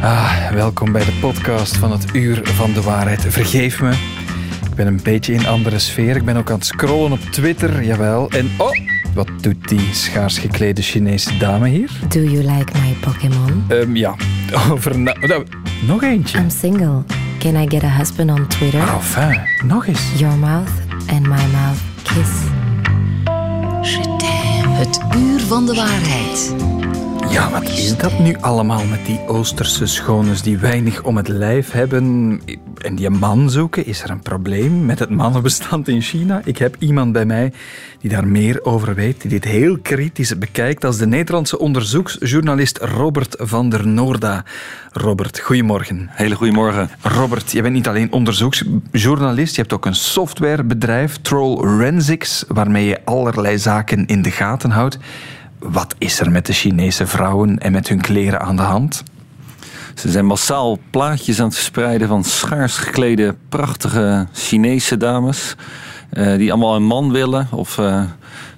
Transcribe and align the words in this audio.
Ah, 0.00 0.50
welkom 0.50 0.92
bij 0.92 1.04
de 1.04 1.12
podcast 1.20 1.76
van 1.76 1.92
het 1.92 2.04
Uur 2.14 2.40
van 2.44 2.72
de 2.72 2.82
Waarheid. 2.82 3.24
Vergeef 3.28 3.80
me, 3.80 3.90
ik 4.70 4.74
ben 4.74 4.86
een 4.86 5.00
beetje 5.02 5.32
in 5.32 5.46
andere 5.46 5.78
sfeer. 5.78 6.16
Ik 6.16 6.24
ben 6.24 6.36
ook 6.36 6.50
aan 6.50 6.56
het 6.56 6.66
scrollen 6.66 7.12
op 7.12 7.20
Twitter, 7.20 7.84
jawel. 7.84 8.30
En 8.30 8.50
oh, 8.58 8.70
wat 9.14 9.28
doet 9.40 9.68
die 9.68 9.88
schaars 9.92 10.38
geklede 10.38 10.82
Chinese 10.82 11.36
dame 11.36 11.68
hier? 11.68 11.90
Do 12.08 12.20
you 12.20 12.36
like 12.56 12.72
my 12.80 12.92
Pokémon? 13.00 13.64
Ehm, 13.68 13.96
ja, 13.96 14.14
over... 14.70 14.98
na- 14.98 15.16
nou, 15.20 15.46
nog 15.86 16.02
eentje. 16.02 16.38
I'm 16.38 16.50
single. 16.50 17.02
Can 17.38 17.56
I 17.56 17.66
get 17.68 17.82
a 17.82 17.88
husband 17.96 18.30
on 18.30 18.46
Twitter? 18.46 18.80
Ah, 18.80 18.94
Enfin, 18.94 19.40
nog 19.64 19.86
eens. 19.86 20.00
Your 20.16 20.36
mouth 20.36 20.70
and 21.10 21.20
my 21.20 21.28
mouth 21.52 21.78
kiss. 22.02 22.30
Het 24.78 25.00
uur 25.16 25.40
van 25.40 25.66
de 25.66 25.74
waarheid. 25.74 26.54
Ja, 27.30 27.50
wat 27.50 27.62
is 27.62 27.96
dat 27.96 28.18
nu 28.18 28.36
allemaal 28.40 28.84
met 28.84 29.06
die 29.06 29.20
Oosterse 29.26 29.86
schones 29.86 30.42
die 30.42 30.58
weinig 30.58 31.02
om 31.02 31.16
het 31.16 31.28
lijf 31.28 31.70
hebben 31.70 32.40
en 32.78 32.94
die 32.94 33.06
een 33.06 33.18
man 33.18 33.50
zoeken? 33.50 33.86
Is 33.86 34.02
er 34.02 34.10
een 34.10 34.22
probleem 34.22 34.86
met 34.86 34.98
het 34.98 35.10
mannenbestand 35.10 35.88
in 35.88 36.00
China? 36.00 36.40
Ik 36.44 36.58
heb 36.58 36.76
iemand 36.78 37.12
bij 37.12 37.24
mij 37.24 37.52
die 38.00 38.10
daar 38.10 38.26
meer 38.26 38.64
over 38.64 38.94
weet, 38.94 39.20
die 39.20 39.30
dit 39.30 39.44
heel 39.44 39.78
kritisch 39.78 40.38
bekijkt, 40.38 40.84
als 40.84 40.96
de 40.96 41.06
Nederlandse 41.06 41.58
onderzoeksjournalist 41.58 42.78
Robert 42.78 43.36
van 43.38 43.68
der 43.68 43.86
Noorda. 43.86 44.44
Robert, 44.92 45.38
goedemorgen. 45.38 46.08
Hele 46.10 46.34
goedemorgen. 46.34 46.90
Robert, 47.02 47.52
je 47.52 47.62
bent 47.62 47.74
niet 47.74 47.88
alleen 47.88 48.12
onderzoeksjournalist, 48.12 49.54
je 49.54 49.60
hebt 49.60 49.72
ook 49.72 49.86
een 49.86 49.94
softwarebedrijf, 49.94 51.16
Troll 51.16 51.78
Rensics, 51.78 52.44
waarmee 52.48 52.86
je 52.86 53.04
allerlei 53.04 53.58
zaken 53.58 54.06
in 54.06 54.22
de 54.22 54.30
gaten 54.30 54.70
houdt. 54.70 54.98
Wat 55.58 55.94
is 55.98 56.20
er 56.20 56.30
met 56.30 56.46
de 56.46 56.52
Chinese 56.52 57.06
vrouwen 57.06 57.58
en 57.58 57.72
met 57.72 57.88
hun 57.88 58.00
kleren 58.00 58.40
aan 58.40 58.56
de 58.56 58.62
hand? 58.62 59.02
Ze 59.94 60.10
zijn 60.10 60.26
massaal 60.26 60.78
plaatjes 60.90 61.38
aan 61.40 61.46
het 61.46 61.54
verspreiden 61.54 62.08
van 62.08 62.24
schaars 62.24 62.76
geklede, 62.76 63.34
prachtige 63.48 64.26
Chinese 64.32 64.96
dames. 64.96 65.54
eh, 66.10 66.36
die 66.36 66.50
allemaal 66.52 66.74
een 66.76 66.84
man 66.86 67.12
willen. 67.12 67.48
Of 67.50 67.78
eh, 67.78 68.02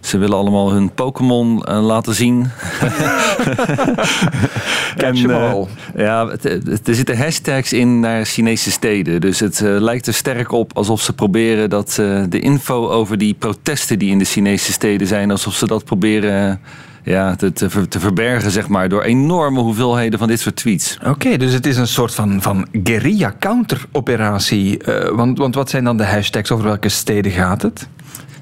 ze 0.01 0.19
willen 0.19 0.37
allemaal 0.37 0.73
hun 0.73 0.95
Pokémon 0.95 1.63
eh, 1.65 1.85
laten 1.87 2.15
zien. 2.15 2.47
All. 5.53 5.67
ja, 5.97 6.29
het- 6.29 6.43
het- 6.43 6.89
er 6.89 6.95
zitten 6.95 7.19
hashtags 7.19 7.73
in 7.73 8.01
naar 8.01 8.25
Chinese 8.25 8.71
steden. 8.71 9.21
Dus 9.21 9.41
het 9.41 9.61
lijkt 9.61 10.07
er 10.07 10.15
sterk 10.15 10.53
op 10.53 10.77
alsof 10.77 11.01
ze 11.01 11.13
proberen 11.13 11.71
dat 11.71 11.97
eh, 12.01 12.23
de 12.29 12.41
info 12.41 12.89
over 12.89 13.19
die 13.19 13.35
protesten 13.35 13.99
die 13.99 14.11
in 14.11 14.19
de 14.19 14.25
Chinese 14.25 14.73
steden 14.73 15.07
zijn, 15.07 15.31
alsof 15.31 15.55
ze 15.55 15.67
dat 15.67 15.85
proberen 15.85 16.61
ja, 17.05 17.35
te, 17.37 17.53
te, 17.53 17.71
ver- 17.71 17.89
te 17.89 18.01
verbergen, 18.01 18.51
zeg 18.51 18.69
maar, 18.69 18.89
door 18.89 19.03
enorme 19.03 19.61
hoeveelheden 19.61 20.19
van 20.19 20.29
dit 20.29 20.41
soort 20.41 20.57
tweets. 20.57 20.99
Oké, 21.07 21.37
dus 21.37 21.53
het 21.53 21.67
is 21.67 21.77
een 21.77 21.87
soort 21.87 22.15
van, 22.15 22.43
van 22.43 22.67
guerrilla-counteroperatie. 22.85 24.79
Eh, 24.79 25.17
want, 25.17 25.39
want 25.39 25.55
wat 25.55 25.71
zijn 25.71 25.85
dan 25.85 25.97
de 25.97 26.05
hashtags? 26.05 26.51
Over 26.51 26.65
welke 26.65 26.89
steden 26.89 27.33
gaat 27.33 27.63
het? 27.63 27.89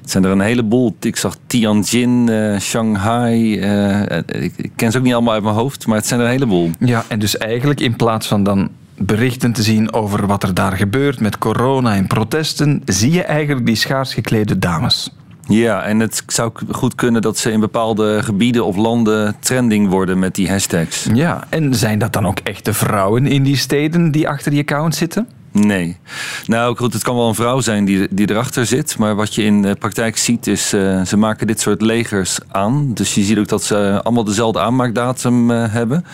Het 0.01 0.11
zijn 0.11 0.23
er 0.23 0.31
een 0.31 0.39
heleboel. 0.47 0.95
Ik 0.99 1.15
zag 1.15 1.35
Tianjin, 1.47 2.29
eh, 2.29 2.59
Shanghai. 2.59 3.59
eh, 3.59 4.17
ik, 4.43 4.53
ik 4.55 4.71
ken 4.75 4.91
ze 4.91 4.97
ook 4.97 5.03
niet 5.03 5.13
allemaal 5.13 5.33
uit 5.33 5.43
mijn 5.43 5.55
hoofd, 5.55 5.87
maar 5.87 5.97
het 5.97 6.07
zijn 6.07 6.19
er 6.19 6.25
een 6.25 6.31
heleboel. 6.31 6.69
Ja, 6.79 7.03
en 7.07 7.19
dus 7.19 7.37
eigenlijk 7.37 7.79
in 7.79 7.95
plaats 7.95 8.27
van 8.27 8.43
dan 8.43 8.69
berichten 8.97 9.51
te 9.53 9.63
zien 9.63 9.93
over 9.93 10.27
wat 10.27 10.43
er 10.43 10.53
daar 10.53 10.71
gebeurt 10.77 11.19
met 11.19 11.37
corona 11.37 11.95
en 11.95 12.07
protesten, 12.07 12.81
zie 12.85 13.11
je 13.11 13.23
eigenlijk 13.23 13.65
die 13.65 13.75
schaars 13.75 14.13
geklede 14.13 14.59
dames. 14.59 15.13
Ja, 15.49 15.83
en 15.83 15.99
het 15.99 16.23
zou 16.27 16.51
goed 16.71 16.95
kunnen 16.95 17.21
dat 17.21 17.37
ze 17.37 17.51
in 17.51 17.59
bepaalde 17.59 18.23
gebieden 18.23 18.65
of 18.65 18.75
landen 18.75 19.35
trending 19.39 19.89
worden 19.89 20.19
met 20.19 20.35
die 20.35 20.49
hashtags. 20.49 21.07
Ja, 21.13 21.43
en 21.49 21.75
zijn 21.75 21.99
dat 21.99 22.13
dan 22.13 22.27
ook 22.27 22.39
echte 22.39 22.73
vrouwen 22.73 23.27
in 23.27 23.43
die 23.43 23.57
steden 23.57 24.11
die 24.11 24.27
achter 24.27 24.51
die 24.51 24.59
account 24.59 24.95
zitten? 24.95 25.27
Nee. 25.51 25.97
Nou 26.45 26.77
goed, 26.77 26.93
het 26.93 27.03
kan 27.03 27.15
wel 27.15 27.27
een 27.27 27.35
vrouw 27.35 27.59
zijn 27.59 27.85
die, 27.85 28.07
die 28.11 28.29
erachter 28.29 28.65
zit. 28.65 28.97
Maar 28.97 29.15
wat 29.15 29.35
je 29.35 29.43
in 29.43 29.61
de 29.61 29.75
praktijk 29.75 30.17
ziet 30.17 30.47
is, 30.47 30.73
eh, 30.73 31.01
ze 31.01 31.17
maken 31.17 31.47
dit 31.47 31.59
soort 31.59 31.81
legers 31.81 32.39
aan. 32.51 32.93
Dus 32.93 33.15
je 33.15 33.23
ziet 33.23 33.37
ook 33.37 33.47
dat 33.47 33.63
ze 33.63 33.99
allemaal 34.03 34.23
dezelfde 34.23 34.59
aanmaakdatum 34.59 35.51
eh, 35.51 35.73
hebben. 35.73 36.05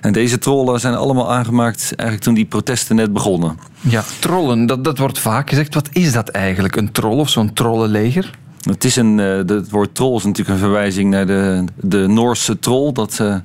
En 0.00 0.12
deze 0.12 0.38
trollen 0.38 0.80
zijn 0.80 0.94
allemaal 0.94 1.32
aangemaakt 1.32 1.80
eigenlijk 1.80 2.20
toen 2.20 2.34
die 2.34 2.44
protesten 2.44 2.96
net 2.96 3.12
begonnen. 3.12 3.58
Ja, 3.80 4.04
trollen, 4.18 4.66
dat, 4.66 4.84
dat 4.84 4.98
wordt 4.98 5.18
vaak 5.18 5.48
gezegd. 5.48 5.74
Wat 5.74 5.88
is 5.92 6.12
dat 6.12 6.28
eigenlijk? 6.28 6.76
Een 6.76 6.92
troll 6.92 7.18
of 7.18 7.28
zo'n 7.28 7.52
trollenleger? 7.52 8.30
Het, 8.68 8.84
is 8.84 8.96
een, 8.96 9.20
eh, 9.20 9.36
het 9.36 9.70
woord 9.70 9.94
troll 9.94 10.16
is 10.16 10.24
natuurlijk 10.24 10.48
een 10.48 10.64
verwijzing 10.64 11.10
naar 11.10 11.26
de, 11.26 11.64
de 11.76 12.06
Noorse 12.06 12.58
troll. 12.58 12.92
Dat 12.92 13.18
eh, 13.20 13.36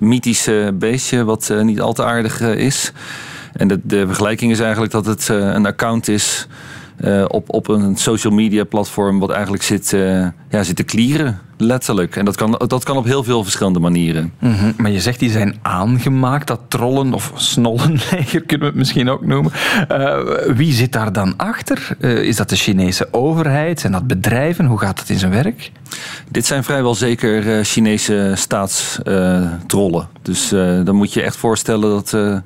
mythische 0.00 0.74
beestje 0.74 1.24
wat 1.24 1.50
eh, 1.50 1.60
niet 1.60 1.80
al 1.80 1.92
te 1.92 2.04
aardig 2.04 2.40
is. 2.40 2.92
En 3.52 3.68
de, 3.68 3.80
de 3.82 4.06
vergelijking 4.06 4.52
is 4.52 4.60
eigenlijk 4.60 4.92
dat 4.92 5.06
het 5.06 5.28
een 5.28 5.66
account 5.66 6.08
is 6.08 6.46
op, 7.28 7.54
op 7.54 7.68
een 7.68 7.96
social 7.96 8.32
media 8.32 8.64
platform... 8.64 9.18
wat 9.18 9.30
eigenlijk 9.30 9.62
zit, 9.62 9.90
ja, 10.50 10.62
zit 10.62 10.76
te 10.76 10.82
klieren, 10.82 11.40
letterlijk. 11.56 12.16
En 12.16 12.24
dat 12.24 12.36
kan, 12.36 12.62
dat 12.66 12.84
kan 12.84 12.96
op 12.96 13.04
heel 13.04 13.24
veel 13.24 13.42
verschillende 13.42 13.78
manieren. 13.78 14.32
Mhm, 14.38 14.72
Maar 14.76 14.90
je 14.90 15.00
zegt 15.00 15.18
die 15.18 15.30
zijn 15.30 15.56
aangemaakt, 15.62 16.46
dat 16.46 16.60
trollen 16.68 17.14
of 17.14 17.32
snollenleger 17.34 18.40
kunnen 18.46 18.60
we 18.60 18.66
het 18.66 18.74
misschien 18.74 19.08
ook 19.08 19.26
noemen. 19.26 19.52
Eh, 19.88 20.18
wie 20.54 20.72
zit 20.72 20.92
daar 20.92 21.12
dan 21.12 21.34
achter? 21.36 21.88
Eh, 22.00 22.22
is 22.22 22.36
dat 22.36 22.48
de 22.48 22.56
Chinese 22.56 23.08
overheid? 23.10 23.80
Zijn 23.80 23.92
dat 23.92 24.06
bedrijven? 24.06 24.64
Hoe 24.66 24.78
gaat 24.78 25.00
het 25.00 25.10
in 25.10 25.18
zijn 25.18 25.32
werk? 25.32 25.70
Dit 26.30 26.46
zijn 26.46 26.64
vrijwel 26.64 26.94
zeker 26.94 27.56
eh, 27.58 27.64
Chinese 27.64 28.32
staatstrollen. 28.34 30.08
Dus 30.26 30.52
eh, 30.52 30.80
dan 30.84 30.94
moet 30.94 31.12
je 31.12 31.22
echt 31.22 31.36
voorstellen 31.36 31.90
dat 31.90 32.12
eh, 32.12 32.36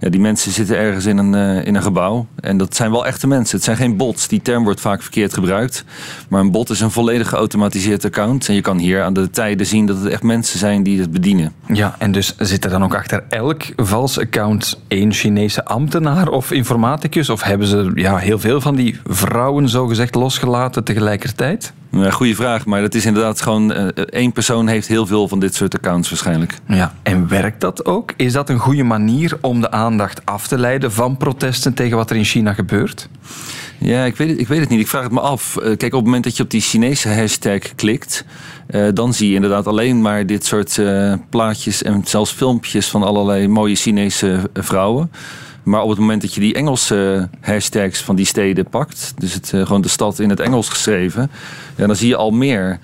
ja, 0.00 0.08
die 0.08 0.20
mensen 0.20 0.52
zitten 0.52 0.76
ergens 0.76 1.06
in 1.06 1.18
een, 1.18 1.34
eh, 1.34 1.66
in 1.66 1.74
een 1.74 1.82
gebouw. 1.82 2.26
En 2.40 2.56
dat 2.56 2.76
zijn 2.76 2.90
wel 2.90 3.06
echte 3.06 3.26
mensen. 3.26 3.56
Het 3.56 3.64
zijn 3.64 3.76
geen 3.76 3.96
bots. 3.96 4.28
Die 4.28 4.42
term 4.42 4.64
wordt 4.64 4.80
vaak 4.80 5.02
verkeerd 5.02 5.34
gebruikt. 5.34 5.84
Maar 6.28 6.40
een 6.40 6.50
bot 6.50 6.70
is 6.70 6.80
een 6.80 6.90
volledig 6.90 7.28
geautomatiseerd 7.28 8.04
account. 8.04 8.48
En 8.48 8.54
je 8.54 8.60
kan 8.60 8.78
hier 8.78 9.02
aan 9.02 9.12
de 9.12 9.30
tijden 9.30 9.66
zien 9.66 9.86
dat 9.86 9.96
het 9.96 10.06
echt 10.06 10.22
mensen 10.22 10.58
zijn 10.58 10.82
die 10.82 11.00
het 11.00 11.10
bedienen. 11.10 11.52
Ja, 11.66 11.94
en 11.98 12.12
dus 12.12 12.34
zit 12.38 12.64
er 12.64 12.70
dan 12.70 12.84
ook 12.84 12.94
achter 12.94 13.24
elk 13.28 13.62
vals 13.76 14.18
account 14.18 14.80
één 14.88 15.12
Chinese 15.12 15.64
ambtenaar 15.64 16.28
of 16.28 16.50
informaticus? 16.50 17.30
Of 17.30 17.42
hebben 17.42 17.66
ze 17.66 17.90
ja, 17.94 18.16
heel 18.16 18.38
veel 18.38 18.60
van 18.60 18.74
die 18.76 19.00
vrouwen 19.04 19.68
zogezegd 19.68 20.14
losgelaten 20.14 20.84
tegelijkertijd? 20.84 21.72
Ja, 21.92 22.10
goeie 22.10 22.34
vraag, 22.36 22.66
maar 22.66 22.80
dat 22.80 22.94
is 22.94 23.06
inderdaad 23.06 23.40
gewoon... 23.40 23.72
eh, 23.72 23.86
één 24.04 24.32
persoon 24.32 24.66
heeft 24.68 24.88
heel 24.88 25.06
veel 25.06 25.28
van 25.28 25.40
dit 25.40 25.54
soort 25.54 25.74
accounts 25.74 26.08
waarschijnlijk. 26.08 26.54
Ja, 26.68 26.94
en 27.02 27.28
werkt 27.28 27.60
dat 27.60 27.84
ook? 27.84 28.12
Is 28.16 28.32
dat 28.32 28.48
een 28.48 28.58
goede 28.58 28.82
manier 28.82 29.38
om 29.40 29.60
de 29.60 29.70
aandacht 29.70 30.26
af 30.26 30.46
te 30.46 30.58
leiden 30.58 30.92
van 30.92 31.16
protesten 31.16 31.74
tegen 31.74 31.96
wat 31.96 32.10
er 32.10 32.16
in 32.16 32.24
China 32.24 32.52
gebeurt? 32.52 33.08
Ja, 33.78 34.04
ik 34.04 34.16
weet, 34.16 34.28
het, 34.28 34.40
ik 34.40 34.48
weet 34.48 34.60
het 34.60 34.68
niet. 34.68 34.80
Ik 34.80 34.88
vraag 34.88 35.02
het 35.02 35.12
me 35.12 35.20
af. 35.20 35.56
Eh, 35.56 35.62
Kijk, 35.62 35.82
op 35.82 35.92
het 35.92 36.04
moment 36.04 36.24
dat 36.24 36.36
je 36.36 36.42
op 36.42 36.50
die 36.50 36.60
Chinese 36.60 37.08
hashtag 37.08 37.74
klikt, 37.74 38.24
eh, 38.66 38.86
dan 38.94 39.14
zie 39.14 39.28
je 39.28 39.34
inderdaad 39.34 39.66
alleen 39.66 40.00
maar 40.00 40.26
dit 40.26 40.44
soort 40.46 40.78
eh, 40.78 41.14
plaatjes 41.30 41.82
en 41.82 42.02
zelfs 42.04 42.30
filmpjes 42.32 42.88
van 42.88 43.02
allerlei 43.02 43.48
mooie 43.48 43.74
Chinese 43.74 44.50
eh, 44.52 44.62
vrouwen. 44.62 45.10
Maar 45.62 45.82
op 45.82 45.90
het 45.90 45.98
moment 45.98 46.22
dat 46.22 46.34
je 46.34 46.40
die 46.40 46.54
Engelse 46.54 47.28
hashtags 47.40 48.00
van 48.00 48.16
die 48.16 48.26
steden 48.26 48.68
pakt, 48.68 49.14
dus 49.18 49.34
het, 49.34 49.52
eh, 49.52 49.66
gewoon 49.66 49.80
de 49.80 49.88
stad 49.88 50.18
in 50.18 50.30
het 50.30 50.40
Engels 50.40 50.68
geschreven, 50.68 51.30
ja, 51.76 51.86
dan 51.86 51.96
zie 51.96 52.08
je 52.08 52.16
al 52.16 52.30
meer. 52.30 52.78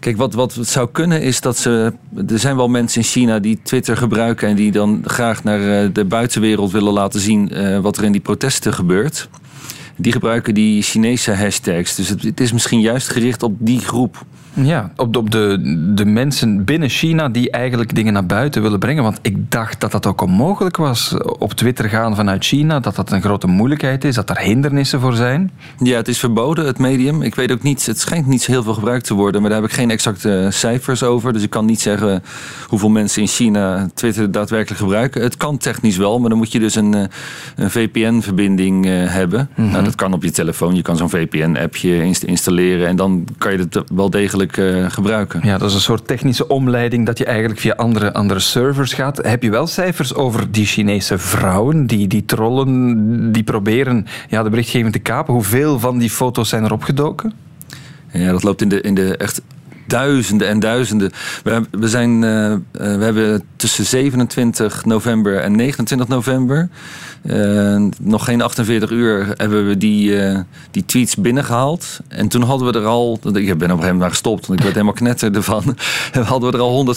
Kijk, 0.00 0.16
wat, 0.16 0.34
wat 0.34 0.54
het 0.54 0.68
zou 0.68 0.88
kunnen 0.92 1.22
is 1.22 1.40
dat 1.40 1.56
ze. 1.58 1.92
Er 2.28 2.38
zijn 2.38 2.56
wel 2.56 2.68
mensen 2.68 3.00
in 3.00 3.06
China 3.06 3.38
die 3.38 3.58
Twitter 3.62 3.96
gebruiken 3.96 4.48
en 4.48 4.56
die 4.56 4.72
dan 4.72 5.02
graag 5.04 5.44
naar 5.44 5.82
eh, 5.82 5.88
de 5.92 6.04
buitenwereld 6.04 6.70
willen 6.70 6.92
laten 6.92 7.20
zien 7.20 7.50
eh, 7.50 7.78
wat 7.78 7.96
er 7.96 8.04
in 8.04 8.12
die 8.12 8.20
protesten 8.20 8.74
gebeurt. 8.74 9.28
Die 9.96 10.12
gebruiken 10.12 10.54
die 10.54 10.82
Chinese 10.82 11.32
hashtags. 11.32 11.94
Dus 11.94 12.08
het 12.08 12.40
is 12.40 12.52
misschien 12.52 12.80
juist 12.80 13.08
gericht 13.08 13.42
op 13.42 13.54
die 13.58 13.80
groep. 13.80 14.24
Ja, 14.62 14.90
op 14.96 15.12
de, 15.12 15.18
op 15.18 15.30
de, 15.30 15.58
de 15.94 16.04
mensen 16.04 16.64
binnen 16.64 16.88
China 16.88 17.28
die 17.28 17.50
eigenlijk 17.50 17.94
dingen 17.94 18.12
naar 18.12 18.26
buiten 18.26 18.62
willen 18.62 18.78
brengen. 18.78 19.02
Want 19.02 19.18
ik 19.22 19.50
dacht 19.50 19.80
dat 19.80 19.92
dat 19.92 20.06
ook 20.06 20.20
onmogelijk 20.20 20.76
was. 20.76 21.14
Op 21.38 21.52
Twitter 21.52 21.88
gaan 21.88 22.16
vanuit 22.16 22.44
China, 22.44 22.80
dat 22.80 22.96
dat 22.96 23.10
een 23.10 23.22
grote 23.22 23.46
moeilijkheid 23.46 24.04
is, 24.04 24.14
dat 24.14 24.26
daar 24.26 24.40
hindernissen 24.40 25.00
voor 25.00 25.14
zijn. 25.14 25.50
Ja, 25.78 25.96
het 25.96 26.08
is 26.08 26.18
verboden, 26.18 26.66
het 26.66 26.78
medium. 26.78 27.22
Ik 27.22 27.34
weet 27.34 27.52
ook 27.52 27.62
niet, 27.62 27.86
het 27.86 28.00
schijnt 28.00 28.26
niet 28.26 28.42
zo 28.42 28.50
heel 28.52 28.62
veel 28.62 28.74
gebruikt 28.74 29.06
te 29.06 29.14
worden, 29.14 29.40
maar 29.40 29.50
daar 29.50 29.60
heb 29.60 29.70
ik 29.70 29.76
geen 29.76 29.90
exacte 29.90 30.48
cijfers 30.50 31.02
over. 31.02 31.32
Dus 31.32 31.42
ik 31.42 31.50
kan 31.50 31.66
niet 31.66 31.80
zeggen 31.80 32.22
hoeveel 32.68 32.88
mensen 32.90 33.22
in 33.22 33.28
China 33.28 33.88
Twitter 33.94 34.30
daadwerkelijk 34.30 34.80
gebruiken. 34.80 35.22
Het 35.22 35.36
kan 35.36 35.58
technisch 35.58 35.96
wel, 35.96 36.18
maar 36.18 36.28
dan 36.28 36.38
moet 36.38 36.52
je 36.52 36.58
dus 36.58 36.74
een, 36.74 36.94
eh, 36.94 37.02
een 37.56 37.70
VPN-verbinding 37.70 38.86
eh, 38.86 38.92
hebben. 38.92 39.50
Nou, 39.54 39.84
dat 39.84 39.94
kan 39.94 40.12
op 40.12 40.22
je 40.22 40.30
telefoon. 40.30 40.74
Je 40.74 40.82
kan 40.82 40.96
zo'n 40.96 41.10
VPN-appje 41.10 42.04
installeren 42.26 42.86
en 42.86 42.96
dan 42.96 43.26
kan 43.38 43.52
je 43.52 43.58
het 43.58 43.82
wel 43.94 44.10
degelijk 44.10 44.47
eh, 44.56 44.90
gebruiken. 44.90 45.40
Ja, 45.44 45.58
dat 45.58 45.68
is 45.68 45.74
een 45.74 45.80
soort 45.80 46.06
technische 46.06 46.48
omleiding 46.48 47.06
dat 47.06 47.18
je 47.18 47.24
eigenlijk 47.24 47.60
via 47.60 47.74
andere, 47.74 48.12
andere 48.12 48.40
servers 48.40 48.92
gaat. 48.92 49.16
Heb 49.16 49.42
je 49.42 49.50
wel 49.50 49.66
cijfers 49.66 50.14
over 50.14 50.50
die 50.50 50.66
Chinese 50.66 51.18
vrouwen, 51.18 51.86
die, 51.86 52.06
die 52.06 52.24
trollen, 52.24 53.32
die 53.32 53.42
proberen 53.42 54.06
ja, 54.28 54.42
de 54.42 54.50
berichtgeving 54.50 54.92
te 54.92 54.98
kapen? 54.98 55.34
Hoeveel 55.34 55.78
van 55.78 55.98
die 55.98 56.10
foto's 56.10 56.48
zijn 56.48 56.64
er 56.64 56.72
opgedoken? 56.72 57.32
Ja, 58.12 58.32
dat 58.32 58.42
loopt 58.42 58.62
in 58.62 58.68
de, 58.68 58.80
in 58.80 58.94
de 58.94 59.16
echt 59.16 59.42
duizenden 59.88 60.48
en 60.48 60.60
duizenden. 60.60 61.12
We, 61.44 61.62
we, 61.70 61.88
zijn, 61.88 62.10
uh, 62.10 62.54
we 62.72 63.04
hebben 63.04 63.42
tussen 63.56 63.84
27 63.84 64.84
november 64.84 65.40
en 65.40 65.56
29 65.56 66.08
november, 66.08 66.68
uh, 67.22 67.82
nog 68.00 68.24
geen 68.24 68.42
48 68.42 68.90
uur, 68.90 69.34
hebben 69.36 69.68
we 69.68 69.76
die, 69.76 70.16
die 70.70 70.84
tweets 70.84 71.16
binnengehaald. 71.16 72.00
En 72.08 72.28
toen 72.28 72.42
hadden 72.42 72.72
we 72.72 72.78
er 72.78 72.86
al, 72.86 73.18
ik 73.22 73.22
ben 73.22 73.34
op 73.34 73.60
een 73.60 73.68
gegeven 73.68 73.92
moment 73.92 74.10
gestopt, 74.10 74.46
want 74.46 74.58
ik 74.58 74.64
werd 74.64 74.74
helemaal 74.74 74.94
knetter 74.94 75.34
ervan. 75.34 75.76
hadden 76.12 76.50
we 76.50 76.56
er 76.56 76.62
al 76.62 76.96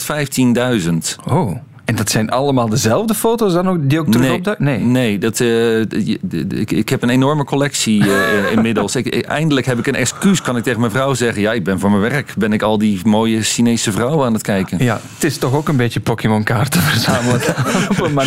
115.000. 0.80 0.92
Oh. 1.24 1.56
En 1.92 1.98
dat 1.98 2.10
zijn 2.10 2.30
allemaal 2.30 2.68
dezelfde 2.68 3.14
foto's 3.14 3.52
dan 3.52 3.68
ook, 3.68 3.76
die 3.80 4.00
ook 4.00 4.06
terug 4.10 4.26
nee, 4.26 4.36
opduiken? 4.36 4.64
Nee, 4.64 4.78
nee 4.78 5.18
dat, 5.18 5.40
uh, 5.40 5.80
ik, 5.80 6.70
ik 6.70 6.88
heb 6.88 7.02
een 7.02 7.08
enorme 7.08 7.44
collectie 7.44 8.04
uh, 8.04 8.52
inmiddels. 8.56 8.96
ik, 8.96 9.24
eindelijk 9.24 9.66
heb 9.66 9.78
ik 9.78 9.86
een 9.86 9.94
excuus, 9.94 10.42
kan 10.42 10.56
ik 10.56 10.62
tegen 10.62 10.80
mijn 10.80 10.92
vrouw 10.92 11.14
zeggen. 11.14 11.42
Ja, 11.42 11.52
ik 11.52 11.64
ben 11.64 11.78
voor 11.78 11.90
mijn 11.90 12.02
werk, 12.02 12.34
ben 12.36 12.52
ik 12.52 12.62
al 12.62 12.78
die 12.78 13.00
mooie 13.04 13.42
Chinese 13.42 13.92
vrouwen 13.92 14.26
aan 14.26 14.32
het 14.32 14.42
kijken. 14.42 14.84
Ja, 14.84 15.00
het 15.14 15.24
is 15.24 15.38
toch 15.38 15.54
ook 15.54 15.68
een 15.68 15.76
beetje 15.76 16.00
Pokémon-kaarten 16.00 16.80
verzamelen. 16.80 17.40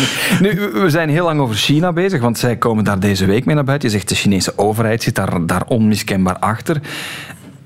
nu, 0.40 0.70
we 0.72 0.90
zijn 0.90 1.08
heel 1.08 1.24
lang 1.24 1.40
over 1.40 1.56
China 1.56 1.92
bezig, 1.92 2.20
want 2.20 2.38
zij 2.38 2.56
komen 2.56 2.84
daar 2.84 3.00
deze 3.00 3.26
week 3.26 3.44
mee 3.44 3.54
naar 3.54 3.64
buiten. 3.64 3.88
Je 3.88 3.94
zegt 3.94 4.08
de 4.08 4.14
Chinese 4.14 4.58
overheid 4.58 5.02
zit 5.02 5.14
daar, 5.14 5.46
daar 5.46 5.64
onmiskenbaar 5.66 6.38
achter. 6.38 6.80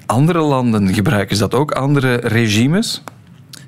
Andere 0.06 0.40
landen 0.40 0.94
gebruiken 0.94 1.36
ze 1.36 1.42
dat 1.42 1.54
ook, 1.54 1.70
andere 1.70 2.14
regimes? 2.14 3.02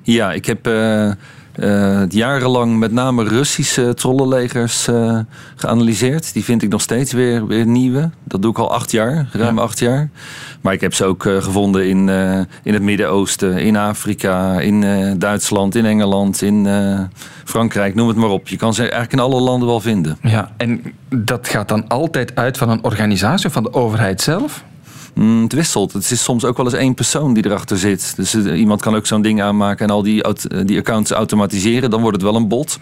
Ja, 0.03 0.33
ik 0.33 0.47
heb... 0.47 0.67
Uh, 0.67 1.11
uh, 1.57 2.03
jarenlang 2.09 2.79
met 2.79 2.93
name 2.93 3.25
Russische 3.25 3.95
trollenlegers 3.95 4.89
uh, 4.89 5.19
geanalyseerd. 5.57 6.33
Die 6.33 6.45
vind 6.45 6.63
ik 6.63 6.69
nog 6.69 6.81
steeds 6.81 7.13
weer, 7.13 7.47
weer 7.47 7.67
nieuwe. 7.67 8.11
Dat 8.25 8.43
doe 8.43 8.51
ik 8.51 8.59
al 8.59 8.73
acht 8.73 8.91
jaar, 8.91 9.29
ruim 9.33 9.57
ja. 9.57 9.63
acht 9.63 9.79
jaar. 9.79 10.11
Maar 10.61 10.73
ik 10.73 10.81
heb 10.81 10.95
ze 10.95 11.05
ook 11.05 11.25
uh, 11.25 11.43
gevonden 11.43 11.89
in, 11.89 12.09
in 12.63 12.73
het 12.73 12.83
Midden-Oosten, 12.83 13.59
in 13.59 13.77
Afrika, 13.77 14.61
in 14.61 14.85
Duitsland, 15.19 15.75
in 15.75 15.87
Engeland, 15.87 16.43
in 16.43 16.69
Frankrijk, 17.45 17.95
noem 17.95 18.09
het 18.09 18.17
maar 18.17 18.31
op. 18.31 18.49
Je 18.49 18.57
kan 18.57 18.75
ze 18.75 18.81
eigenlijk 18.81 19.13
in 19.13 19.19
alle 19.19 19.41
landen 19.41 19.69
wel 19.69 19.81
vinden. 19.81 20.19
Ja, 20.23 20.51
en 20.57 20.83
dat 21.09 21.49
gaat 21.49 21.69
dan 21.69 21.89
altijd 21.89 22.37
uit 22.37 22.59
van 22.59 22.69
een 22.69 22.85
organisatie 22.85 23.51
van 23.51 23.63
de 23.63 23.73
overheid 23.73 24.21
zelf? 24.21 24.65
Mm, 25.15 25.43
het 25.43 25.53
wisselt. 25.53 25.93
Het 25.93 26.11
is 26.11 26.23
soms 26.23 26.45
ook 26.45 26.57
wel 26.57 26.67
eens 26.67 26.75
één 26.75 26.95
persoon 26.95 27.35
die 27.35 27.47
erachter 27.47 27.79
zit. 27.79 28.13
Dus 28.17 28.35
uh, 28.35 28.59
iemand 28.59 28.81
kan 28.81 28.95
ook 28.95 29.07
zo'n 29.07 29.23
ding 29.23 29.43
aanmaken 29.43 29.87
en 29.87 29.93
al 29.95 30.03
die, 30.03 30.25
die 30.65 30.79
accounts 30.79 31.11
automatiseren. 31.11 31.91
Dan 31.91 32.01
wordt 32.01 32.17
het 32.17 32.25
wel 32.25 32.37
een 32.37 32.49
bot. 32.49 32.79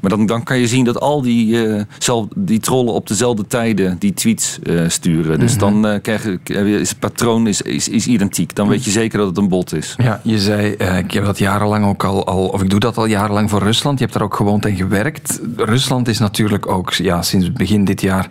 Maar 0.00 0.10
dan, 0.10 0.26
dan 0.26 0.42
kan 0.42 0.58
je 0.58 0.66
zien 0.66 0.84
dat 0.84 1.00
al 1.00 1.22
die, 1.22 1.66
uh, 1.66 1.82
zelf, 1.98 2.26
die 2.36 2.60
trollen 2.60 2.92
op 2.92 3.06
dezelfde 3.06 3.46
tijden 3.46 3.96
die 3.98 4.14
tweets 4.14 4.58
sturen. 4.86 5.38
Dus 5.38 5.54
mm 5.56 5.60
-hmm. 5.60 5.82
dan 5.82 6.00
krijg 6.00 6.24
je, 6.24 6.78
is 6.80 6.88
het 6.88 6.98
patroon 6.98 7.46
is, 7.46 7.62
is, 7.62 7.88
is 7.88 8.06
identiek. 8.06 8.54
Dan 8.54 8.68
weet 8.68 8.84
je 8.84 8.90
zeker 8.90 9.18
dat 9.18 9.26
het 9.26 9.36
een 9.36 9.48
bot 9.48 9.74
is. 9.74 9.94
Ja, 9.96 10.20
je 10.22 10.38
zei, 10.38 10.70
ik 10.98 11.10
heb 11.10 11.24
dat 11.24 11.38
jarenlang 11.38 11.86
ook 11.86 12.04
al, 12.04 12.26
al, 12.26 12.46
of 12.46 12.62
ik 12.62 12.70
doe 12.70 12.80
dat 12.80 12.96
al 12.96 13.06
jarenlang 13.06 13.50
voor 13.50 13.62
Rusland. 13.62 13.98
Je 13.98 14.04
hebt 14.04 14.16
daar 14.16 14.26
ook 14.26 14.34
gewoond 14.34 14.64
en 14.64 14.76
gewerkt. 14.76 15.40
Rusland 15.56 16.08
is 16.08 16.18
natuurlijk 16.18 16.68
ook 16.68 16.92
ja, 16.92 17.22
sinds 17.22 17.52
begin 17.52 17.84
dit 17.84 18.00
jaar 18.00 18.28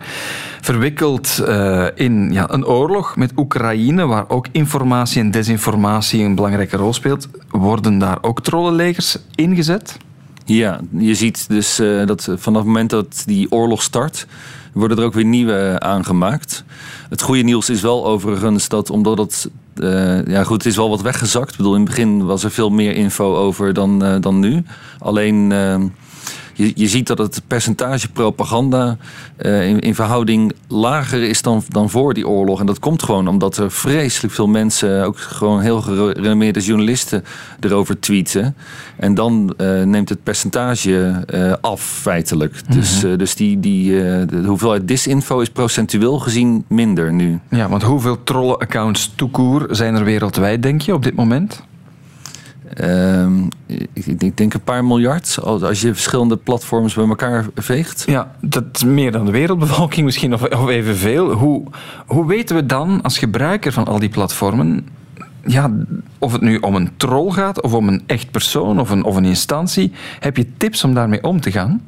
verwikkeld 0.64 1.40
uh, 1.40 1.86
in 1.94 2.32
ja, 2.32 2.50
een 2.50 2.66
oorlog 2.66 3.16
met 3.16 3.32
Oekraïne, 3.36 4.06
waar 4.06 4.24
ook 4.28 4.46
informatie 4.52 5.20
en 5.20 5.30
desinformatie 5.30 6.24
een 6.24 6.34
belangrijke 6.34 6.76
rol 6.76 6.92
speelt. 6.92 7.28
Worden 7.50 7.98
daar 7.98 8.18
ook 8.20 8.42
trollenlegers 8.42 9.16
ingezet? 9.34 9.96
Ja, 10.44 10.80
je 10.90 11.14
ziet 11.14 11.48
dus 11.48 11.80
uh, 11.80 12.06
dat 12.06 12.22
vanaf 12.24 12.58
het 12.58 12.66
moment 12.66 12.90
dat 12.90 13.22
die 13.26 13.52
oorlog 13.52 13.82
start, 13.82 14.26
worden 14.72 14.98
er 14.98 15.04
ook 15.04 15.14
weer 15.14 15.24
nieuwe 15.24 15.76
aangemaakt. 15.78 16.64
Het 17.08 17.22
goede 17.22 17.42
nieuws 17.42 17.70
is 17.70 17.80
wel 17.80 18.06
overigens 18.06 18.68
dat 18.68 18.90
omdat 18.90 19.18
het. 19.18 19.50
Ja, 20.26 20.44
goed, 20.44 20.56
het 20.56 20.66
is 20.66 20.76
wel 20.76 20.88
wat 20.88 21.02
weggezakt. 21.02 21.50
Ik 21.50 21.56
bedoel, 21.56 21.74
in 21.74 21.80
het 21.80 21.88
begin 21.88 22.24
was 22.24 22.44
er 22.44 22.50
veel 22.50 22.70
meer 22.70 22.94
info 22.94 23.36
over 23.36 23.72
dan, 23.72 24.20
dan 24.20 24.38
nu. 24.38 24.64
Alleen. 24.98 25.52
Je, 26.54 26.72
je 26.74 26.88
ziet 26.88 27.06
dat 27.06 27.18
het 27.18 27.42
percentage 27.46 28.10
propaganda 28.10 28.96
uh, 29.38 29.68
in, 29.68 29.80
in, 29.80 29.94
verhouding 29.94 30.52
lager 30.68 31.22
is 31.22 31.42
dan, 31.42 31.62
dan 31.68 31.90
voor 31.90 32.14
die 32.14 32.28
oorlog. 32.28 32.60
En 32.60 32.66
dat 32.66 32.78
komt 32.78 33.02
gewoon 33.02 33.28
omdat 33.28 33.56
er 33.56 33.70
vreselijk 33.70 34.34
veel 34.34 34.46
mensen, 34.46 35.04
ook 35.04 35.18
gewoon 35.18 35.60
heel 35.60 35.80
gerenommeerde 35.80 36.60
journalisten, 36.60 37.24
erover 37.60 38.00
tweeten. 38.00 38.56
En 38.96 39.14
dan 39.14 39.54
uh, 39.58 39.82
neemt 39.82 40.08
het 40.08 40.22
percentage 40.22 41.24
uh, 41.34 41.52
af, 41.60 41.80
feitelijk. 41.82 42.52
Mm 42.52 42.60
-hmm. 42.66 42.80
Dus, 42.80 43.00
dus 43.00 43.34
die, 43.34 43.60
die, 43.60 43.90
de 44.26 44.42
hoeveelheid 44.46 44.88
disinfo 44.88 45.40
is 45.40 45.50
procentueel 45.50 46.18
gezien 46.18 46.64
minder 46.68 47.12
nu. 47.12 47.40
Ja, 47.50 47.68
want 47.68 47.82
hoeveel 47.82 48.22
trollen-accounts 48.22 49.12
toekoer 49.14 49.66
zijn 49.70 49.94
er 49.94 50.04
wereldwijd, 50.04 50.62
denk 50.62 50.82
je, 50.82 50.94
op 50.94 51.02
dit 51.02 51.14
moment? 51.14 51.62
Um, 52.80 53.48
ik, 53.66 54.06
ik, 54.06 54.36
denk 54.36 54.54
een 54.54 54.60
paar 54.60 54.84
miljard. 54.84 55.38
Als 55.42 55.80
je 55.80 55.94
verschillende 55.94 56.36
platforms 56.36 56.94
bij 56.94 57.08
elkaar 57.08 57.46
veegt. 57.54 58.04
Ja, 58.06 58.32
dat 58.40 58.64
is 58.72 58.84
meer 58.84 59.12
dan 59.12 59.24
de 59.24 59.30
wereldbevolking 59.30 60.04
misschien, 60.04 60.34
of, 60.34 60.42
of 60.42 60.68
evenveel. 60.68 61.32
Hoe, 61.32 61.62
hoe 62.06 62.26
weten 62.26 62.56
we 62.56 62.66
dan 62.66 63.02
als 63.02 63.18
gebruiker 63.18 63.72
van 63.72 63.86
al 63.86 63.98
die 63.98 64.08
platformen 64.08 64.86
ja, 65.46 65.72
of 66.18 66.32
het 66.32 66.40
nu 66.40 66.56
om 66.56 66.74
een 66.74 66.90
troll 66.96 67.30
gaat, 67.30 67.60
of 67.60 67.72
om 67.72 67.88
een 67.88 68.02
echt 68.06 68.30
persoon, 68.30 68.80
of 68.80 68.90
een, 68.90 69.04
of 69.04 69.16
een 69.16 69.24
instantie. 69.24 69.92
Heb 70.20 70.36
je 70.36 70.46
tips 70.56 70.84
om 70.84 70.94
daarmee 70.94 71.22
om 71.22 71.40
te 71.40 71.50
gaan? 71.50 71.82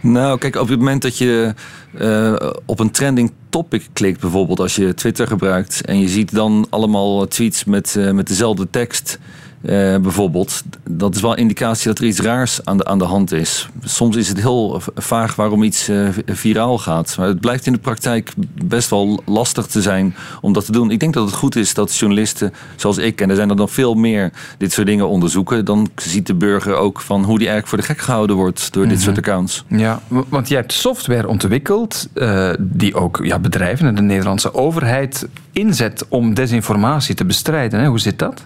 Nou, 0.00 0.38
kijk, 0.38 0.56
op 0.56 0.68
het 0.68 0.78
moment 0.78 1.02
dat 1.02 1.18
je 1.18 1.54
uh, 2.00 2.50
op 2.64 2.80
een 2.80 2.90
trending 2.90 3.32
topic 3.48 3.88
klikt, 3.92 4.20
bijvoorbeeld 4.20 4.60
als 4.60 4.76
je 4.76 4.94
Twitter 4.94 5.26
gebruikt, 5.26 5.84
en 5.84 5.98
je 5.98 6.08
ziet 6.08 6.34
dan 6.34 6.66
allemaal 6.70 7.26
tweets 7.26 7.64
met, 7.64 7.94
uh, 7.98 8.10
met 8.10 8.28
dezelfde 8.28 8.70
tekst. 8.70 9.18
Uh, 9.64 9.96
bijvoorbeeld, 9.96 10.62
dat 10.88 11.14
is 11.14 11.20
wel 11.20 11.30
een 11.30 11.36
indicatie 11.36 11.88
dat 11.88 11.98
er 11.98 12.04
iets 12.04 12.20
raars 12.20 12.64
aan 12.64 12.76
de, 12.76 12.84
aan 12.84 12.98
de 12.98 13.04
hand 13.04 13.32
is. 13.32 13.68
Soms 13.84 14.16
is 14.16 14.28
het 14.28 14.40
heel 14.40 14.82
vaag 14.94 15.34
waarom 15.34 15.62
iets 15.62 15.88
uh, 15.88 16.08
viraal 16.26 16.78
gaat. 16.78 17.14
Maar 17.18 17.26
het 17.26 17.40
blijkt 17.40 17.66
in 17.66 17.72
de 17.72 17.78
praktijk 17.78 18.32
best 18.64 18.90
wel 18.90 19.22
lastig 19.26 19.66
te 19.66 19.82
zijn 19.82 20.14
om 20.40 20.52
dat 20.52 20.64
te 20.64 20.72
doen. 20.72 20.90
Ik 20.90 21.00
denk 21.00 21.14
dat 21.14 21.26
het 21.26 21.34
goed 21.34 21.56
is 21.56 21.74
dat 21.74 21.96
journalisten 21.96 22.52
zoals 22.76 22.98
ik, 22.98 23.20
en 23.20 23.30
er 23.30 23.36
zijn 23.36 23.50
er 23.50 23.56
nog 23.56 23.70
veel 23.70 23.94
meer, 23.94 24.32
dit 24.58 24.72
soort 24.72 24.86
dingen 24.86 25.08
onderzoeken. 25.08 25.64
Dan 25.64 25.90
ziet 25.96 26.26
de 26.26 26.34
burger 26.34 26.74
ook 26.74 27.00
van 27.00 27.24
hoe 27.24 27.38
die 27.38 27.48
eigenlijk 27.48 27.68
voor 27.68 27.78
de 27.78 27.94
gek 27.94 28.04
gehouden 28.04 28.36
wordt 28.36 28.72
door 28.72 28.82
dit 28.82 28.92
mm 28.92 28.96
-hmm. 28.96 29.14
soort 29.14 29.26
accounts. 29.26 29.64
Ja, 29.68 30.00
want 30.28 30.48
jij 30.48 30.58
hebt 30.58 30.72
software 30.72 31.28
ontwikkeld 31.28 32.08
uh, 32.14 32.50
die 32.58 32.94
ook 32.94 33.20
ja, 33.22 33.38
bedrijven 33.38 33.86
en 33.86 33.94
de 33.94 34.02
Nederlandse 34.02 34.54
overheid 34.54 35.26
inzet 35.52 36.04
om 36.08 36.34
desinformatie 36.34 37.14
te 37.14 37.24
bestrijden. 37.24 37.80
Hè? 37.80 37.86
Hoe 37.86 38.00
zit 38.00 38.18
dat? 38.18 38.44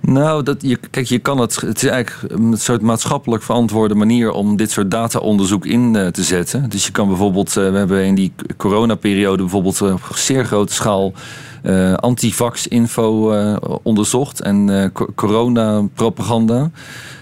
Nou, 0.00 0.42
dat, 0.42 0.62
je, 0.62 0.78
kijk, 0.90 1.06
je 1.06 1.18
kan 1.18 1.38
het. 1.38 1.60
Het 1.60 1.82
is 1.82 1.88
eigenlijk 1.88 2.32
een 2.32 2.56
soort 2.56 2.82
maatschappelijk 2.82 3.42
verantwoorde 3.42 3.94
manier 3.94 4.30
om 4.30 4.56
dit 4.56 4.70
soort 4.70 4.90
data-onderzoek 4.90 5.66
in 5.66 5.94
uh, 5.94 6.06
te 6.06 6.22
zetten. 6.22 6.70
Dus 6.70 6.86
je 6.86 6.92
kan 6.92 7.08
bijvoorbeeld, 7.08 7.48
uh, 7.48 7.70
we 7.70 7.78
hebben 7.78 8.04
in 8.04 8.14
die 8.14 8.32
coronaperiode 8.56 9.42
bijvoorbeeld 9.42 9.80
uh, 9.80 9.92
op 9.92 10.16
zeer 10.16 10.44
grote 10.44 10.72
schaal 10.72 11.12
uh, 11.62 11.94
antivax-info 11.94 13.34
onderzocht 13.82 14.40
en 14.40 14.68
uh, 14.68 14.84
corona-propaganda. 15.14 16.70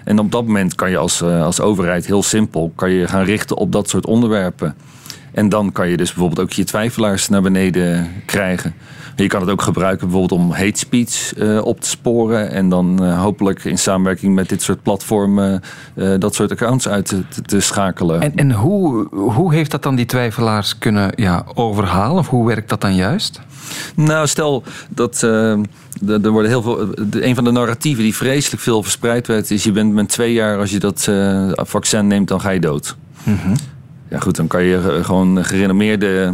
En 0.05 0.19
op 0.19 0.33
dat 0.33 0.47
moment 0.47 0.75
kan 0.75 0.91
je 0.91 0.97
als, 0.97 1.23
als 1.23 1.61
overheid 1.61 2.07
heel 2.07 2.23
simpel 2.23 2.73
kan 2.75 2.91
je 2.91 3.09
gaan 3.09 3.25
richten 3.25 3.57
op 3.57 3.73
dat 3.73 3.89
soort 3.89 4.07
onderwerpen. 4.07 4.75
En 5.33 5.49
dan 5.49 5.73
kan 5.73 5.89
je 5.89 5.97
dus 5.97 6.13
bijvoorbeeld 6.13 6.41
ook 6.41 6.53
je 6.53 6.65
twijfelaars 6.65 7.29
naar 7.29 7.43
beneden 7.43 8.11
krijgen. 8.27 8.75
Je 9.17 9.27
kan 9.27 9.41
het 9.41 9.51
ook 9.51 9.63
gebruiken 9.63 10.09
bijvoorbeeld 10.09 10.41
om 10.41 10.51
hate 10.51 10.79
speech 10.79 11.39
uh, 11.39 11.65
op 11.65 11.81
te 11.81 11.89
sporen. 11.89 12.51
En 12.51 12.69
dan 12.69 13.05
uh, 13.05 13.21
hopelijk 13.23 13.65
in 13.65 13.79
samenwerking 13.79 14.35
met 14.35 14.49
dit 14.49 14.63
soort 14.63 14.83
platformen 14.83 15.63
uh, 15.95 16.15
dat 16.19 16.35
soort 16.35 16.51
accounts 16.51 16.89
uit 16.89 17.07
te, 17.07 17.23
te 17.43 17.61
schakelen. 17.61 18.21
En, 18.21 18.35
en 18.35 18.53
hoe, 18.53 19.09
hoe 19.15 19.55
heeft 19.55 19.71
dat 19.71 19.83
dan 19.83 19.95
die 19.95 20.07
twijfelaars 20.07 20.79
kunnen 20.79 21.13
ja, 21.15 21.45
overhalen? 21.55 22.19
Of 22.19 22.29
hoe 22.29 22.47
werkt 22.47 22.69
dat 22.69 22.81
dan 22.81 22.95
juist? 22.95 23.41
Nou, 23.95 24.27
stel 24.27 24.63
dat 24.89 25.23
er 25.23 26.31
worden 26.31 26.51
heel 26.51 26.63
veel. 26.63 26.89
Een 27.11 27.35
van 27.35 27.45
de 27.45 27.51
narratieven 27.51 28.03
die 28.03 28.17
vreselijk 28.17 28.63
veel 28.63 28.83
verspreid 28.83 29.27
werd, 29.27 29.51
is: 29.51 29.65
je 29.65 29.73
bent 29.73 29.93
met 29.93 30.09
twee 30.09 30.33
jaar, 30.33 30.59
als 30.59 30.71
je 30.71 30.79
dat 30.79 31.11
vaccin 31.57 32.07
neemt, 32.07 32.29
dan 32.29 32.41
ga 32.41 32.51
je 32.51 32.61
dood. 32.61 32.97
Mm 33.23 33.39
-hmm. 33.43 33.55
Ja, 34.09 34.19
goed, 34.19 34.37
dan 34.37 34.47
kan 34.47 34.63
je 34.63 35.01
gewoon 35.03 35.45
gerenommeerde 35.45 36.33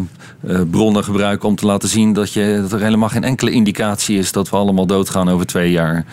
bronnen 0.71 1.05
gebruiken 1.05 1.49
om 1.49 1.57
te 1.57 1.67
laten 1.67 1.89
zien 1.89 2.13
dat, 2.13 2.33
je, 2.33 2.59
dat 2.61 2.73
er 2.73 2.81
helemaal 2.81 3.09
geen 3.09 3.25
enkele 3.25 3.51
indicatie 3.51 4.19
is 4.19 4.33
dat 4.33 4.51
we 4.51 4.57
allemaal 4.57 4.87
doodgaan 4.87 5.29
over 5.29 5.47
twee 5.47 5.71
jaar. 5.71 6.05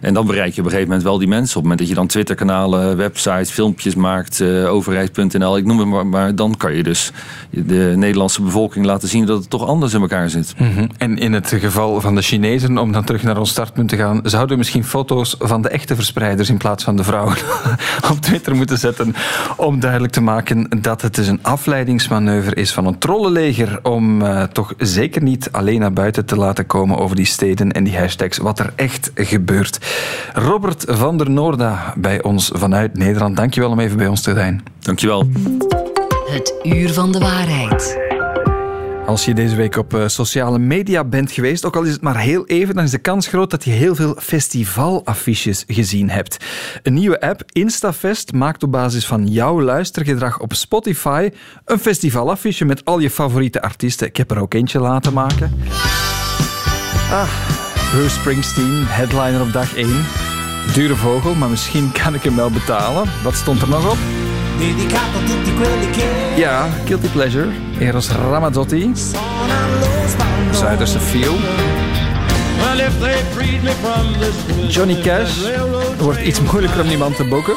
En 0.00 0.14
dan 0.14 0.26
bereik 0.26 0.54
je 0.54 0.60
op 0.60 0.66
een 0.66 0.72
gegeven 0.72 0.88
moment 0.88 1.02
wel 1.02 1.18
die 1.18 1.28
mensen. 1.28 1.48
Op 1.48 1.54
het 1.54 1.62
moment 1.62 1.78
dat 1.78 1.88
je 1.88 1.94
dan 1.94 2.06
Twitterkanalen, 2.06 2.96
websites, 2.96 3.50
filmpjes 3.50 3.94
maakt, 3.94 4.40
uh, 4.40 4.72
overheid.nl, 4.72 5.56
ik 5.56 5.64
noem 5.64 5.88
maar, 5.88 6.06
maar. 6.06 6.34
Dan 6.34 6.56
kan 6.56 6.74
je 6.74 6.82
dus 6.82 7.12
de 7.50 7.92
Nederlandse 7.96 8.42
bevolking 8.42 8.84
laten 8.84 9.08
zien 9.08 9.26
dat 9.26 9.38
het 9.38 9.50
toch 9.50 9.66
anders 9.66 9.94
in 9.94 10.00
elkaar 10.00 10.30
zit. 10.30 10.54
-hmm. 10.56 10.88
En 10.98 11.18
in 11.18 11.32
het 11.32 11.48
geval 11.58 12.00
van 12.00 12.14
de 12.14 12.22
Chinezen, 12.22 12.78
om 12.78 12.92
dan 12.92 13.04
terug 13.04 13.22
naar 13.22 13.38
ons 13.38 13.50
startpunt 13.50 13.88
te 13.88 13.96
gaan, 13.96 14.20
zouden 14.22 14.50
we 14.50 14.56
misschien 14.56 14.84
foto's 14.84 15.36
van 15.38 15.62
de 15.62 15.68
echte 15.68 15.94
verspreiders 15.94 16.48
in 16.48 16.56
plaats 16.56 16.84
van 16.84 16.96
de 16.96 17.04
vrouwen 17.04 17.36
op 18.10 18.20
Twitter 18.20 18.56
moeten 18.56 18.78
zetten. 18.78 19.14
Om 19.56 19.80
duidelijk 19.80 20.12
te 20.12 20.20
maken 20.20 20.68
dat 20.80 21.02
het 21.02 21.14
dus 21.14 21.26
een 21.26 21.42
afleidingsmanoeuvre 21.42 22.54
is 22.54 22.72
van 22.72 22.86
een 22.86 22.98
trollenleger. 22.98 23.78
Om 23.82 24.22
uh, 24.22 24.42
toch 24.42 24.74
zeker 24.78 25.22
niet 25.22 25.48
alleen 25.52 25.80
naar 25.80 25.92
buiten 25.92 26.24
te 26.24 26.36
laten 26.36 26.66
komen 26.66 26.98
over 26.98 27.16
die 27.16 27.24
steden 27.24 27.72
en 27.72 27.84
die 27.84 27.98
hashtags, 27.98 28.38
wat 28.38 28.58
er 28.58 28.72
echt 28.76 29.10
gebeurt. 29.14 29.78
Robert 30.32 30.84
van 30.88 31.18
der 31.18 31.30
Noorda 31.30 31.94
bij 31.96 32.22
ons 32.22 32.50
vanuit 32.54 32.96
Nederland. 32.96 33.36
Dankjewel 33.36 33.70
om 33.70 33.80
even 33.80 33.96
bij 33.96 34.06
ons 34.06 34.22
te 34.22 34.34
zijn. 34.34 34.62
Dankjewel. 34.78 35.28
Het 36.26 36.54
uur 36.62 36.92
van 36.92 37.12
de 37.12 37.18
waarheid. 37.18 38.04
Als 39.06 39.24
je 39.24 39.34
deze 39.34 39.56
week 39.56 39.76
op 39.76 39.94
eh, 39.94 40.08
sociale 40.08 40.58
media 40.58 41.04
bent 41.04 41.32
geweest, 41.32 41.64
ook 41.64 41.76
al 41.76 41.82
is 41.82 41.92
het 41.92 42.00
maar 42.00 42.18
heel 42.18 42.46
even, 42.46 42.74
dan 42.74 42.84
is 42.84 42.90
de 42.90 42.98
kans 42.98 43.26
groot 43.26 43.50
dat 43.50 43.64
je 43.64 43.70
heel 43.70 43.94
veel 43.94 44.16
festivalaffiches 44.18 45.64
gezien 45.66 46.10
hebt. 46.10 46.44
Een 46.82 46.94
nieuwe 46.94 47.20
app, 47.20 47.42
Instafest, 47.46 48.32
maakt 48.32 48.62
op 48.62 48.72
basis 48.72 49.06
van 49.06 49.26
jouw 49.26 49.60
luistergedrag 49.60 50.40
op 50.40 50.54
Spotify 50.54 51.30
een 51.64 51.78
festivalaffiche 51.78 52.64
met 52.64 52.84
al 52.84 52.98
je 52.98 53.10
favoriete 53.10 53.62
artiesten. 53.62 54.06
Ik 54.06 54.16
heb 54.16 54.30
er 54.30 54.40
ook 54.40 54.54
eentje 54.54 54.80
laten 54.80 55.12
maken. 55.12 55.52
Ah, 57.10 57.28
Bruce 57.90 58.14
Springsteen, 58.14 58.84
headliner 58.86 59.40
op 59.40 59.52
dag 59.52 59.74
1. 59.74 60.06
Dure 60.74 60.94
vogel, 60.94 61.34
maar 61.34 61.48
misschien 61.48 61.92
kan 61.92 62.14
ik 62.14 62.22
hem 62.22 62.36
wel 62.36 62.50
betalen. 62.50 63.04
Wat 63.22 63.34
stond 63.34 63.62
er 63.62 63.68
nog 63.68 63.90
op? 63.90 63.96
Ja, 66.36 66.68
Guilty 66.84 67.08
Pleasure, 67.08 67.48
Eros 67.78 68.08
Ramazzotti. 68.08 68.92
Zuiderse 70.52 71.00
Feel. 71.00 71.34
Johnny 74.68 75.00
Cash. 75.00 75.42
railroad 75.42 76.00
Wordt 76.00 76.20
iets 76.20 76.40
moeilijker 76.40 76.80
om 76.82 76.88
die 76.88 76.98
man 76.98 77.12
te 77.12 77.24
boeken. 77.24 77.54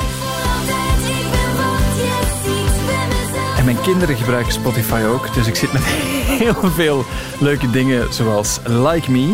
En 3.57 3.65
mijn 3.65 3.81
kinderen 3.81 4.15
gebruiken 4.15 4.53
Spotify 4.53 5.01
ook, 5.07 5.33
dus 5.33 5.47
ik 5.47 5.55
zit 5.55 5.73
met 5.73 5.81
heel 6.43 6.71
veel 6.75 7.05
leuke 7.39 7.69
dingen 7.69 8.13
zoals 8.13 8.59
Like 8.65 9.11
Me. 9.11 9.33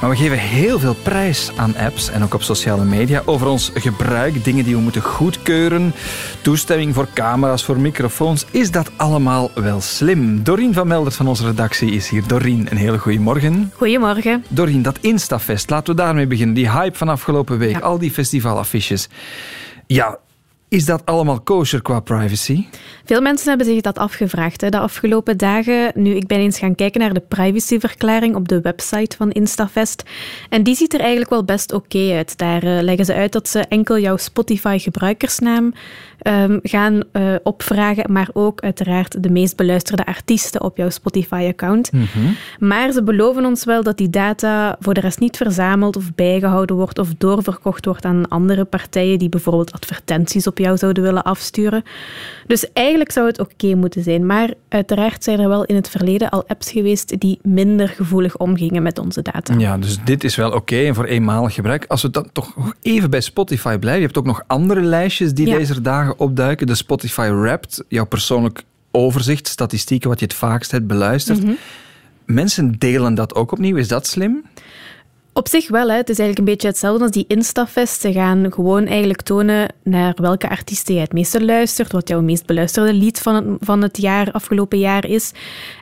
Maar 0.00 0.10
we 0.10 0.16
geven 0.16 0.38
heel 0.38 0.78
veel 0.78 0.94
prijs 0.94 1.50
aan 1.56 1.76
apps 1.76 2.10
en 2.10 2.22
ook 2.22 2.34
op 2.34 2.42
sociale 2.42 2.84
media 2.84 3.22
over 3.24 3.46
ons 3.46 3.70
gebruik, 3.74 4.44
dingen 4.44 4.64
die 4.64 4.74
we 4.74 4.80
moeten 4.80 5.02
goedkeuren, 5.02 5.92
toestemming 6.40 6.94
voor 6.94 7.08
camera's, 7.14 7.64
voor 7.64 7.80
microfoons. 7.80 8.44
Is 8.50 8.70
dat 8.70 8.90
allemaal 8.96 9.50
wel 9.54 9.80
slim? 9.80 10.42
Dorien 10.42 10.74
van 10.74 10.86
Meldert 10.86 11.16
van 11.16 11.28
onze 11.28 11.46
redactie 11.46 11.90
is 11.90 12.08
hier. 12.08 12.26
Dorien, 12.26 12.66
een 12.70 12.76
hele 12.76 12.98
goede 12.98 13.18
morgen. 13.18 13.72
Goedemorgen. 13.76 14.44
Dorien, 14.48 14.82
dat 14.82 14.98
Instafest, 15.00 15.70
laten 15.70 15.94
we 15.94 16.02
daarmee 16.02 16.26
beginnen. 16.26 16.54
Die 16.54 16.70
hype 16.70 16.96
van 16.96 17.08
afgelopen 17.08 17.58
week, 17.58 17.80
al 17.80 17.98
die 17.98 18.10
festivalaffiches. 18.10 19.08
Ja, 19.86 20.18
is 20.70 20.84
dat 20.84 21.06
allemaal 21.06 21.40
kosher 21.40 21.82
qua 21.82 22.00
privacy? 22.00 22.66
Veel 23.04 23.20
mensen 23.20 23.48
hebben 23.48 23.66
zich 23.66 23.80
dat 23.80 23.98
afgevraagd 23.98 24.60
hè, 24.60 24.68
de 24.68 24.78
afgelopen 24.78 25.36
dagen. 25.36 25.92
Nu, 25.94 26.14
ik 26.14 26.26
ben 26.26 26.38
eens 26.38 26.58
gaan 26.58 26.74
kijken 26.74 27.00
naar 27.00 27.14
de 27.14 27.22
privacyverklaring 27.28 28.34
op 28.34 28.48
de 28.48 28.60
website 28.60 29.16
van 29.16 29.30
Instafest. 29.30 30.02
En 30.48 30.62
die 30.62 30.74
ziet 30.74 30.94
er 30.94 31.00
eigenlijk 31.00 31.30
wel 31.30 31.44
best 31.44 31.72
oké 31.72 32.12
uit. 32.12 32.38
Daar 32.38 32.62
eh, 32.62 32.82
leggen 32.82 33.04
ze 33.04 33.14
uit 33.14 33.32
dat 33.32 33.48
ze 33.48 33.60
enkel 33.60 33.98
jouw 33.98 34.16
Spotify-gebruikersnaam 34.16 35.72
ehm, 36.22 36.58
gaan 36.62 37.02
eh, 37.12 37.34
opvragen, 37.42 38.12
maar 38.12 38.28
ook 38.32 38.60
uiteraard 38.60 39.22
de 39.22 39.30
meest 39.30 39.56
beluisterde 39.56 40.06
artiesten 40.06 40.62
op 40.62 40.76
jouw 40.76 40.90
Spotify-account. 40.90 41.90
Maar 42.58 42.92
ze 42.92 43.02
beloven 43.02 43.44
ons 43.44 43.64
wel 43.64 43.82
dat 43.82 43.96
die 43.96 44.10
data 44.10 44.76
voor 44.80 44.94
de 44.94 45.00
rest 45.00 45.18
niet 45.20 45.36
verzameld 45.36 45.96
of 45.96 46.14
bijgehouden 46.14 46.76
wordt 46.76 46.98
of 46.98 47.08
doorverkocht 47.18 47.84
wordt 47.84 48.04
aan 48.04 48.28
andere 48.28 48.64
partijen 48.64 49.18
die 49.18 49.28
bijvoorbeeld 49.28 49.72
advertenties 49.72 50.46
op 50.46 50.58
jou 50.58 50.76
zouden 50.76 51.02
willen 51.02 51.22
afsturen. 51.22 51.82
Dus 52.46 52.72
eigenlijk 52.72 53.10
zou 53.12 53.26
het 53.26 53.40
oké 53.40 53.74
moeten 53.74 54.02
zijn. 54.02 54.26
Maar 54.26 54.50
uiteraard 54.68 55.24
zijn 55.24 55.40
er 55.40 55.48
wel 55.48 55.64
in 55.64 55.74
het 55.74 55.88
verleden 55.88 56.30
al 56.30 56.44
apps 56.46 56.70
geweest 56.70 57.20
die 57.20 57.38
minder 57.42 57.88
gevoelig 57.88 58.36
omgingen 58.36 58.82
met 58.82 58.98
onze 58.98 59.22
data. 59.22 59.54
Ja, 59.58 59.78
dus 59.78 59.98
dit 60.04 60.24
is 60.24 60.36
wel 60.36 60.50
oké 60.52 60.76
en 60.76 60.94
voor 60.94 61.04
eenmalig 61.04 61.54
gebruik. 61.54 61.84
Als 61.88 62.02
we 62.02 62.10
dan 62.10 62.28
toch 62.32 62.54
even 62.82 63.10
bij 63.10 63.20
Spotify 63.20 63.76
blijven. 63.78 64.00
Je 64.00 64.06
hebt 64.06 64.18
ook 64.18 64.26
nog 64.26 64.42
andere 64.46 64.80
lijstjes 64.80 65.32
die 65.34 65.46
Ja. 65.46 65.56
deze 65.56 65.80
dagen 65.80 66.09
opduiken. 66.16 66.66
De 66.66 66.74
Spotify 66.74 67.28
Wrapped, 67.32 67.84
jouw 67.88 68.06
persoonlijk 68.06 68.62
overzicht, 68.90 69.48
statistieken, 69.48 70.08
wat 70.08 70.18
je 70.18 70.24
het 70.24 70.34
vaakst 70.34 70.70
hebt 70.70 70.86
beluisterd. 70.86 71.42
Mhm. 71.42 71.52
Mensen 72.24 72.78
delen 72.78 73.14
dat 73.14 73.34
ook 73.34 73.52
opnieuw. 73.52 73.76
Is 73.76 73.88
dat 73.88 74.06
slim? 74.06 74.44
Op 75.32 75.48
zich 75.48 75.68
wel, 75.68 75.88
hè. 75.88 75.96
het 75.96 76.08
is 76.08 76.18
eigenlijk 76.18 76.38
een 76.38 76.54
beetje 76.54 76.68
hetzelfde 76.68 77.02
als 77.02 77.12
die 77.12 77.24
Instafest. 77.28 78.00
Ze 78.00 78.12
gaan 78.12 78.52
gewoon 78.52 78.86
eigenlijk 78.86 79.22
tonen 79.22 79.68
naar 79.82 80.12
welke 80.16 80.48
artiesten 80.48 80.94
jij 80.94 81.02
het 81.02 81.12
meeste 81.12 81.44
luistert, 81.44 81.92
wat 81.92 82.08
jouw 82.08 82.20
meest 82.20 82.46
beluisterde 82.46 82.92
lied 82.92 83.20
van 83.20 83.34
het, 83.34 83.44
van 83.60 83.82
het 83.82 83.96
jaar, 83.96 84.32
afgelopen 84.32 84.78
jaar 84.78 85.06
is. 85.06 85.32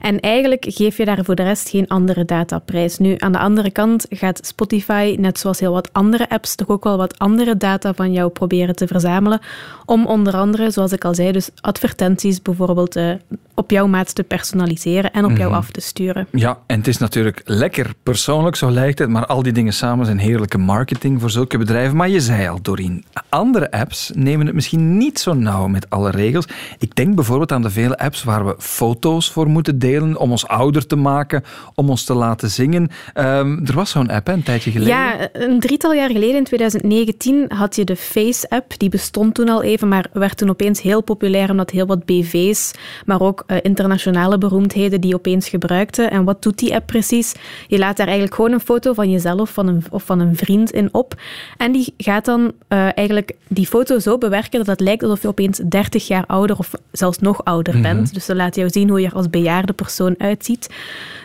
En 0.00 0.21
eigenlijk 0.21 0.64
geef 0.69 0.97
je 0.97 1.05
daar 1.05 1.25
voor 1.25 1.35
de 1.35 1.43
rest 1.43 1.69
geen 1.69 1.88
andere 1.88 2.25
dataprijs. 2.25 2.99
Nu, 2.99 3.14
aan 3.19 3.33
de 3.33 3.38
andere 3.38 3.71
kant 3.71 4.07
gaat 4.11 4.47
Spotify, 4.47 5.17
net 5.19 5.38
zoals 5.38 5.61
heel 5.61 5.73
wat 5.73 5.93
andere 5.93 6.28
apps, 6.28 6.55
toch 6.55 6.69
ook 6.69 6.85
wel 6.85 6.97
wat 6.97 7.19
andere 7.19 7.57
data 7.57 7.95
van 7.95 8.12
jou 8.12 8.31
proberen 8.31 8.76
te 8.76 8.87
verzamelen, 8.87 9.40
om 9.85 10.07
onder 10.07 10.35
andere, 10.35 10.71
zoals 10.71 10.93
ik 10.93 11.05
al 11.05 11.14
zei, 11.14 11.33
dus 11.33 11.50
advertenties 11.61 12.43
bijvoorbeeld 12.43 12.97
eh, 12.97 13.11
op 13.55 13.71
jouw 13.71 13.87
maat 13.87 14.14
te 14.14 14.23
personaliseren 14.23 15.12
en 15.12 15.25
op 15.25 15.37
jou 15.37 15.52
af 15.52 15.71
te 15.71 15.81
sturen. 15.81 16.26
Ja, 16.33 16.59
en 16.67 16.78
het 16.78 16.88
is 16.88 16.99
natuurlijk 16.99 17.40
lekker 17.45 17.95
persoonlijk, 18.02 18.57
zo 18.57 18.71
lijkt 18.71 18.99
het. 18.99 19.09
Maar 19.09 19.26
al 19.38 19.45
die 19.45 19.52
dingen 19.52 19.73
samen 19.73 20.07
zijn 20.07 20.18
heerlijke 20.18 20.59
marketing 20.59 21.21
voor 21.21 21.30
zulke 21.30 21.59
bedrijven. 21.59 21.97
Maar 21.97 22.09
je 22.09 22.21
zei 22.21 22.49
al, 22.49 22.62
Doreen, 22.62 23.04
andere 23.28 23.71
apps 23.71 24.11
nemen 24.14 24.47
het 24.47 24.54
misschien 24.54 24.99
niet 24.99 25.18
zo 25.18 25.35
nauw 25.35 25.66
met 25.66 25.90
alle 25.90 26.11
regels. 26.11 26.47
Ik 26.78 26.95
denk 26.95 27.14
bijvoorbeeld 27.14 27.52
aan 27.52 27.62
de 27.62 27.71
vele 27.71 27.99
apps 27.99 28.23
waar 28.25 28.47
we 28.47 28.54
foto's 28.59 29.30
voor 29.30 29.49
moeten 29.49 29.78
delen 29.78 30.16
om 30.16 30.30
ons 30.30 30.47
ouder 30.47 30.87
te 30.87 30.97
maken, 30.97 31.45
om 31.75 31.90
ons 31.90 32.04
te 32.04 32.14
laten 32.14 32.50
zingen. 32.50 32.88
Ehm, 33.14 33.66
er 33.66 33.75
was 33.75 33.90
zo'n 33.90 34.11
app, 34.11 34.28
een 34.28 34.42
tijdje 34.42 34.71
geleden. 34.71 34.95
Ja, 34.95 35.28
een 35.33 35.61
drietal 35.61 35.92
jaar 35.92 36.11
geleden, 36.11 36.37
in 36.37 36.45
2019, 36.45 37.45
had 37.49 37.76
je 37.76 37.85
de 37.85 37.97
Face-app. 37.97 38.78
Die 38.78 38.88
bestond 38.88 39.35
toen 39.35 39.49
al 39.49 39.62
even, 39.62 39.88
maar 39.88 40.07
werd 40.12 40.37
toen 40.37 40.50
opeens 40.50 40.83
heel 40.83 41.02
populair 41.02 41.50
omdat 41.50 41.71
heel 41.71 41.87
wat 41.87 42.04
BV's, 42.04 42.73
maar 43.07 43.21
ook 43.21 43.45
eh, 43.47 43.57
internationale 43.62 44.38
beroemdheden 44.38 45.00
die 45.00 45.14
opeens 45.14 45.49
gebruikten. 45.49 46.11
En 46.11 46.25
wat 46.25 46.42
doet 46.42 46.59
die 46.59 46.75
app 46.75 46.87
precies? 46.87 47.35
Je 47.66 47.78
laat 47.78 47.97
daar 47.97 48.07
eigenlijk 48.07 48.37
gewoon 48.37 48.52
een 48.52 48.61
foto 48.61 48.92
van 48.92 49.11
jezelf 49.11 49.26
van 49.37 49.67
een, 49.67 49.83
of 49.91 50.03
van 50.03 50.21
een 50.21 50.37
vriend 50.37 50.71
in 50.71 50.89
op. 50.93 51.15
En 51.57 51.73
die 51.73 51.95
gaat 51.97 52.25
dan 52.25 52.53
eh, 52.69 52.79
eigenlijk 52.95 53.33
die 53.49 53.67
foto 53.67 53.99
zo 53.99 54.19
bewerken 54.19 54.59
dat 54.59 54.67
het 54.67 54.81
lijkt 54.81 55.03
alsof 55.03 55.23
je 55.23 55.29
opeens 55.29 55.61
30 55.69 56.07
jaar 56.07 56.25
ouder 56.27 56.59
of 56.59 56.73
zelfs 56.93 57.19
nog 57.19 57.45
ouder 57.45 57.81
bent. 57.81 58.15
Dus 58.15 58.25
ze 58.25 58.35
laat 58.35 58.55
jou 58.55 58.71
zien 58.71 58.89
hoe 58.89 59.01
je 59.01 59.07
er 59.07 59.15
als 59.15 59.31
bejaarde 59.31 59.73
persoon 59.73 60.15
uitziet. 60.19 60.69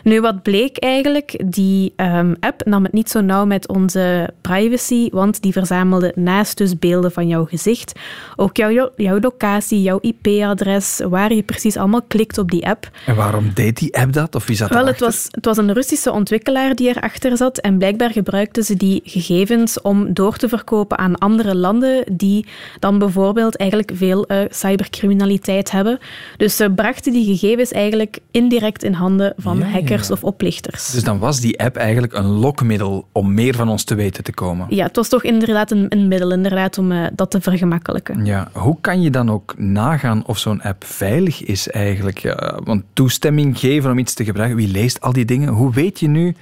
Nu, 0.02 0.20
wat 0.20 0.42
bleek 0.42 0.78
eigenlijk? 0.78 1.42
Die 1.46 1.92
ehm, 1.96 2.34
app 2.40 2.64
nam 2.64 2.82
het 2.82 2.92
niet 2.92 3.10
zo 3.10 3.20
nauw 3.20 3.44
met 3.44 3.68
onze 3.68 4.30
privacy, 4.40 5.08
want 5.10 5.42
die 5.42 5.52
verzamelde 5.52 6.12
naast 6.14 6.58
dus 6.58 6.78
beelden 6.78 7.12
van 7.12 7.28
jouw 7.28 7.44
gezicht 7.44 7.92
ook 8.36 8.56
jouw, 8.56 8.90
jouw 8.96 9.18
locatie, 9.20 9.82
jouw 9.82 9.98
IP-adres, 10.00 11.00
waar 11.08 11.32
je 11.32 11.42
precies 11.42 11.76
allemaal 11.76 12.02
klikt 12.02 12.38
op 12.38 12.50
die 12.50 12.66
app. 12.66 12.90
En 13.06 13.14
waarom 13.14 13.50
deed 13.54 13.78
die 13.78 13.96
app 13.96 14.12
dat? 14.12 14.34
Of 14.34 14.46
wie 14.46 14.56
zat 14.56 14.68
Wel, 14.68 14.86
het 14.86 15.00
was, 15.00 15.26
het 15.30 15.44
was 15.44 15.56
een 15.56 15.72
Russische 15.72 16.12
ontwikkelaar 16.12 16.74
die 16.74 16.88
erachter 16.88 17.36
zat 17.36 17.58
en 17.58 17.78
blijkbaar 17.78 17.93
gebruikten 17.98 18.64
ze 18.64 18.76
die 18.76 19.00
gegevens 19.04 19.80
om 19.80 20.12
door 20.12 20.36
te 20.36 20.48
verkopen 20.48 20.98
aan 20.98 21.18
andere 21.18 21.54
landen 21.54 22.04
die 22.12 22.46
dan 22.78 22.98
bijvoorbeeld 22.98 23.56
eigenlijk 23.56 23.90
veel 23.94 24.26
eh, 24.26 24.38
cybercriminaliteit 24.50 25.70
hebben. 25.70 25.98
Dus 26.36 26.56
ze 26.56 26.70
brachten 26.70 27.12
die 27.12 27.36
gegevens 27.36 27.72
eigenlijk 27.72 28.18
indirect 28.30 28.82
in 28.82 28.92
handen 28.92 29.34
van 29.36 29.58
Ja, 29.58 29.64
hackers 29.64 30.08
ja. 30.08 30.14
of 30.14 30.24
oplichters. 30.24 30.90
Dus 30.90 31.04
dan 31.04 31.18
was 31.18 31.40
die 31.40 31.60
app 31.60 31.76
eigenlijk 31.76 32.12
een 32.12 32.26
lokmiddel 32.26 33.08
om 33.12 33.34
meer 33.34 33.54
van 33.54 33.68
ons 33.68 33.84
te 33.84 33.94
weten 33.94 34.24
te 34.24 34.32
komen. 34.32 34.66
Ja, 34.68 34.86
het 34.86 34.96
was 34.96 35.08
toch 35.08 35.22
inderdaad 35.22 35.70
een, 35.70 35.86
een 35.88 36.08
middel 36.08 36.32
inderdaad, 36.32 36.78
om 36.78 36.92
eh, 36.92 37.06
dat 37.14 37.30
te 37.30 37.40
vergemakkelijken. 37.40 38.24
Ja, 38.24 38.48
hoe 38.52 38.76
kan 38.80 39.02
je 39.02 39.10
dan 39.10 39.30
ook 39.30 39.54
nagaan 39.58 40.26
of 40.26 40.38
zo'n 40.38 40.62
app 40.62 40.84
veilig 40.84 41.44
is 41.44 41.70
eigenlijk? 41.70 42.34
Want 42.64 42.82
toestemming 42.92 43.58
geven 43.58 43.90
om 43.90 43.98
iets 43.98 44.14
te 44.14 44.24
gebruiken, 44.24 44.56
wie 44.56 44.68
leest 44.68 45.00
al 45.00 45.12
die 45.12 45.24
dingen? 45.24 45.48
Hoe 45.48 45.72
weet 45.72 46.00
je 46.00 46.08
nu 46.08 46.34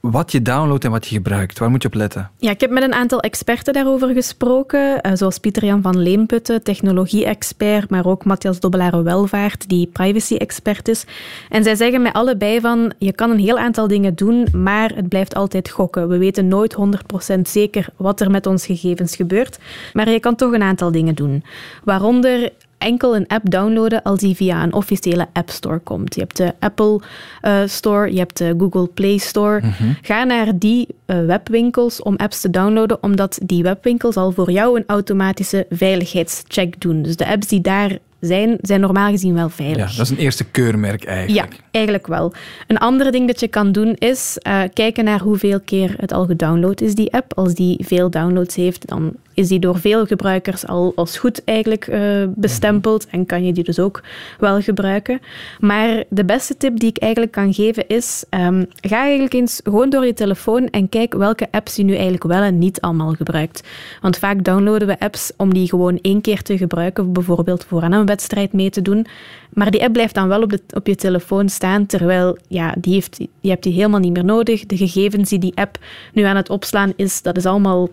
wat 0.00 0.32
je 0.32 0.42
downloadt 0.42 0.84
en 0.84 0.90
wat 0.90 1.06
je 1.06 1.14
gebruikt? 1.14 1.58
Waar 1.58 1.70
moet 1.70 1.82
je 1.82 1.88
op 1.88 1.94
letten? 1.94 2.30
Ja, 2.38 2.50
ik 2.50 2.60
heb 2.60 2.70
met 2.70 2.82
een 2.82 2.94
aantal 2.94 3.20
experten 3.20 3.72
daarover 3.72 4.08
gesproken, 4.08 5.00
eh, 5.00 5.12
zoals 5.14 5.38
Pieter-Jan 5.38 5.82
van 5.82 6.02
Leemputten, 6.02 6.62
technologie-expert, 6.62 7.90
maar 7.90 8.06
ook 8.06 8.24
Matthias 8.24 8.60
Dobbelare-Welvaart, 8.60 9.68
die 9.68 9.86
privacy-expert 9.86 10.88
is. 10.88 11.04
En 11.48 11.62
zij 11.64 11.74
zeggen 11.74 12.02
mij 12.02 12.12
allebei 12.12 12.60
van, 12.60 12.92
je 12.98 13.12
kan 13.12 13.30
een 13.30 13.38
heel 13.38 13.58
aantal 13.58 13.88
dingen 13.88 14.14
doen, 14.14 14.48
maar 14.52 14.92
het 14.94 15.08
blijft 15.08 15.34
altijd 15.34 15.70
gokken. 15.70 16.08
We 16.08 16.18
weten 16.18 16.48
nooit 16.48 16.74
100% 16.74 17.48
zeker 17.48 17.86
wat 17.96 18.20
er 18.20 18.30
met 18.30 18.46
ons 18.46 18.66
gegevens 18.66 19.16
gebeurt, 19.16 19.58
maar 19.92 20.10
je 20.10 20.20
kan 20.20 20.36
toch 20.36 20.52
een 20.52 20.62
aantal 20.62 20.92
dingen 20.92 21.14
doen. 21.14 21.44
Waaronder 21.84 22.52
enkel 22.80 23.16
een 23.16 23.26
app 23.26 23.50
downloaden 23.50 24.02
als 24.02 24.18
die 24.18 24.34
via 24.34 24.62
een 24.62 24.72
officiële 24.72 25.26
App 25.32 25.50
Store 25.50 25.78
komt. 25.78 26.14
Je 26.14 26.20
hebt 26.20 26.36
de 26.36 26.54
Apple 26.58 27.00
eh, 27.40 27.60
Store, 27.66 28.12
je 28.12 28.18
hebt 28.18 28.38
de 28.38 28.54
Google 28.58 28.86
Play 28.86 29.16
Store. 29.16 29.62
Ga 30.02 30.24
naar 30.24 30.58
die 30.58 30.88
eh, 31.06 31.24
webwinkels 31.24 32.02
om 32.02 32.16
apps 32.16 32.40
te 32.40 32.50
downloaden, 32.50 33.02
omdat 33.02 33.38
die 33.42 33.62
webwinkels 33.62 34.16
al 34.16 34.32
voor 34.32 34.50
jou 34.50 34.78
een 34.78 34.84
automatische 34.86 35.66
veiligheidscheck 35.70 36.80
doen. 36.80 37.02
Dus 37.02 37.16
de 37.16 37.26
apps 37.26 37.46
die 37.46 37.60
daar 37.60 37.98
zijn, 38.20 38.58
zijn 38.60 38.80
normaal 38.80 39.10
gezien 39.10 39.34
wel 39.34 39.48
veilig. 39.48 39.90
Ja, 39.90 39.96
dat 39.96 40.04
is 40.06 40.10
een 40.10 40.16
eerste 40.16 40.44
keurmerk 40.44 41.04
eigenlijk. 41.04 41.52
Ja, 41.52 41.58
eigenlijk 41.70 42.06
wel. 42.06 42.32
Een 42.66 42.78
ander 42.78 43.12
ding 43.12 43.26
dat 43.26 43.40
je 43.40 43.48
kan 43.48 43.72
doen 43.72 43.94
is 43.94 44.38
uh, 44.42 44.62
kijken 44.72 45.04
naar 45.04 45.20
hoeveel 45.20 45.60
keer 45.60 45.94
het 45.96 46.12
al 46.12 46.24
gedownload 46.24 46.80
is, 46.80 46.94
die 46.94 47.12
app. 47.12 47.34
Als 47.34 47.54
die 47.54 47.84
veel 47.86 48.10
downloads 48.10 48.54
heeft, 48.54 48.88
dan 48.88 49.12
is 49.40 49.48
die 49.48 49.58
door 49.58 49.78
veel 49.78 50.06
gebruikers 50.06 50.66
al 50.66 50.92
als 50.94 51.18
goed 51.18 51.44
eigenlijk 51.44 51.86
uh, 51.86 52.24
bestempeld 52.28 53.06
en 53.06 53.26
kan 53.26 53.44
je 53.44 53.52
die 53.52 53.64
dus 53.64 53.78
ook 53.78 54.02
wel 54.38 54.60
gebruiken. 54.60 55.20
Maar 55.60 56.04
de 56.08 56.24
beste 56.24 56.56
tip 56.56 56.78
die 56.78 56.88
ik 56.88 56.98
eigenlijk 56.98 57.32
kan 57.32 57.54
geven 57.54 57.88
is, 57.88 58.24
um, 58.30 58.66
ga 58.80 59.02
eigenlijk 59.02 59.34
eens 59.34 59.60
gewoon 59.64 59.90
door 59.90 60.06
je 60.06 60.14
telefoon 60.14 60.68
en 60.68 60.88
kijk 60.88 61.14
welke 61.14 61.48
apps 61.50 61.76
je 61.76 61.82
nu 61.82 61.92
eigenlijk 61.92 62.24
wel 62.24 62.42
en 62.42 62.58
niet 62.58 62.80
allemaal 62.80 63.12
gebruikt. 63.12 63.68
Want 64.00 64.18
vaak 64.18 64.44
downloaden 64.44 64.88
we 64.88 65.00
apps 65.00 65.32
om 65.36 65.54
die 65.54 65.68
gewoon 65.68 65.98
één 66.02 66.20
keer 66.20 66.42
te 66.42 66.58
gebruiken, 66.58 67.12
bijvoorbeeld 67.12 67.64
voor 67.64 67.82
een 67.82 68.06
wedstrijd 68.06 68.52
mee 68.52 68.70
te 68.70 68.82
doen. 68.82 69.06
Maar 69.52 69.70
die 69.70 69.82
app 69.82 69.92
blijft 69.92 70.14
dan 70.14 70.28
wel 70.28 70.42
op, 70.42 70.50
de, 70.50 70.60
op 70.74 70.86
je 70.86 70.94
telefoon 70.94 71.48
staan, 71.48 71.86
terwijl 71.86 72.38
ja, 72.48 72.74
die 72.78 72.94
heeft, 72.94 73.18
je 73.40 73.50
hebt 73.50 73.62
die 73.62 73.72
helemaal 73.72 74.00
niet 74.00 74.12
meer 74.12 74.24
nodig. 74.24 74.66
De 74.66 74.76
gegevens 74.76 75.28
die 75.28 75.38
die 75.38 75.56
app 75.56 75.78
nu 76.12 76.22
aan 76.22 76.36
het 76.36 76.50
opslaan 76.50 76.92
is, 76.96 77.22
dat 77.22 77.36
is 77.36 77.46
allemaal 77.46 77.88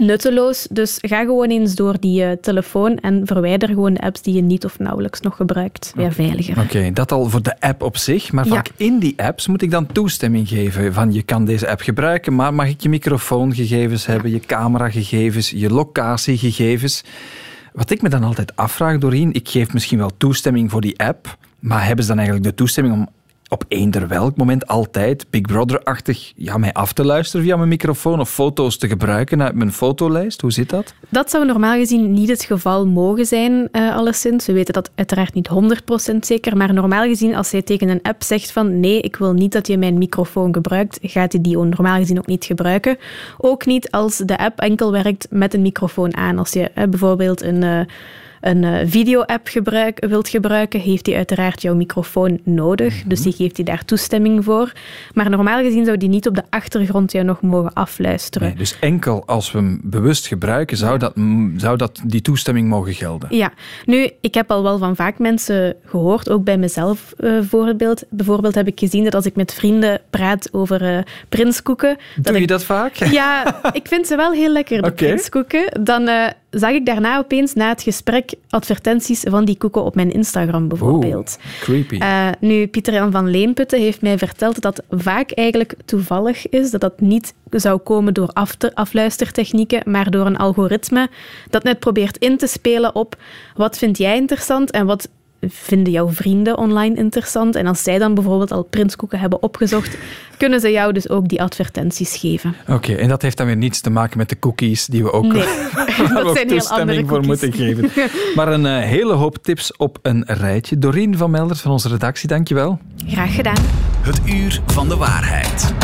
nutteloos. 0.00 0.66
Dus 0.70 0.98
ga 1.00 1.24
gewoon 1.24 1.48
eens 1.48 1.74
door 1.74 1.96
die 2.00 2.22
uh, 2.22 2.30
telefoon 2.32 2.96
en 2.96 3.26
verwijder 3.26 3.68
gewoon 3.68 3.94
de 3.94 4.00
apps 4.00 4.22
die 4.22 4.34
je 4.34 4.42
niet 4.42 4.64
of 4.64 4.78
nauwelijks 4.78 5.20
nog 5.20 5.36
gebruikt. 5.36 5.92
Weer 5.94 6.12
veiliger. 6.12 6.60
Oké, 6.60 6.92
dat 6.92 7.12
al 7.12 7.28
voor 7.28 7.42
de 7.42 7.60
app 7.60 7.82
op 7.82 7.96
zich. 7.96 8.32
Maar 8.32 8.46
vaak 8.46 8.68
in 8.76 8.98
die 8.98 9.14
apps 9.16 9.46
moet 9.46 9.62
ik 9.62 9.70
dan 9.70 9.86
toestemming 9.86 10.48
geven 10.48 10.92
van 10.92 11.12
je 11.12 11.22
kan 11.22 11.44
deze 11.44 11.68
app 11.68 11.80
gebruiken, 11.80 12.34
maar 12.34 12.54
mag 12.54 12.68
ik 12.68 12.80
je 12.80 12.88
microfoongegevens 12.88 14.06
hebben, 14.06 14.30
je 14.30 14.40
cameragegevens, 14.40 15.50
je 15.50 15.70
locatiegegevens? 15.70 17.04
Wat 17.72 17.90
ik 17.90 18.02
me 18.02 18.08
dan 18.08 18.24
altijd 18.24 18.56
afvraag, 18.56 18.98
Doreen, 18.98 19.32
ik 19.32 19.48
geef 19.48 19.72
misschien 19.72 19.98
wel 19.98 20.10
toestemming 20.16 20.70
voor 20.70 20.80
die 20.80 20.98
app, 20.98 21.36
maar 21.58 21.86
hebben 21.86 22.04
ze 22.04 22.10
dan 22.10 22.18
eigenlijk 22.18 22.48
de 22.48 22.54
toestemming 22.54 22.94
om 22.94 23.08
op 23.52 23.64
eender 23.68 24.08
welk 24.08 24.36
moment 24.36 24.66
altijd 24.66 25.26
Big 25.30 25.40
Brother-achtig 25.40 26.32
ja, 26.36 26.58
mij 26.58 26.72
af 26.72 26.92
te 26.92 27.04
luisteren 27.04 27.46
via 27.46 27.56
mijn 27.56 27.68
microfoon 27.68 28.20
of 28.20 28.30
foto's 28.30 28.78
te 28.78 28.88
gebruiken 28.88 29.42
uit 29.42 29.54
mijn 29.54 29.72
fotolijst? 29.72 30.40
Hoe 30.40 30.52
zit 30.52 30.70
dat? 30.70 30.94
Dat 31.08 31.30
zou 31.30 31.46
normaal 31.46 31.76
gezien 31.76 32.12
niet 32.12 32.28
het 32.28 32.44
geval 32.44 32.86
mogen 32.86 33.26
zijn, 33.26 33.68
uh, 33.72 33.96
alleszins. 33.96 34.46
We 34.46 34.52
weten 34.52 34.74
dat 34.74 34.90
uiteraard 34.94 35.34
niet 35.34 35.48
100% 35.48 36.16
zeker, 36.18 36.56
maar 36.56 36.74
normaal 36.74 37.04
gezien 37.04 37.34
als 37.34 37.50
jij 37.50 37.62
tegen 37.62 37.88
een 37.88 38.02
app 38.02 38.22
zegt 38.22 38.52
van 38.52 38.80
nee, 38.80 39.00
ik 39.00 39.16
wil 39.16 39.32
niet 39.32 39.52
dat 39.52 39.66
je 39.66 39.78
mijn 39.78 39.98
microfoon 39.98 40.54
gebruikt, 40.54 40.98
gaat 41.02 41.32
hij 41.32 41.40
die 41.40 41.58
normaal 41.58 41.98
gezien 41.98 42.18
ook 42.18 42.26
niet 42.26 42.44
gebruiken. 42.44 42.96
Ook 43.38 43.66
niet 43.66 43.90
als 43.90 44.16
de 44.16 44.38
app 44.38 44.60
enkel 44.60 44.92
werkt 44.92 45.26
met 45.30 45.54
een 45.54 45.62
microfoon 45.62 46.16
aan. 46.16 46.38
Als 46.38 46.52
je 46.52 46.70
uh, 46.74 46.84
bijvoorbeeld 46.84 47.42
een... 47.42 47.62
Uh, 47.62 47.80
een 48.42 48.62
uh, 48.62 48.78
video-app 48.84 49.48
gebruik, 49.48 50.06
wilt 50.06 50.28
gebruiken, 50.28 50.80
heeft 50.80 51.06
hij 51.06 51.16
uiteraard 51.16 51.62
jouw 51.62 51.74
microfoon 51.74 52.40
nodig. 52.44 52.98
Mhm. 52.98 53.08
Dus 53.08 53.22
die 53.22 53.32
geeft 53.32 53.56
hij 53.56 53.64
daar 53.64 53.84
toestemming 53.84 54.44
voor. 54.44 54.72
Maar 55.14 55.30
normaal 55.30 55.62
gezien 55.62 55.84
zou 55.84 55.96
die 55.96 56.08
niet 56.08 56.26
op 56.26 56.34
de 56.34 56.42
achtergrond 56.50 57.12
jou 57.12 57.24
nog 57.24 57.40
mogen 57.40 57.72
afluisteren. 57.72 58.48
Nee, 58.48 58.56
dus 58.56 58.78
enkel 58.78 59.26
als 59.26 59.52
we 59.52 59.58
hem 59.58 59.80
bewust 59.82 60.26
gebruiken, 60.26 60.76
zou, 60.76 60.98
dat, 60.98 61.12
zou 61.56 61.76
dat 61.76 62.00
die 62.04 62.22
toestemming 62.22 62.68
mogen 62.68 62.94
gelden? 62.94 63.36
Ja. 63.36 63.52
Nu, 63.84 64.10
ik 64.20 64.34
heb 64.34 64.50
al 64.50 64.62
wel 64.62 64.78
van 64.78 64.96
vaak 64.96 65.18
mensen 65.18 65.76
gehoord, 65.84 66.30
ook 66.30 66.44
bij 66.44 66.58
mezelf 66.58 67.12
uh, 67.18 67.38
voorbeeld. 67.48 68.04
Bijvoorbeeld 68.10 68.54
heb 68.54 68.66
ik 68.66 68.78
gezien 68.78 69.04
dat 69.04 69.14
als 69.14 69.26
ik 69.26 69.36
met 69.36 69.54
vrienden 69.54 70.00
praat 70.10 70.48
over 70.52 70.82
uh, 70.82 70.98
prinskoeken... 71.28 71.96
Doe 72.16 72.40
je 72.40 72.46
dat 72.46 72.64
vaak? 72.64 72.94
Ja, 72.94 73.60
ik 73.72 73.88
vind 73.88 74.06
ze 74.06 74.16
wel 74.16 74.32
heel 74.32 74.52
lekker, 74.52 74.82
de 74.82 74.88
okay. 74.90 75.08
prinskoeken. 75.08 75.80
Dan 75.82 76.08
zag 76.52 76.70
ik 76.70 76.86
daarna 76.86 77.18
opeens 77.18 77.54
na 77.54 77.68
het 77.68 77.82
gesprek 77.82 78.34
advertenties 78.48 79.20
van 79.28 79.44
die 79.44 79.56
koeken 79.56 79.84
op 79.84 79.94
mijn 79.94 80.12
Instagram 80.12 80.68
bijvoorbeeld. 80.68 81.38
Oeh, 81.44 81.60
creepy. 81.60 81.94
Uh, 81.94 82.28
nu, 82.40 82.66
Pieter-Jan 82.66 83.12
van 83.12 83.30
Leemputten 83.30 83.80
heeft 83.80 84.02
mij 84.02 84.18
verteld 84.18 84.62
dat 84.62 84.76
dat 84.76 85.00
vaak 85.00 85.30
eigenlijk 85.30 85.74
toevallig 85.84 86.48
is, 86.48 86.70
dat 86.70 86.80
dat 86.80 87.00
niet 87.00 87.34
zou 87.50 87.78
komen 87.78 88.14
door 88.14 88.32
afluistertechnieken, 88.74 89.82
maar 89.84 90.10
door 90.10 90.26
een 90.26 90.36
algoritme 90.36 91.08
dat 91.50 91.62
net 91.62 91.78
probeert 91.78 92.16
in 92.16 92.36
te 92.36 92.46
spelen 92.46 92.94
op 92.94 93.16
wat 93.56 93.78
vind 93.78 93.98
jij 93.98 94.16
interessant 94.16 94.70
en 94.70 94.86
wat 94.86 95.08
vinden 95.48 95.92
jouw 95.92 96.08
vrienden 96.08 96.58
online 96.58 96.96
interessant. 96.96 97.56
En 97.56 97.66
als 97.66 97.82
zij 97.82 97.98
dan 97.98 98.14
bijvoorbeeld 98.14 98.52
al 98.52 98.62
prinskoeken 98.62 99.18
hebben 99.18 99.42
opgezocht, 99.42 99.96
kunnen 100.36 100.60
ze 100.60 100.70
jou 100.70 100.92
dus 100.92 101.08
ook 101.08 101.28
die 101.28 101.42
advertenties 101.42 102.16
geven. 102.16 102.54
Oké, 102.68 102.94
en 102.94 103.08
dat 103.08 103.22
heeft 103.22 103.36
dan 103.36 103.46
weer 103.46 103.56
niets 103.56 103.80
te 103.80 103.90
maken 103.90 104.18
met 104.18 104.28
de 104.28 104.38
cookies 104.38 104.86
die 104.86 105.02
we 105.02 105.12
ook 105.12 105.32
nee, 105.32 105.44
waar 105.72 106.14
dat 106.24 106.36
zijn 106.36 106.50
heel 106.50 106.68
andere 106.68 107.06
voor 107.06 107.24
moeten 107.24 107.52
geven. 107.52 107.90
Maar 108.34 108.48
een 108.48 108.64
uh, 108.64 108.78
hele 108.78 109.12
hoop 109.12 109.38
tips 109.42 109.76
op 109.76 109.98
een 110.02 110.24
rijtje. 110.26 110.78
Dorien 110.78 111.16
van 111.16 111.30
Melders 111.30 111.60
van 111.60 111.70
onze 111.70 111.88
redactie, 111.88 112.28
dankjewel. 112.28 112.78
Graag 113.06 113.34
gedaan. 113.34 113.64
Het 114.00 114.20
uur 114.26 114.60
van 114.66 114.88
de 114.88 114.96
waarheid. 114.96 115.74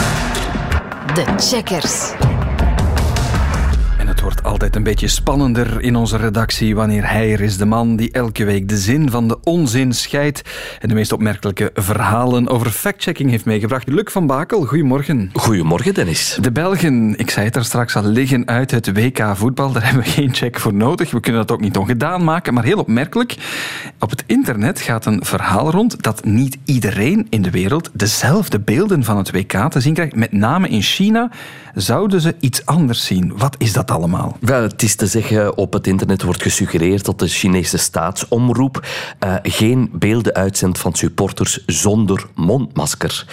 De 1.15 1.25
checkers. 1.37 2.28
Het 4.29 4.41
wordt 4.41 4.55
altijd 4.55 4.77
een 4.77 4.83
beetje 4.83 5.09
spannender 5.09 5.81
in 5.81 5.97
onze 5.97 6.17
redactie 6.17 6.75
wanneer 6.75 7.11
hij 7.11 7.33
er 7.33 7.41
is, 7.41 7.57
de 7.57 7.65
man 7.65 7.97
die 7.97 8.11
elke 8.11 8.45
week 8.45 8.69
de 8.69 8.77
zin 8.77 9.11
van 9.11 9.29
de 9.29 9.39
onzin 9.43 9.93
scheidt 9.93 10.43
en 10.81 10.89
de 10.89 10.95
meest 10.95 11.13
opmerkelijke 11.13 11.71
verhalen 11.75 12.49
over 12.49 12.71
factchecking 12.71 13.31
heeft 13.31 13.45
meegebracht. 13.45 13.89
Luc 13.89 14.13
van 14.13 14.27
Bakel, 14.27 14.65
goedemorgen. 14.65 15.31
Goedemorgen, 15.33 15.95
Dennis. 15.95 16.39
De 16.41 16.53
Belgen, 16.53 17.19
ik 17.19 17.31
zei 17.31 17.47
het 17.47 17.57
er 17.57 17.65
straks 17.65 17.97
al, 17.97 18.03
liggen 18.03 18.47
uit 18.47 18.71
het 18.71 18.93
WK 18.93 19.23
voetbal. 19.35 19.73
Daar 19.73 19.85
hebben 19.85 20.03
we 20.03 20.11
geen 20.11 20.35
check 20.35 20.61
voor 20.61 20.75
nodig. 20.75 21.11
We 21.11 21.21
kunnen 21.21 21.47
dat 21.47 21.57
ook 21.57 21.63
niet 21.63 21.77
ongedaan 21.77 22.25
maken, 22.25 22.55
maar 22.55 22.65
heel 22.65 22.79
opmerkelijk. 22.79 23.37
Op 23.99 24.11
het 24.11 24.25
internet 24.27 24.81
gaat 24.81 25.07
een 25.07 25.25
verhaal 25.25 25.71
rond 25.71 26.03
dat 26.03 26.25
niet 26.25 26.59
iedereen 26.65 27.27
in 27.31 27.43
de 27.43 27.51
wereld 27.51 27.91
dezelfde 27.93 28.61
beelden 28.61 29.05
van 29.05 29.17
het 29.17 29.31
WK 29.31 29.71
te 29.71 29.81
zien 29.81 29.95
krijgt. 29.95 30.15
Met 30.15 30.33
name 30.33 30.69
in 30.69 30.83
China 30.83 31.31
zouden 31.75 32.21
ze 32.21 32.37
iets 32.41 32.67
anders 32.67 33.07
zien. 33.07 33.33
Wat 33.37 33.55
is 33.59 33.73
dat 33.73 33.91
allemaal? 34.19 34.37
Wel, 34.41 34.63
het 34.63 34.83
is 34.83 34.95
te 34.95 35.07
zeggen, 35.07 35.57
op 35.57 35.73
het 35.73 35.87
internet 35.87 36.23
wordt 36.23 36.43
gesuggereerd 36.43 37.05
dat 37.05 37.19
de 37.19 37.29
Chinese 37.29 37.79
staatsomroep 37.79 38.87
uh, 39.25 39.35
geen 39.43 39.91
beelden 39.93 40.35
uitzendt 40.35 40.79
van 40.79 40.95
supporters 40.95 41.65
zonder 41.67 42.27
mondmasker. 42.35 43.25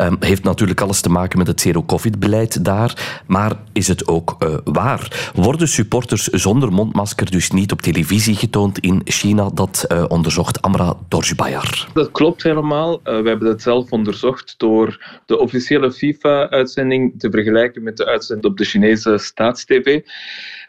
Um, 0.00 0.16
heeft 0.20 0.42
natuurlijk 0.42 0.80
alles 0.80 1.00
te 1.00 1.08
maken 1.08 1.38
met 1.38 1.46
het 1.46 1.60
zero-covid-beleid 1.60 2.64
daar, 2.64 3.20
maar 3.26 3.52
is 3.72 3.88
het 3.88 4.08
ook 4.08 4.36
uh, 4.38 4.54
waar? 4.64 5.30
Worden 5.34 5.68
supporters 5.68 6.26
zonder 6.26 6.72
mondmasker 6.72 7.30
dus 7.30 7.50
niet 7.50 7.72
op 7.72 7.82
televisie 7.82 8.34
getoond 8.34 8.78
in 8.78 9.00
China? 9.04 9.50
Dat 9.54 9.84
uh, 9.88 10.04
onderzocht 10.08 10.62
Amra 10.62 10.96
Dorjbayar. 11.08 11.88
Dat 11.94 12.10
klopt 12.10 12.42
helemaal. 12.42 13.00
we 13.02 13.10
hebben 13.10 13.40
dat 13.40 13.62
zelf 13.62 13.90
onderzocht 13.90 14.54
door 14.56 15.20
de 15.26 15.38
officiële 15.38 15.92
FIFA-uitzending 15.92 17.14
te 17.18 17.30
vergelijken 17.30 17.82
met 17.82 17.96
de 17.96 18.06
uitzending 18.06 18.50
op 18.50 18.58
de 18.58 18.64
Chinese 18.64 19.18
staatstv. 19.18 20.00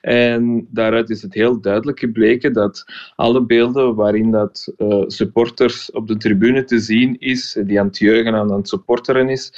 En 0.01 0.67
daaruit 0.69 1.09
is 1.09 1.21
het 1.21 1.33
heel 1.33 1.61
duidelijk 1.61 1.99
gebleken 1.99 2.53
dat 2.53 2.85
alle 3.15 3.45
beelden 3.45 3.95
waarin 3.95 4.31
dat 4.31 4.73
uh, 4.77 5.03
supporters 5.07 5.91
op 5.91 6.07
de 6.07 6.17
tribune 6.17 6.63
te 6.63 6.79
zien 6.79 7.19
is, 7.19 7.57
die 7.65 7.79
aan 7.79 7.87
het 7.87 7.97
juichen 7.97 8.33
en 8.33 8.39
aan 8.39 8.51
het 8.51 8.67
supporteren 8.67 9.29
is, 9.29 9.51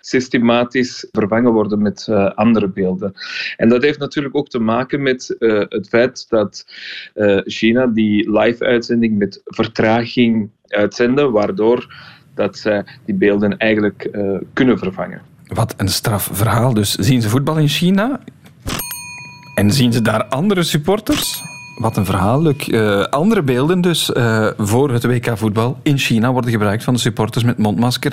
systematisch 0.00 1.08
vervangen 1.12 1.52
worden 1.52 1.82
met 1.82 2.06
uh, 2.10 2.30
andere 2.30 2.68
beelden. 2.68 3.12
En 3.56 3.68
dat 3.68 3.82
heeft 3.82 3.98
natuurlijk 3.98 4.36
ook 4.36 4.48
te 4.48 4.58
maken 4.58 5.02
met 5.02 5.36
uh, 5.38 5.62
het 5.68 5.88
feit 5.88 6.26
dat 6.28 6.66
China 7.44 7.86
die 7.86 8.30
live-uitzending 8.30 9.18
met 9.18 9.40
vertraging 9.44 10.50
uitzenden, 10.66 11.32
waardoor 11.32 11.94
dat 12.34 12.58
zij 12.58 12.84
die 13.04 13.14
beelden 13.14 13.56
eigenlijk 13.56 14.10
kunnen 14.52 14.78
vervangen. 14.78 15.20
Wat 15.46 15.74
een 15.76 15.88
straf 15.88 16.28
verhaal. 16.32 16.74
Dus 16.74 16.94
zien 16.94 17.22
ze 17.22 17.28
voetbal 17.28 17.58
in 17.58 17.68
China? 17.68 18.20
En 19.56 19.72
zien 19.72 19.92
ze 19.92 20.02
daar 20.02 20.24
andere 20.24 20.62
supporters? 20.62 21.42
Wat 21.76 21.96
een 21.96 22.04
verhaal, 22.04 22.42
Luc. 22.42 22.68
Uh, 22.68 23.02
andere 23.02 23.42
beelden 23.42 23.80
dus 23.80 24.10
uh, 24.10 24.46
voor 24.58 24.90
het 24.90 25.04
WK 25.04 25.38
voetbal 25.38 25.78
in 25.82 25.98
China 25.98 26.32
worden 26.32 26.50
gebruikt 26.50 26.84
van 26.84 26.94
de 26.94 27.00
supporters 27.00 27.44
met 27.44 27.58
mondmasker. 27.58 28.12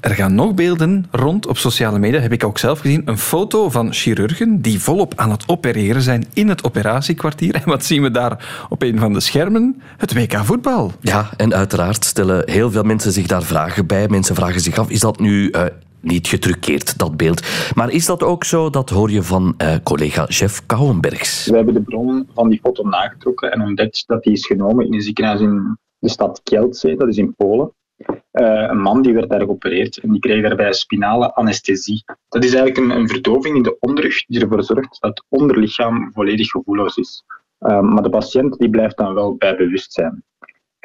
Er 0.00 0.10
gaan 0.10 0.34
nog 0.34 0.54
beelden 0.54 1.06
rond 1.10 1.46
op 1.46 1.58
sociale 1.58 1.98
media, 1.98 2.20
heb 2.20 2.32
ik 2.32 2.44
ook 2.44 2.58
zelf 2.58 2.78
gezien. 2.78 3.02
Een 3.04 3.18
foto 3.18 3.70
van 3.70 3.92
chirurgen 3.92 4.62
die 4.62 4.80
volop 4.80 5.12
aan 5.16 5.30
het 5.30 5.44
opereren 5.46 6.02
zijn 6.02 6.26
in 6.32 6.48
het 6.48 6.64
operatiekwartier. 6.64 7.54
En 7.62 7.62
wat 7.64 7.84
zien 7.84 8.02
we 8.02 8.10
daar 8.10 8.66
op 8.68 8.82
een 8.82 8.98
van 8.98 9.12
de 9.12 9.20
schermen? 9.20 9.82
Het 9.96 10.14
WK 10.14 10.44
voetbal. 10.44 10.92
Ja, 11.00 11.30
en 11.36 11.54
uiteraard 11.54 12.04
stellen 12.04 12.50
heel 12.50 12.70
veel 12.70 12.82
mensen 12.82 13.12
zich 13.12 13.26
daar 13.26 13.42
vragen 13.42 13.86
bij. 13.86 14.08
Mensen 14.08 14.34
vragen 14.34 14.60
zich 14.60 14.78
af, 14.78 14.88
is 14.88 15.00
dat 15.00 15.20
nu 15.20 15.50
uh, 15.50 15.62
niet 16.00 16.26
getruckeerd, 16.26 16.98
dat 16.98 17.16
beeld. 17.16 17.42
Maar 17.74 17.90
is 17.90 18.06
dat 18.06 18.22
ook 18.22 18.44
zo? 18.44 18.70
Dat 18.70 18.90
hoor 18.90 19.10
je 19.10 19.22
van 19.22 19.54
uh, 19.62 19.74
collega 19.82 20.24
Jeff 20.24 20.66
Kouwenbergs. 20.66 21.46
We 21.46 21.56
hebben 21.56 21.74
de 21.74 21.82
bron 21.82 22.28
van 22.34 22.48
die 22.48 22.60
foto 22.62 22.82
nagetrokken 22.82 23.52
en 23.52 23.62
ontdekt 23.62 24.04
dat 24.06 24.22
die 24.22 24.32
is 24.32 24.46
genomen 24.46 24.86
in 24.86 24.94
een 24.94 25.02
ziekenhuis 25.02 25.40
in 25.40 25.78
de 25.98 26.08
stad 26.08 26.40
Kielce, 26.42 26.94
dat 26.96 27.08
is 27.08 27.16
in 27.16 27.34
Polen. 27.34 27.72
Uh, 28.32 28.66
een 28.68 28.80
man 28.80 29.02
die 29.02 29.14
werd 29.14 29.30
daar 29.30 29.40
geopereerd 29.40 29.98
en 29.98 30.10
die 30.10 30.20
kreeg 30.20 30.42
daarbij 30.42 30.72
spinale 30.72 31.34
anesthesie. 31.34 32.04
Dat 32.28 32.44
is 32.44 32.54
eigenlijk 32.54 32.78
een, 32.78 33.00
een 33.00 33.08
verdoving 33.08 33.56
in 33.56 33.62
de 33.62 33.76
onderrug 33.80 34.24
die 34.24 34.40
ervoor 34.40 34.62
zorgt 34.62 34.96
dat 35.00 35.10
het 35.10 35.24
onderlichaam 35.28 36.10
volledig 36.12 36.50
gevoelloos 36.50 36.96
is. 36.96 37.24
Uh, 37.60 37.80
maar 37.80 38.02
de 38.02 38.10
patiënt 38.10 38.58
die 38.58 38.70
blijft 38.70 38.96
dan 38.96 39.14
wel 39.14 39.34
bij 39.34 39.56
bewustzijn. 39.56 40.24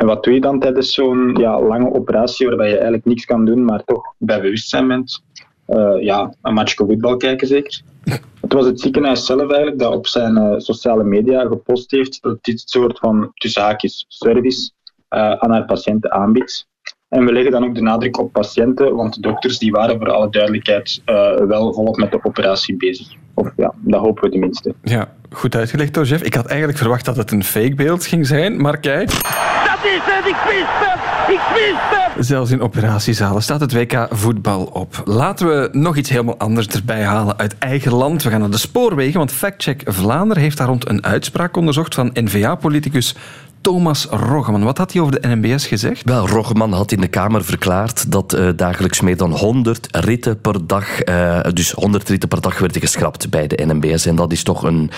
En 0.02 0.08
wat 0.08 0.24
doe 0.24 0.34
je 0.34 0.42
dan 0.42 0.60
tijdens 0.60 0.94
zo'n 0.94 1.36
ja, 1.40 1.62
lange 1.62 1.94
operatie 1.94 2.48
waarbij 2.48 2.68
je 2.68 2.74
eigenlijk 2.74 3.06
niks 3.06 3.26
kan 3.26 3.46
doen, 3.46 3.66
maar 3.66 3.84
toch 3.84 4.14
bij 4.18 4.42
bewustzijn 4.42 4.88
bent? 4.88 5.24
Uh, 5.68 6.02
ja, 6.02 6.34
een 6.42 6.54
matchje 6.54 6.86
voetbal 6.86 7.18
kijken 7.18 7.48
zeker. 7.48 7.82
Het 8.42 8.54
was 8.54 8.66
het 8.66 8.80
ziekenhuis 8.80 9.26
zelf 9.26 9.50
eigenlijk 9.50 9.80
dat 9.80 9.94
op 9.94 10.08
zijn 10.08 10.38
uh, 10.38 10.54
sociale 10.58 11.04
media 11.04 11.48
gepost 11.48 11.92
heeft 11.92 12.22
dat 12.22 12.44
dit 12.44 12.62
soort 12.66 13.00
van 13.00 13.32
tussen 13.34 13.62
haakjes 13.62 14.06
service 14.08 14.72
uh, 15.10 15.32
aan 15.32 15.52
haar 15.52 15.66
patiënten 15.66 16.12
aanbiedt. 16.12 16.68
En 17.08 17.26
we 17.26 17.32
leggen 17.32 17.52
dan 17.52 17.64
ook 17.64 17.76
de 17.76 17.82
nadruk 17.82 18.20
op 18.20 18.32
patiënten, 18.32 18.96
want 18.96 19.14
de 19.14 19.22
dokters 19.22 19.58
die 19.58 19.72
waren 19.72 19.98
voor 19.98 20.12
alle 20.12 20.30
duidelijkheid 20.30 21.02
wel 21.48 21.74
volop 21.74 21.98
met 21.98 22.12
de 22.12 22.24
operatie 22.24 22.78
bezig. 22.78 23.08
Of 23.42 23.52
ja, 23.58 23.74
dat 23.78 24.02
hopen 24.02 24.24
we 24.24 24.30
tenminste. 24.30 24.76
Ja, 24.84 25.10
goed 25.32 25.56
uitgelegd 25.56 25.94
door 25.94 26.06
Jeff. 26.06 26.24
Ik 26.24 26.34
had 26.34 26.46
eigenlijk 26.46 26.78
verwacht 26.78 27.06
dat 27.06 27.18
het 27.18 27.32
een 27.32 27.44
fake 27.44 27.76
beeld 27.76 28.06
ging 28.06 28.28
zijn, 28.28 28.62
maar 28.62 28.78
kijk. 28.78 29.10
Dat 29.10 29.84
is 29.84 30.00
het, 30.04 30.26
ik 30.26 30.36
wist 30.48 30.66
het, 30.68 31.30
ik 31.34 31.42
wist 31.54 32.16
het! 32.16 32.26
Zelfs 32.26 32.52
in 32.52 32.62
operatiezalen 32.62 33.42
staat 33.42 33.60
het 33.60 33.74
WK 33.74 34.08
voetbal 34.10 34.64
op. 34.64 35.02
Laten 35.06 35.48
we 35.48 35.70
nog 35.72 35.98
iets 35.98 36.10
helemaal 36.10 36.38
anders 36.38 36.68
erbij 36.68 37.04
halen 37.04 37.38
uit 37.38 37.58
eigen 37.58 37.94
land. 37.94 38.24
We 38.24 38.30
gaan 38.30 38.40
naar 38.40 38.50
de 38.50 38.58
spoorwegen, 38.58 39.18
want 39.18 39.32
Factcheck 39.32 39.82
Vlaanderen 39.86 40.44
heeft 40.44 40.58
daar 40.58 40.68
rond 40.68 40.90
een 40.90 41.04
uitspraak 41.06 41.58
onderzocht 41.58 41.96
van 41.96 42.10
N-VA-politicus 42.14 43.16
Thomas 43.62 44.06
Roggeman. 44.06 44.64
Wat 44.64 44.78
had 44.78 44.94
hij 44.94 45.02
over 45.02 45.22
de 45.22 45.28
NMBS 45.28 45.68
gezegd? 45.68 46.04
Wel, 46.04 46.28
Roggeman 46.28 46.74
had 46.74 46.92
in 46.92 47.02
de 47.02 47.08
Kamer 47.08 47.44
verklaard 47.44 48.12
dat 48.12 48.36
uh, 48.36 48.50
dagelijks 48.56 49.02
meer 49.02 49.18
dan 49.18 49.32
100 49.32 49.88
ritten 49.92 50.42
per 50.42 50.68
dag, 50.68 51.06
uh, 51.06 51.40
dus 51.54 51.72
100 51.72 52.10
ritten 52.10 52.30
per 52.30 52.42
dag 52.42 52.60
werden 52.60 52.82
geschrapt 52.82 53.30
bij 53.30 53.48
de 53.48 53.66
NMBS. 53.66 54.06
En 54.06 54.16
dat 54.16 54.32
is 54.32 54.44
toch 54.44 54.64
een 54.64 54.92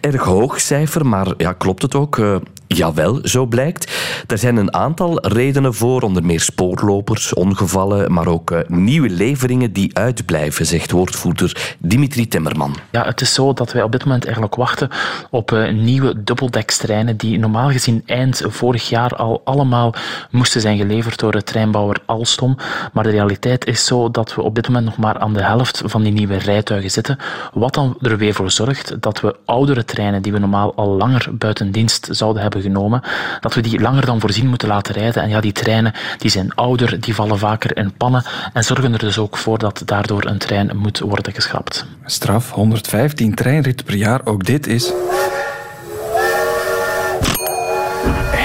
erg 0.00 0.22
hoog 0.22 0.60
cijfer, 0.60 1.06
maar 1.06 1.34
ja, 1.36 1.52
klopt 1.52 1.82
het 1.82 1.94
ook? 1.94 2.16
Uh, 2.16 2.36
Jawel, 2.74 3.18
zo 3.22 3.46
blijkt. 3.46 3.92
Er 4.26 4.38
zijn 4.38 4.56
een 4.56 4.74
aantal 4.74 5.26
redenen 5.26 5.74
voor, 5.74 6.02
onder 6.02 6.24
meer 6.24 6.40
spoorlopers, 6.40 7.34
ongevallen, 7.34 8.12
maar 8.12 8.26
ook 8.26 8.50
uh, 8.50 8.58
nieuwe 8.66 9.10
leveringen 9.10 9.72
die 9.72 9.96
uitblijven, 9.96 10.66
zegt 10.66 10.90
woordvoerder 10.90 11.76
Dimitri 11.78 12.28
Timmerman. 12.28 12.76
Ja, 12.90 13.04
het 13.04 13.20
is 13.20 13.34
zo 13.34 13.52
dat 13.52 13.72
wij 13.72 13.82
op 13.82 13.92
dit 13.92 14.04
moment 14.04 14.24
eigenlijk 14.24 14.54
wachten 14.54 14.88
op 15.30 15.50
uh, 15.50 15.72
nieuwe 15.72 16.22
dubbeldekstreinen 16.22 17.16
die 17.16 17.38
normaal 17.38 17.70
gezien 17.70 18.02
eind 18.06 18.42
vorig 18.46 18.88
jaar 18.88 19.16
al 19.16 19.40
allemaal 19.44 19.94
moesten 20.30 20.60
zijn 20.60 20.76
geleverd 20.76 21.18
door 21.18 21.32
de 21.32 21.42
treinbouwer 21.42 21.96
Alstom. 22.06 22.56
Maar 22.92 23.04
de 23.04 23.10
realiteit 23.10 23.66
is 23.66 23.84
zo 23.84 24.10
dat 24.10 24.34
we 24.34 24.42
op 24.42 24.54
dit 24.54 24.66
moment 24.66 24.84
nog 24.84 24.96
maar 24.96 25.18
aan 25.18 25.32
de 25.32 25.42
helft 25.42 25.82
van 25.84 26.02
die 26.02 26.12
nieuwe 26.12 26.36
rijtuigen 26.36 26.90
zitten. 26.90 27.18
Wat 27.52 27.74
dan 27.74 27.96
er 28.00 28.18
weer 28.18 28.34
voor 28.34 28.50
zorgt 28.50 29.02
dat 29.02 29.20
we 29.20 29.36
oudere 29.44 29.84
treinen 29.84 30.22
die 30.22 30.32
we 30.32 30.38
normaal 30.38 30.74
al 30.74 30.88
langer 30.88 31.28
buiten 31.32 31.70
dienst 31.70 32.08
zouden 32.10 32.42
hebben 32.42 32.62
genomen, 32.64 33.02
dat 33.40 33.54
we 33.54 33.60
die 33.60 33.80
langer 33.80 34.06
dan 34.06 34.20
voorzien 34.20 34.48
moeten 34.48 34.68
laten 34.68 34.94
rijden. 34.94 35.22
En 35.22 35.28
ja, 35.28 35.40
die 35.40 35.52
treinen 35.52 35.92
die 36.18 36.30
zijn 36.30 36.54
ouder, 36.54 37.00
die 37.00 37.14
vallen 37.14 37.38
vaker 37.38 37.76
in 37.76 37.92
pannen 37.92 38.24
en 38.52 38.64
zorgen 38.64 38.92
er 38.92 38.98
dus 38.98 39.18
ook 39.18 39.36
voor 39.36 39.58
dat 39.58 39.82
daardoor 39.84 40.24
een 40.24 40.38
trein 40.38 40.76
moet 40.76 40.98
worden 40.98 41.32
geschrapt. 41.32 41.86
Straf, 42.04 42.50
115 42.50 43.34
treinritten 43.34 43.86
per 43.86 43.96
jaar, 43.96 44.20
ook 44.24 44.44
dit 44.44 44.66
is 44.66 44.92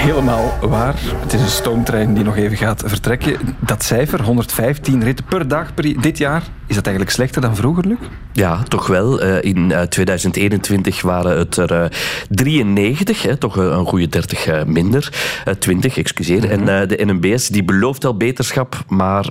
helemaal 0.00 0.68
waar. 0.68 0.94
Het 1.20 1.32
is 1.32 1.40
een 1.40 1.48
stoomtrein 1.48 2.14
die 2.14 2.24
nog 2.24 2.36
even 2.36 2.56
gaat 2.56 2.82
vertrekken. 2.86 3.38
Dat 3.58 3.82
cijfer, 3.82 4.22
115 4.22 5.04
ritten 5.04 5.24
per 5.24 5.48
dag 5.48 5.74
per 5.74 6.00
dit 6.00 6.18
jaar, 6.18 6.42
is 6.66 6.74
dat 6.74 6.86
eigenlijk 6.86 7.16
slechter 7.16 7.40
dan 7.42 7.56
vroeger, 7.56 7.86
Luc? 7.86 7.98
Ja, 8.32 8.62
toch 8.62 8.86
wel. 8.86 9.20
In 9.40 9.72
2021 9.88 11.02
waren 11.02 11.38
het 11.38 11.56
er 11.56 11.92
93, 12.28 13.22
hè, 13.22 13.36
toch 13.36 13.56
een 13.56 13.86
goede 13.86 14.08
30 14.08 14.64
minder. 14.66 15.12
20, 15.58 15.98
excuseer. 15.98 16.42
Mm 16.42 16.50
-hmm. 16.50 16.68
En 16.68 16.88
de 16.88 17.04
NMBS 17.04 17.48
die 17.48 17.64
belooft 17.64 18.02
wel 18.02 18.16
beterschap, 18.16 18.84
maar 18.88 19.28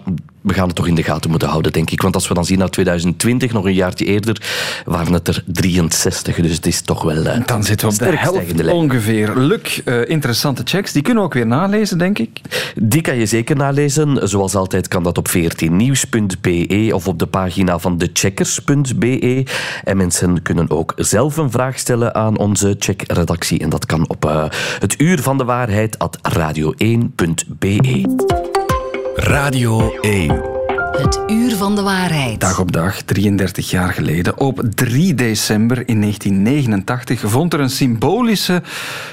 we 0.50 0.56
gaan 0.56 0.68
het 0.68 0.76
toch 0.76 0.88
in 0.88 0.96
de 0.96 1.04
gaten 1.04 1.30
moeten 1.30 1.50
houden, 1.50 1.72
denk 1.72 1.90
ik. 1.90 2.02
Want 2.02 2.16
als 2.16 2.28
we 2.28 2.34
dan 2.34 2.46
zien 2.46 2.58
naar 2.58 2.70
2020, 2.70 3.54
nog 3.54 3.66
een 3.66 3.74
jaartje 3.74 4.06
eerder, 4.06 4.42
waren 4.86 5.14
het 5.14 5.28
er 5.28 5.44
63. 5.46 6.36
Dus 6.36 6.56
het 6.56 6.66
is 6.66 6.82
toch 6.82 7.04
wel. 7.04 7.26
Uh, 7.26 7.46
dan 7.46 7.64
zitten 7.64 7.88
we 7.88 7.94
op 7.94 8.00
de 8.00 8.18
helft 8.18 8.68
ongeveer. 8.68 9.36
Luc, 9.36 9.82
uh, 9.86 10.10
interessante 10.10 10.62
checks. 10.66 10.92
Die 10.92 11.02
kunnen 11.02 11.24
we 11.24 11.30
ook 11.30 11.36
weer 11.36 11.48
nalezen, 11.48 11.98
denk 11.98 12.20
ik. 12.20 12.42
Die 12.76 13.02
kan 13.02 13.18
je 13.18 13.26
zeker 13.26 13.56
nalezen. 13.56 14.30
Zoals 14.30 14.56
altijd 14.56 14.88
kan 14.88 15.04
dat 15.04 15.18
op 15.18 15.28
14nieuws.be 15.28 16.90
of 16.94 17.08
op 17.08 17.20
de 17.20 17.28
pagina 17.28 17.80
van 17.80 17.98
decheckers.be. 17.98 19.46
En 19.84 19.98
mensen 19.98 20.42
kunnen 20.42 20.70
ook 20.70 20.94
zelf 20.96 21.38
een 21.38 21.52
vraag 21.52 21.80
stellen 21.80 22.16
aan 22.16 22.38
onze 22.38 22.76
checkredactie. 22.80 23.60
En 23.60 23.70
dat 23.70 23.86
kan 23.86 24.10
op 24.10 24.26
uh, 24.26 24.46
het 24.80 25.02
uur 25.02 25.22
van 25.22 25.38
de 25.38 25.44
waarheid 25.44 26.00
at 26.00 26.18
radio1.be. 26.40 28.49
Radio 29.20 30.00
1. 30.02 30.42
Het 30.92 31.20
uur 31.28 31.56
van 31.56 31.76
de 31.76 31.82
waarheid. 31.82 32.42
Dag 32.42 32.60
op 32.60 32.72
dag, 32.72 33.02
33 33.02 33.70
jaar 33.70 33.94
geleden, 33.94 34.40
op 34.40 34.62
3 34.76 35.14
december 35.14 35.88
in 35.88 36.02
1989, 36.02 37.20
vond 37.26 37.54
er 37.54 37.60
een 37.60 37.70
symbolische 37.70 38.62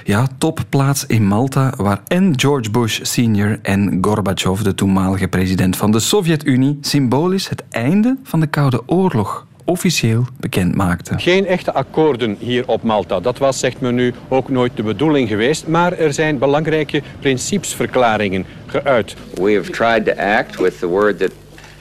ja, 0.05 0.29
topplaats 0.39 1.07
in 1.07 1.27
Malta 1.27 1.73
waar 1.77 2.01
en 2.07 2.33
George 2.37 2.71
Bush 2.71 3.01
senior 3.03 3.59
en 3.63 3.99
Gorbachev, 4.01 4.61
de 4.61 4.75
toenmalige 4.75 5.29
president 5.29 5.77
van 5.77 5.91
de 5.91 6.01
Sovjet-Unie, 6.01 6.79
symbolisch 6.81 7.49
het 7.49 7.65
einde 7.71 8.17
van 8.23 8.41
de 8.41 8.47
Koude 8.47 8.83
Oorlog 8.87 9.46
officieel 9.66 10.26
bekend 10.40 10.76
maakte. 10.76 11.14
Geen 11.18 11.46
echte 11.46 11.74
akkoorden 11.74 12.38
hier 12.40 12.68
op 12.68 12.84
Malta. 12.84 13.20
Dat 13.20 13.38
was, 13.38 13.60
zegt 13.60 13.82
men 13.82 13.96
nu, 13.96 14.14
ook 14.28 14.50
nooit 14.50 14.72
de 14.76 14.84
bedoeling 14.84 15.28
geweest. 15.28 15.68
Maar 15.68 15.94
er 15.94 16.14
zijn 16.14 16.38
belangrijke 16.38 17.02
principesverklaringen 17.20 18.46
geuit. 18.66 19.16
We 19.34 19.54
have 19.54 19.72
tried 19.72 20.06
to 20.06 20.12
act 20.24 20.56
with 20.56 20.80
the 20.80 20.88
word 20.88 21.20
that 21.20 21.32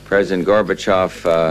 President 0.02 0.46
Gorbachev 0.46 1.24
uh, 1.26 1.50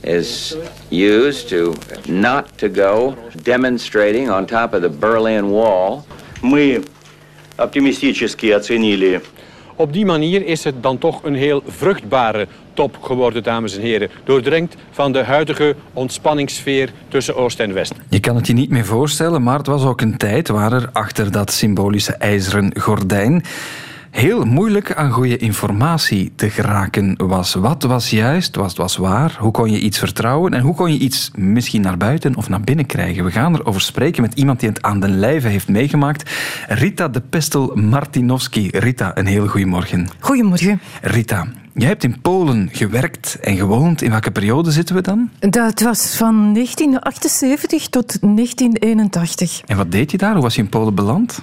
is 0.00 0.56
used 0.90 1.48
to 1.48 1.74
not 2.08 2.44
to 2.56 2.68
go 2.74 3.14
demonstrating 3.42 4.30
on 4.30 4.46
top 4.46 4.74
of 4.74 4.80
the 4.80 4.90
Berlin 4.90 5.50
Wall. 5.50 6.04
Мы 6.42 6.82
оптимистически 7.56 8.50
оценили 8.50 9.20
op 9.75 9.93
die 9.93 10.05
manier 10.05 10.45
is 10.45 10.63
het 10.63 10.83
dan 10.83 10.97
toch 10.97 11.23
een 11.23 11.35
heel 11.35 11.63
vruchtbare 11.67 12.47
top 12.73 12.97
geworden, 13.01 13.43
dames 13.43 13.75
en 13.75 13.81
heren. 13.81 14.09
Doordrenkt 14.23 14.75
van 14.91 15.11
de 15.11 15.23
huidige 15.23 15.75
ontspanningssfeer 15.93 16.89
tussen 17.07 17.35
Oost 17.35 17.59
en 17.59 17.73
West. 17.73 17.93
Je 18.09 18.19
kan 18.19 18.35
het 18.35 18.47
je 18.47 18.53
niet 18.53 18.69
meer 18.69 18.85
voorstellen, 18.85 19.43
maar 19.43 19.57
het 19.57 19.67
was 19.67 19.85
ook 19.85 20.01
een 20.01 20.17
tijd 20.17 20.47
waar 20.47 20.73
er 20.73 20.89
achter 20.93 21.31
dat 21.31 21.51
symbolische 21.51 22.13
ijzeren 22.13 22.71
gordijn 22.79 23.43
heel 24.13 24.45
moeilijk 24.45 24.93
aan 24.93 25.11
goede 25.11 25.37
informatie 25.37 26.31
te 26.35 26.49
geraken 26.49 27.15
was. 27.17 27.53
Wat 27.53 27.83
was 27.83 28.09
juist, 28.09 28.55
wat 28.55 28.75
was 28.75 28.97
waar, 28.97 29.35
hoe 29.39 29.51
kon 29.51 29.71
je 29.71 29.79
iets 29.79 29.99
vertrouwen 29.99 30.53
en 30.53 30.61
hoe 30.61 30.75
kon 30.75 30.91
je 30.91 30.99
iets 30.99 31.31
misschien 31.35 31.81
naar 31.81 31.97
buiten 31.97 32.35
of 32.35 32.49
naar 32.49 32.61
binnen 32.61 32.85
krijgen. 32.85 33.23
We 33.23 33.31
gaan 33.31 33.55
erover 33.55 33.81
spreken 33.81 34.21
met 34.21 34.33
iemand 34.33 34.59
die 34.59 34.69
het 34.69 34.81
aan 34.81 34.99
den 34.99 35.19
lijve 35.19 35.47
heeft 35.47 35.67
meegemaakt. 35.67 36.31
Rita 36.67 37.07
de 37.07 37.21
Pestel 37.21 37.75
Martinowski. 37.75 38.69
Rita, 38.71 39.17
een 39.17 39.25
heel 39.25 39.47
goedemorgen. 39.47 40.07
Goedemorgen. 40.19 40.81
Rita, 41.01 41.47
Jij 41.75 41.87
hebt 41.87 42.03
in 42.03 42.21
Polen 42.21 42.69
gewerkt 42.71 43.37
en 43.41 43.57
gewoond. 43.57 44.01
In 44.01 44.11
welke 44.11 44.31
periode 44.31 44.71
zitten 44.71 44.95
we 44.95 45.01
dan? 45.01 45.29
Dat 45.39 45.81
was 45.81 46.15
van 46.15 46.53
1978 46.53 47.87
tot 47.87 48.21
1981. 48.21 49.61
En 49.65 49.77
wat 49.77 49.91
deed 49.91 50.11
je 50.11 50.17
daar? 50.17 50.33
Hoe 50.33 50.41
was 50.41 50.55
je 50.55 50.61
in 50.61 50.69
Polen 50.69 50.95
beland? 50.95 51.41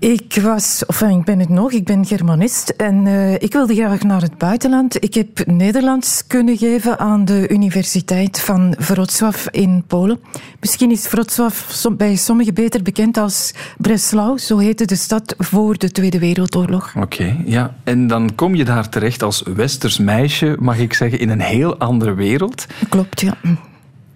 Ik 0.00 0.38
was, 0.42 0.82
of 0.86 1.00
ik 1.00 1.24
ben 1.24 1.38
het 1.38 1.48
nog, 1.48 1.72
ik 1.72 1.84
ben 1.84 2.06
Germanist 2.06 2.68
en 2.68 3.06
uh, 3.06 3.34
ik 3.34 3.52
wilde 3.52 3.74
graag 3.74 4.02
naar 4.02 4.22
het 4.22 4.38
buitenland. 4.38 5.02
Ik 5.04 5.14
heb 5.14 5.46
Nederlands 5.46 6.26
kunnen 6.26 6.56
geven 6.56 6.98
aan 6.98 7.24
de 7.24 7.48
Universiteit 7.48 8.40
van 8.40 8.74
Wrocław 8.78 9.46
in 9.50 9.84
Polen. 9.86 10.20
Misschien 10.60 10.90
is 10.90 11.10
Wrocław 11.10 11.52
bij 11.96 12.16
sommigen 12.16 12.54
beter 12.54 12.82
bekend 12.82 13.16
als 13.16 13.54
Breslau, 13.78 14.38
zo 14.38 14.58
heette 14.58 14.84
de 14.84 14.96
stad 14.96 15.34
voor 15.38 15.78
de 15.78 15.90
Tweede 15.90 16.18
Wereldoorlog. 16.18 16.92
Oké, 16.96 17.04
okay, 17.04 17.42
ja. 17.44 17.74
En 17.84 18.06
dan 18.06 18.34
kom 18.34 18.54
je 18.54 18.64
daar 18.64 18.88
terecht 18.88 19.22
als 19.22 19.42
westers 19.54 19.98
meisje, 19.98 20.56
mag 20.60 20.78
ik 20.78 20.94
zeggen, 20.94 21.18
in 21.18 21.28
een 21.28 21.40
heel 21.40 21.78
andere 21.78 22.14
wereld. 22.14 22.66
Klopt, 22.88 23.20
ja. 23.20 23.34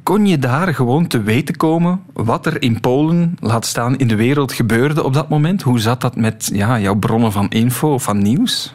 Kon 0.05 0.27
je 0.27 0.39
daar 0.39 0.75
gewoon 0.75 1.07
te 1.07 1.23
weten 1.23 1.57
komen 1.57 2.01
wat 2.13 2.47
er 2.47 2.63
in 2.63 2.81
Polen, 2.81 3.37
laat 3.41 3.67
staan 3.67 3.97
in 3.97 4.09
de 4.09 4.15
wereld, 4.15 4.53
gebeurde 4.53 5.05
op 5.05 5.13
dat 5.15 5.29
moment? 5.29 5.63
Hoe 5.63 5.79
zat 5.79 6.01
dat 6.01 6.17
met 6.17 6.51
ja, 6.53 6.81
jouw 6.81 6.95
bronnen 6.95 7.33
van 7.33 7.49
info, 7.49 7.99
van 7.99 8.23
nieuws? 8.23 8.75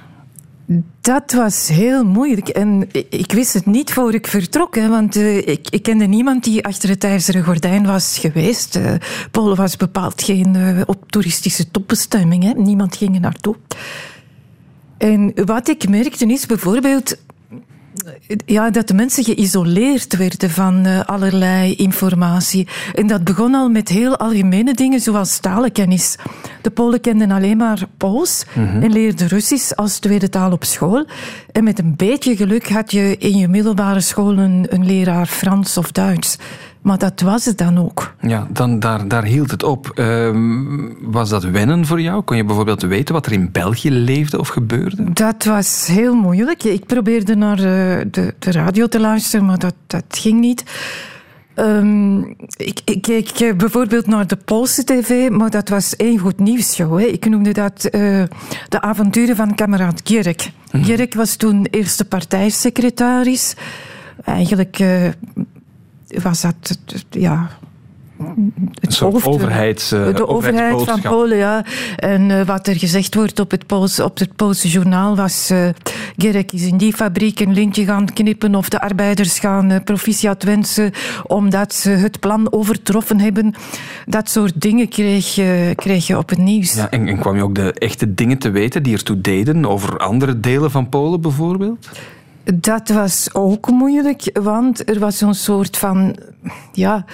Dat 1.01 1.31
was 1.31 1.67
heel 1.67 2.03
moeilijk. 2.05 2.47
En 2.47 2.87
ik 3.09 3.31
wist 3.31 3.53
het 3.53 3.65
niet 3.65 3.93
voor 3.93 4.13
ik 4.13 4.27
vertrok, 4.27 4.75
hè, 4.75 4.89
want 4.89 5.15
uh, 5.15 5.37
ik, 5.37 5.67
ik, 5.69 5.83
kende 5.83 6.05
niemand 6.05 6.43
die 6.43 6.65
achter 6.65 6.89
het 6.89 7.03
ijzeren 7.03 7.43
gordijn 7.43 7.85
was 7.85 8.17
geweest. 8.17 8.75
Uh, 8.75 8.91
Polen 9.31 9.57
was 9.57 9.77
bepaald 9.77 10.23
geen 10.23 10.55
uh, 10.55 10.81
op 10.85 11.11
toeristische 11.11 11.71
topbestemming. 11.71 12.43
Hè. 12.43 12.51
Niemand 12.51 12.95
ging 12.95 13.15
er 13.15 13.21
naartoe. 13.21 13.55
En 14.97 15.31
wat 15.45 15.67
ik 15.67 15.89
merkte 15.89 16.25
is 16.25 16.45
bijvoorbeeld 16.45 17.17
ja, 18.45 18.69
dat 18.69 18.87
de 18.87 18.93
mensen 18.93 19.23
geïsoleerd 19.23 20.17
werden 20.17 20.49
van 20.49 20.87
uh, 20.87 20.99
allerlei 21.05 21.75
informatie. 21.75 22.67
En 22.93 23.07
dat 23.07 23.23
begon 23.23 23.55
al 23.55 23.69
met 23.69 23.89
heel 23.89 24.17
algemene 24.17 24.73
dingen, 24.73 24.99
zoals 24.99 25.39
talenkennis. 25.39 26.15
De 26.61 26.69
Polen 26.69 27.01
kenden 27.01 27.31
alleen 27.31 27.57
maar 27.57 27.79
Pools 27.97 28.45
Mhm. 28.53 28.81
en 28.83 28.91
leerden 28.91 29.27
Russisch 29.27 29.71
als 29.75 29.99
tweede 29.99 30.29
taal 30.29 30.51
op 30.51 30.63
school. 30.63 31.05
En 31.51 31.63
met 31.63 31.79
een 31.79 31.93
beetje 31.95 32.35
geluk 32.35 32.69
had 32.69 32.91
je 32.91 33.17
in 33.17 33.37
je 33.37 33.47
middelbare 33.47 34.01
school 34.01 34.37
een, 34.37 34.65
een 34.69 34.85
leraar 34.85 35.25
Frans 35.25 35.77
of 35.77 35.91
Duits. 35.91 36.37
Maar 36.81 36.97
dat 36.97 37.21
was 37.21 37.45
het 37.45 37.57
dan 37.57 37.77
ook. 37.77 38.13
Ja, 38.21 38.47
dan, 38.49 38.79
daar, 38.79 39.07
daar 39.07 39.23
hield 39.23 39.51
het 39.51 39.63
op. 39.63 39.91
Ehm, 39.95 40.87
was 41.01 41.29
dat 41.29 41.43
wennen 41.43 41.85
voor 41.85 42.01
jou? 42.01 42.21
Kon 42.21 42.37
je 42.37 42.43
bijvoorbeeld 42.43 42.81
weten 42.81 43.13
wat 43.13 43.25
er 43.25 43.31
in 43.31 43.51
België 43.51 43.91
leefde 43.91 44.39
of 44.39 44.47
gebeurde? 44.47 45.13
Dat 45.13 45.43
was 45.43 45.87
heel 45.87 46.15
moeilijk. 46.15 46.63
Ik 46.63 46.85
probeerde 46.85 47.35
naar 47.35 47.57
eh, 47.57 48.05
de, 48.11 48.33
de 48.39 48.51
radio 48.51 48.87
te 48.87 48.99
luisteren, 48.99 49.45
maar 49.45 49.57
dat, 49.57 49.73
dat 49.87 50.03
ging 50.09 50.39
niet. 50.39 50.63
Ehm, 51.53 52.19
ik, 52.57 52.81
ik 52.85 53.01
keek 53.01 53.29
eh, 53.29 53.53
bijvoorbeeld 53.55 54.07
naar 54.07 54.27
de 54.27 54.35
Poolse 54.35 54.83
tv, 54.83 55.29
maar 55.29 55.49
dat 55.49 55.69
was 55.69 55.95
één 55.95 56.17
goed 56.17 56.39
nieuwsshow. 56.39 56.99
Hè. 56.99 57.05
Ik 57.05 57.29
noemde 57.29 57.51
dat 57.51 57.85
eh, 57.85 58.23
de 58.69 58.81
avonturen 58.81 59.35
van 59.35 59.55
kameraad 59.55 60.01
Gierk. 60.03 60.51
Mhm. 60.71 60.83
Gierk 60.83 61.13
was 61.13 61.35
toen 61.35 61.67
eerste 61.71 62.05
partijsecretaris. 62.05 63.55
Eigenlijk 64.23 64.79
was 66.23 66.41
dat, 66.41 66.55
het- 66.85 67.05
ja... 67.09 67.49
Soort 68.81 69.25
overheids, 69.25 69.91
eh, 69.91 70.15
de 70.15 70.27
overheid 70.27 70.81
van. 70.83 71.01
Polen, 71.01 71.37
ja. 71.37 71.65
En 71.95 72.31
eh, 72.31 72.45
wat 72.45 72.67
er 72.67 72.75
gezegd 72.75 73.15
wordt 73.15 73.39
op 73.39 73.51
het, 73.51 73.65
Pools, 73.65 73.99
op 73.99 74.17
het 74.19 74.35
Poolse 74.35 74.67
journaal 74.69 75.15
was... 75.15 75.49
eh 75.49 75.69
Gerek 76.17 76.51
is 76.51 76.63
in 76.65 76.77
die 76.77 76.93
fabriek 76.93 77.39
een 77.39 77.53
lintje 77.53 77.85
gaan 77.85 78.13
knippen... 78.13 78.55
of 78.55 78.69
de 78.69 78.81
arbeiders 78.81 79.39
gaan 79.39 79.81
proficiat 79.83 80.43
wensen... 80.43 80.91
omdat 81.27 81.73
ze 81.73 81.89
het 81.89 82.19
plan 82.19 82.51
overtroffen 82.51 83.19
hebben. 83.19 83.53
Dat 84.05 84.29
soort 84.29 84.61
dingen 84.61 84.87
kreeg, 84.89 85.35
je- 85.35 85.73
kreeg 85.75 86.07
je 86.07 86.17
op 86.17 86.29
het 86.29 86.39
nieuws. 86.39 86.73
Ja, 86.73 86.89
en, 86.89 87.07
en 87.07 87.19
kwam 87.19 87.35
je 87.35 87.43
ook 87.43 87.55
de 87.55 87.73
echte 87.73 88.13
dingen 88.13 88.37
te 88.37 88.49
weten 88.49 88.83
die 88.83 88.93
ertoe 88.93 89.21
deden 89.21 89.65
over 89.65 89.97
andere 89.97 90.39
delen 90.39 90.71
van 90.71 90.89
Polen 90.89 91.21
bijvoorbeeld? 91.21 91.89
Dat 92.43 92.89
was 92.89 93.33
ook 93.33 93.69
moeilijk, 93.69 94.39
want 94.41 94.89
er 94.89 94.99
was 94.99 95.17
zo'n 95.17 95.33
soort 95.33 95.77
van. 95.77 96.15
Ja, 96.73 97.05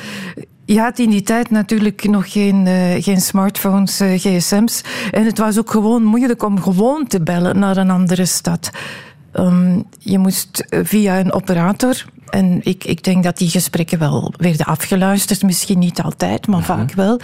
je 0.66 0.80
had 0.80 1.00
in 1.00 1.10
die 1.10 1.22
tijd 1.22 1.50
natuurlijk 1.50 2.04
nog 2.04 2.32
geen, 2.32 2.68
eh, 2.68 3.04
geen 3.04 3.22
smartphones, 3.22 4.00
eh, 4.00 4.20
gsm's. 4.20 4.84
En 5.12 5.26
het 5.26 5.38
was 5.38 5.60
ook 5.60 5.72
gewoon 5.72 6.04
moeilijk 6.04 6.44
om 6.44 6.62
gewoon 6.62 7.08
te 7.08 7.22
bellen 7.22 7.60
naar 7.60 7.78
een 7.78 7.90
andere 7.90 8.26
stad. 8.26 8.70
Ehm, 9.32 9.80
je 10.00 10.18
moest 10.18 10.66
eh, 10.70 10.80
via 10.84 11.20
een 11.20 11.32
operator. 11.32 12.06
En 12.30 12.60
ik, 12.64 12.84
ik 12.84 13.04
denk 13.04 13.24
dat 13.24 13.38
die 13.38 13.50
gesprekken 13.50 14.00
wel 14.00 14.34
werden 14.38 14.66
afgeluisterd. 14.66 15.44
Misschien 15.44 15.80
niet 15.80 16.02
altijd, 16.02 16.48
maar 16.48 16.64
vaak 16.64 16.94
wel. 16.94 17.20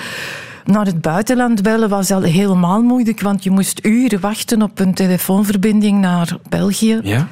Naar 0.65 0.85
het 0.85 1.01
buitenland 1.01 1.61
bellen 1.61 1.89
was 1.89 2.11
al 2.11 2.21
helemaal 2.21 2.81
moeilijk, 2.81 3.21
want 3.21 3.43
je 3.43 3.51
moest 3.51 3.85
uren 3.85 4.19
wachten 4.19 4.61
op 4.61 4.79
een 4.79 4.93
telefoonverbinding 4.93 5.99
naar 5.99 6.37
België. 6.49 6.99
Ja. 7.03 7.27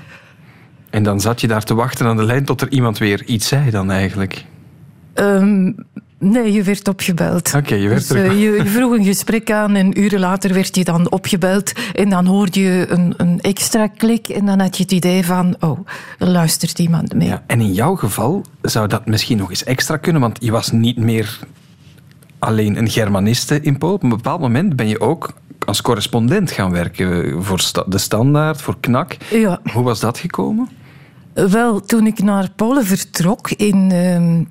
En 0.89 1.03
dan 1.03 1.21
zat 1.21 1.41
je 1.41 1.47
daar 1.47 1.63
te 1.63 1.73
wachten 1.73 2.05
aan 2.07 2.17
de 2.17 2.23
lijn 2.23 2.45
tot 2.45 2.61
er 2.61 2.71
iemand 2.71 2.97
weer 2.97 3.23
iets 3.25 3.47
zei 3.47 3.69
dan 3.69 3.91
eigenlijk. 3.91 4.45
Ehm, 5.13 5.71
nee, 6.19 6.51
je 6.51 6.63
werd 6.63 6.87
opgebeld. 6.87 7.53
Oké, 7.55 7.75
je 7.75 7.87
werd 7.87 8.07
Dus, 8.07 8.17
eh, 8.17 8.23
terug- 8.23 8.39
je, 8.39 8.51
je 8.51 8.65
vroeg 8.65 8.97
een 8.97 9.03
gesprek 9.03 9.51
aan 9.51 9.75
en 9.75 9.99
uren 9.99 10.19
later 10.19 10.53
werd 10.53 10.75
je 10.75 10.83
dan 10.83 11.11
opgebeld. 11.11 11.71
En 11.93 12.09
dan 12.09 12.25
hoorde 12.25 12.59
je 12.61 12.85
een, 12.89 13.13
een 13.17 13.41
extra 13.41 13.87
klik 13.87 14.27
en 14.27 14.45
dan 14.45 14.59
had 14.59 14.77
je 14.77 14.83
het 14.83 14.91
idee 14.91 15.25
van... 15.25 15.55
Oh, 15.59 15.79
er 16.19 16.27
luistert 16.27 16.79
iemand 16.79 17.13
mee. 17.13 17.27
Ja, 17.27 17.43
en 17.47 17.61
in 17.61 17.73
jouw 17.73 17.95
geval 17.95 18.45
zou 18.61 18.87
dat 18.87 19.05
misschien 19.05 19.37
nog 19.37 19.49
eens 19.49 19.63
extra 19.63 19.97
kunnen, 19.97 20.21
want 20.21 20.37
je 20.41 20.51
was 20.51 20.71
niet 20.71 20.97
meer 20.97 21.39
alleen 22.39 22.77
een 22.77 22.89
Germaniste 22.89 23.61
in 23.61 23.77
Polen. 23.77 23.95
Op 23.95 24.03
een 24.03 24.09
bepaald 24.09 24.41
moment 24.41 24.75
ben 24.75 24.87
je 24.87 24.99
ook 25.01 25.33
als 25.65 25.81
correspondent 25.81 26.51
gaan 26.51 26.71
werken 26.71 27.43
voor 27.43 27.61
de 27.87 27.97
Standaard, 27.97 28.61
voor 28.61 28.75
KNAK. 28.79 29.17
Ja. 29.31 29.59
Hoe 29.73 29.83
was 29.83 29.99
dat 29.99 30.17
gekomen? 30.17 30.69
Wel, 31.33 31.79
toen 31.79 32.07
ik 32.07 32.23
naar 32.23 32.51
Polen 32.55 32.85
vertrok 32.85 33.51
in 33.51 33.91
ehm, 33.91 34.43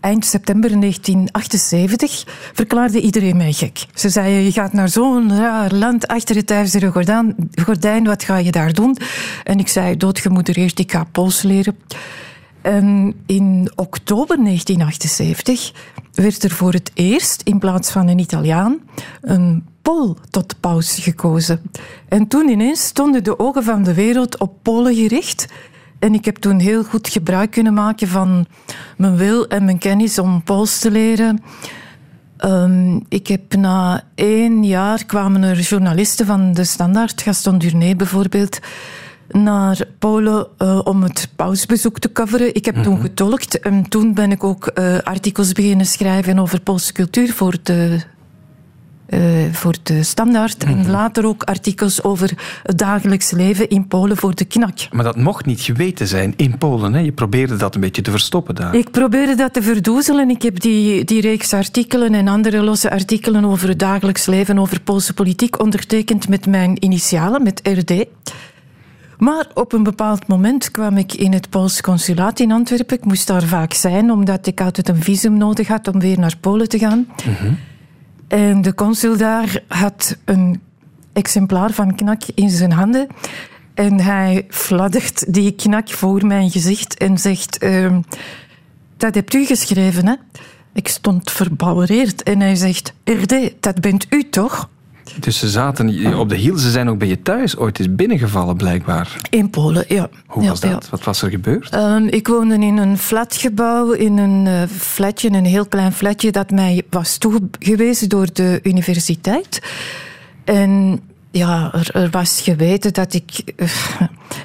eind 0.00 0.24
september 0.24 0.80
1978, 0.80 2.24
verklaarde 2.52 3.00
iedereen 3.00 3.36
mij 3.36 3.52
gek. 3.52 3.86
Ze 3.94 4.08
zeiden, 4.08 4.44
je 4.44 4.52
gaat 4.52 4.72
naar 4.72 4.88
zo'n 4.88 5.36
raar 5.36 5.74
land 5.74 6.06
achter 6.06 6.36
het 6.36 6.50
ijzeren 6.50 6.92
gordijn, 6.92 7.50
gordijn, 7.62 8.04
wat 8.04 8.22
ga 8.22 8.36
je 8.36 8.50
daar 8.50 8.72
doen? 8.72 8.96
En 9.44 9.58
ik 9.58 9.68
zei, 9.68 9.96
doodgemoedereerd, 9.96 10.78
ik 10.78 10.92
ga 10.92 11.04
Pools 11.04 11.42
leren. 11.42 11.76
En 12.62 13.14
in 13.26 13.70
oktober 13.74 14.36
1978 14.36 15.72
werd 16.14 16.42
er 16.42 16.50
voor 16.50 16.72
het 16.72 16.90
eerst, 16.94 17.42
in 17.42 17.58
plaats 17.58 17.90
van 17.90 18.08
een 18.08 18.18
Italiaan, 18.18 18.78
een 19.20 19.64
Pool 19.82 20.16
tot 20.30 20.60
paus 20.60 20.98
gekozen. 20.98 21.62
En 22.08 22.26
toen 22.26 22.48
ineens 22.48 22.84
stonden 22.84 23.24
de 23.24 23.38
ogen 23.38 23.64
van 23.64 23.82
de 23.82 23.94
wereld 23.94 24.38
op 24.38 24.52
Polen 24.62 24.94
gericht. 24.94 25.46
En 25.98 26.14
ik 26.14 26.24
heb 26.24 26.36
toen 26.36 26.58
heel 26.58 26.84
goed 26.84 27.08
gebruik 27.08 27.50
kunnen 27.50 27.74
maken 27.74 28.08
van 28.08 28.46
mijn 28.96 29.16
wil 29.16 29.46
en 29.46 29.64
mijn 29.64 29.78
kennis 29.78 30.18
om 30.18 30.42
Pools 30.42 30.78
te 30.78 30.90
leren. 30.90 31.42
Ehm, 32.36 33.00
ik 33.08 33.26
heb 33.26 33.54
na 33.54 34.02
één 34.14 34.64
jaar 34.64 35.04
kwamen 35.04 35.42
er 35.42 35.60
journalisten 35.60 36.26
van 36.26 36.52
de 36.52 36.64
Standaard, 36.64 37.22
Gaston 37.22 37.58
Durné 37.58 37.94
bijvoorbeeld, 37.94 38.58
naar 39.28 39.80
Polen 39.98 40.46
eh, 40.58 40.80
om 40.84 41.02
het 41.02 41.28
pausbezoek 41.36 41.98
te 41.98 42.12
coveren. 42.12 42.54
Ik 42.54 42.64
heb 42.64 42.82
toen 42.82 43.00
getolkt 43.00 43.60
en 43.60 43.88
toen 43.88 44.14
ben 44.14 44.30
ik 44.30 44.44
ook 44.44 44.66
eh, 44.66 44.98
artikels 44.98 45.52
beginnen 45.52 45.86
schrijven 45.86 46.38
over 46.38 46.60
Poolse 46.60 46.92
cultuur 46.92 47.32
voor 47.32 47.56
de, 47.62 47.98
eh, 49.08 49.20
voor 49.52 49.74
de 49.82 50.02
Standaard. 50.02 50.64
En 50.64 50.90
later 50.90 51.26
ook 51.26 51.42
artikels 51.42 52.02
over 52.02 52.32
het 52.62 52.78
dagelijks 52.78 53.30
leven 53.30 53.68
in 53.68 53.86
Polen 53.86 54.16
voor 54.16 54.34
de 54.34 54.44
KNAK. 54.44 54.92
Maar 54.92 55.04
dat 55.04 55.16
mocht 55.16 55.46
niet 55.46 55.60
geweten 55.60 56.06
zijn 56.06 56.34
in 56.36 56.58
Polen. 56.58 56.92
Hè? 56.92 57.00
Je 57.00 57.12
probeerde 57.12 57.56
dat 57.56 57.74
een 57.74 57.80
beetje 57.80 58.02
te 58.02 58.10
verstoppen 58.10 58.54
daar. 58.54 58.74
Ik 58.74 58.90
probeerde 58.90 59.34
dat 59.34 59.52
te 59.52 59.62
verdoezelen. 59.62 60.30
Ik 60.30 60.42
heb 60.42 60.60
die, 60.60 61.04
die 61.04 61.20
reeks 61.20 61.52
artikelen 61.52 62.14
en 62.14 62.28
andere 62.28 62.62
losse 62.62 62.90
artikelen 62.90 63.44
over 63.44 63.68
het 63.68 63.78
dagelijks 63.78 64.26
leven, 64.26 64.58
over 64.58 64.80
Poolse 64.80 65.14
politiek, 65.14 65.60
ondertekend 65.60 66.28
met 66.28 66.46
mijn 66.46 66.84
initialen, 66.84 67.42
met 67.42 67.60
RD. 67.62 68.04
Maar 69.18 69.46
op 69.54 69.72
een 69.72 69.82
bepaald 69.82 70.26
moment 70.26 70.70
kwam 70.70 70.96
ik 70.96 71.14
in 71.14 71.32
het 71.32 71.50
Poolse 71.50 71.82
consulaat 71.82 72.40
in 72.40 72.52
Antwerpen. 72.52 72.96
Ik 72.96 73.04
moest 73.04 73.26
daar 73.26 73.42
vaak 73.42 73.72
zijn, 73.72 74.10
omdat 74.10 74.46
ik 74.46 74.60
altijd 74.60 74.88
een 74.88 75.02
visum 75.02 75.36
nodig 75.36 75.68
had 75.68 75.88
om 75.88 76.00
weer 76.00 76.18
naar 76.18 76.36
Polen 76.40 76.68
te 76.68 76.78
gaan. 76.78 77.06
En 78.28 78.62
de 78.62 78.74
consul 78.74 79.16
daar 79.16 79.62
had 79.68 80.16
een 80.24 80.60
exemplaar 81.12 81.72
van 81.72 81.94
knak 81.94 82.22
in 82.34 82.50
zijn 82.50 82.72
handen. 82.72 83.06
En 83.74 84.00
hij 84.00 84.46
fladdert 84.48 85.32
die 85.34 85.52
knak 85.52 85.88
voor 85.88 86.26
mijn 86.26 86.50
gezicht 86.50 86.96
en 86.96 87.18
zegt... 87.18 87.58
ehm, 87.58 88.00
dat 88.96 89.14
hebt 89.14 89.34
u 89.34 89.46
geschreven, 89.46 90.06
hè? 90.06 90.14
Ik 90.72 90.88
stond 90.88 91.30
verbouwereerd 91.30 92.22
en 92.22 92.40
hij 92.40 92.54
zegt... 92.54 92.92
RD, 93.04 93.34
dat 93.60 93.80
bent 93.80 94.06
u 94.10 94.28
toch? 94.28 94.68
Dus 95.20 95.38
ze 95.38 95.48
zaten 95.48 96.14
op 96.18 96.28
de 96.28 96.36
hiel. 96.36 96.56
Ze 96.58 96.70
zijn 96.70 96.88
ook 96.88 96.98
bij 96.98 97.08
je 97.08 97.22
thuis 97.22 97.56
ooit 97.56 97.78
eens 97.78 97.94
binnengevallen, 97.94 98.56
blijkbaar. 98.56 99.16
In 99.30 99.50
Polen, 99.50 99.84
ja. 99.88 100.08
Hoe 100.26 100.42
Ja, 100.42 100.48
was 100.48 100.60
dat? 100.60 100.70
ja. 100.70 100.80
Wat 100.90 101.04
was 101.04 101.22
er 101.22 101.30
gebeurd? 101.30 101.68
Ehm, 101.70 102.06
ik 102.06 102.28
woonde 102.28 102.54
in 102.54 102.76
een 102.76 102.98
flatgebouw, 102.98 103.90
in 103.92 104.18
een 104.18 104.46
eh, 104.46 104.62
flatje, 104.76 105.30
een 105.30 105.44
heel 105.44 105.66
klein 105.66 105.92
flatje 105.92 106.32
dat 106.32 106.50
mij 106.50 106.82
was 106.90 107.18
toegewezen 107.18 108.08
door 108.08 108.26
de 108.32 108.60
universiteit. 108.62 109.62
En 110.44 111.00
ja, 111.30 111.72
er, 111.74 111.90
er 111.94 112.10
was 112.10 112.40
geweten 112.40 112.92
dat 112.92 113.14
ik 113.14 113.42
eh, 113.56 113.68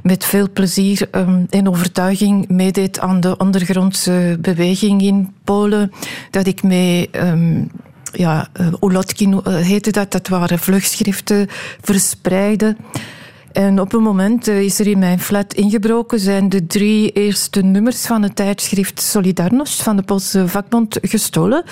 met 0.04 0.26
veel 0.26 0.52
plezier 0.54 1.08
ehm, 1.12 1.44
en 1.50 1.70
overtuiging 1.70 2.48
meedeed 2.50 3.00
aan 3.00 3.20
de 3.20 3.38
ondergrondse 3.38 4.38
beweging 4.42 5.02
in 5.02 5.34
Polen. 5.44 5.92
Dat 6.30 6.48
ik 6.48 6.64
mee... 6.64 7.10
ehm, 7.12 7.64
ja, 8.14 8.48
Ulotki 8.82 9.28
no- 9.28 9.42
eh, 9.42 9.56
heette 9.56 9.92
dat. 9.92 10.12
Dat 10.12 10.28
waren 10.28 10.60
vlugschriften 10.60 11.48
verspreiden. 11.82 12.78
En 13.52 13.80
op 13.80 13.94
een 13.94 14.02
moment 14.02 14.48
eh, 14.48 14.62
is 14.62 14.80
er 14.80 14.88
in 14.88 15.00
mijn 15.00 15.20
flat 15.20 15.54
ingebroken, 15.54 16.20
zijn 16.20 16.50
de 16.50 16.68
drie 16.68 17.12
eerste 17.12 17.62
nummers 17.62 18.06
van 18.06 18.22
het 18.24 18.36
tijdschrift 18.36 19.02
Solidarność 19.02 19.82
van 19.82 19.96
de 19.96 20.02
Poolse 20.02 20.48
vakbond 20.48 20.98
gestolen. 21.02 21.64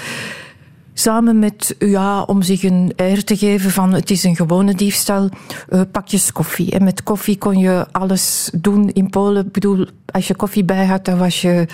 Samen 0.93 1.39
met, 1.39 1.75
ja, 1.79 2.21
om 2.21 2.41
zich 2.41 2.63
een 2.63 2.93
air 2.95 3.23
te 3.23 3.37
geven 3.37 3.71
van 3.71 3.93
het 3.93 4.09
is 4.09 4.23
een 4.23 4.35
gewone 4.35 4.73
diefstal, 4.73 5.29
eh, 5.69 5.81
pakjes 5.91 6.31
koffie. 6.31 6.71
En 6.71 6.83
met 6.83 7.03
koffie 7.03 7.37
kon 7.37 7.57
je 7.57 7.85
alles 7.91 8.49
doen 8.55 8.89
in 8.89 9.09
Polen. 9.09 9.45
Ik 9.45 9.51
bedoel, 9.51 9.85
als 10.05 10.27
je 10.27 10.35
koffie 10.35 10.63
bij 10.63 10.85
had, 10.85 11.05
dan 11.05 11.17
was 11.17 11.41
je 11.41 11.65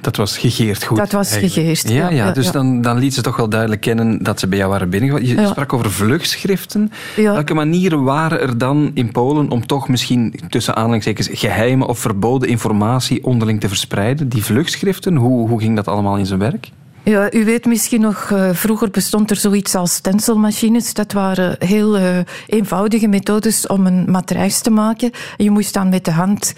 Dat 0.00 0.16
was 0.16 0.38
gegeerd 0.38 0.84
goed. 0.84 0.96
Dat 0.96 1.12
was 1.12 1.36
gegeerd, 1.36 1.88
Ja, 1.88 2.10
ja, 2.10 2.32
dus 2.32 2.44
ja. 2.46 2.52
Dan, 2.52 2.80
dan 2.80 2.98
liet 2.98 3.14
ze 3.14 3.22
toch 3.22 3.36
wel 3.36 3.48
duidelijk 3.48 3.80
kennen 3.80 4.22
dat 4.22 4.40
ze 4.40 4.46
bij 4.46 4.58
jou 4.58 4.70
waren 4.70 4.90
binnengevallen. 4.90 5.34
Je 5.34 5.40
Ja. 5.40 5.48
sprak 5.48 5.72
over 5.72 5.90
vlugschriften. 5.90 6.92
Ja. 7.16 7.32
Welke 7.32 7.54
manieren 7.54 8.02
waren 8.02 8.40
er 8.40 8.58
dan 8.58 8.90
in 8.94 9.12
Polen 9.12 9.50
om 9.50 9.66
toch 9.66 9.88
misschien 9.88 10.40
tussen 10.48 10.76
aanhalingstekens 10.76 11.28
geheime 11.32 11.86
of 11.86 11.98
verboden 11.98 12.48
informatie 12.48 13.24
onderling 13.24 13.60
te 13.60 13.68
verspreiden? 13.68 14.28
Die 14.28 14.44
vlugschriften, 14.44 15.16
hoe, 15.16 15.48
hoe 15.48 15.60
ging 15.60 15.76
dat 15.76 15.88
allemaal 15.88 16.16
in 16.16 16.26
zijn 16.26 16.38
werk? 16.38 16.70
Ja, 17.02 17.32
u 17.32 17.44
weet 17.44 17.64
misschien 17.64 18.00
nog, 18.00 18.30
eh, 18.30 18.50
vroeger 18.52 18.90
bestond 18.90 19.30
er 19.30 19.36
zoiets 19.36 19.74
als 19.74 19.94
stencilmachines. 19.94 20.94
Dat 20.94 21.12
waren 21.12 21.56
heel 21.58 21.96
eh, 21.96 22.18
eenvoudige 22.46 23.08
methodes 23.08 23.66
om 23.66 23.86
een 23.86 24.10
matrijs 24.10 24.60
te 24.60 24.70
maken. 24.70 25.10
En 25.36 25.44
je 25.44 25.50
moest 25.50 25.74
dan 25.74 25.88
met 25.88 26.04
de 26.04 26.10
hand 26.10 26.54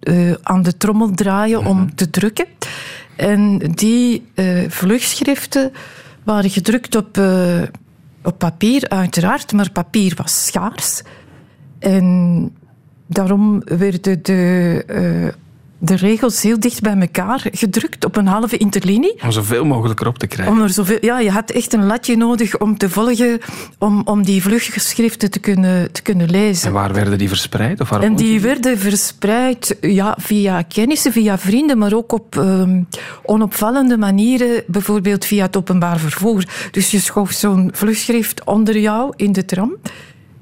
eh, 0.00 0.32
aan 0.42 0.62
de 0.62 0.76
trommel 0.76 1.10
draaien 1.10 1.66
om 1.66 1.94
te 1.94 2.10
drukken. 2.10 2.46
En 3.16 3.58
die 3.58 4.26
eh, 4.34 4.64
vlugschriften 4.68 5.72
waren 6.22 6.50
gedrukt 6.50 6.96
op, 6.96 7.18
eh, 7.18 7.62
op 8.22 8.38
papier, 8.38 8.88
uiteraard, 8.88 9.52
maar 9.52 9.70
papier 9.70 10.12
was 10.16 10.46
schaars. 10.46 11.02
En 11.78 12.50
daarom 13.06 13.62
werden 13.64 14.22
de, 14.22 15.34
de 15.78 15.96
regels 15.96 16.42
heel 16.42 16.60
dicht 16.60 16.80
bij 16.80 16.96
elkaar 16.96 17.46
gedrukt 17.52 18.04
op 18.04 18.16
een 18.16 18.26
halve 18.26 18.56
interlinie. 18.56 19.22
Om 19.22 19.32
zoveel 19.32 19.64
mogelijk 19.64 20.00
erop 20.00 20.18
te 20.18 20.26
krijgen. 20.26 20.54
Om 20.54 20.62
er 20.62 20.70
zoveel, 20.70 20.98
ja, 21.00 21.18
je 21.20 21.30
had 21.30 21.50
echt 21.50 21.72
een 21.72 21.86
latje 21.86 22.16
nodig 22.16 22.58
om 22.58 22.76
te 22.76 22.90
volgen, 22.90 23.38
om, 23.78 24.02
om 24.04 24.22
die 24.22 24.42
vluggeschriften 24.42 25.30
te 25.30 25.38
kunnen, 25.38 25.92
te 25.92 26.02
kunnen 26.02 26.30
lezen. 26.30 26.66
En 26.66 26.72
waar 26.72 26.92
werden 26.92 27.18
die 27.18 27.28
verspreid? 27.28 27.80
Of 27.80 27.88
waar 27.88 28.02
En 28.02 28.16
die 28.16 28.40
werden 28.40 28.78
verspreid 28.78 29.76
ja, 29.80 30.14
via 30.18 30.62
kennissen, 30.62 31.12
via 31.12 31.38
vrienden, 31.38 31.78
maar 31.78 31.94
ook 31.94 32.12
op 32.12 32.36
ehm, 32.36 32.82
onopvallende 33.24 33.96
manieren, 33.96 34.62
bijvoorbeeld 34.66 35.24
via 35.24 35.44
het 35.44 35.56
openbaar 35.56 35.98
vervoer. 35.98 36.44
Dus 36.70 36.90
je 36.90 37.00
schoof 37.00 37.30
zo'n 37.30 37.70
vlugschrift 37.72 38.44
onder 38.44 38.78
jou 38.78 39.12
in 39.16 39.32
de 39.32 39.44
tram. 39.44 39.76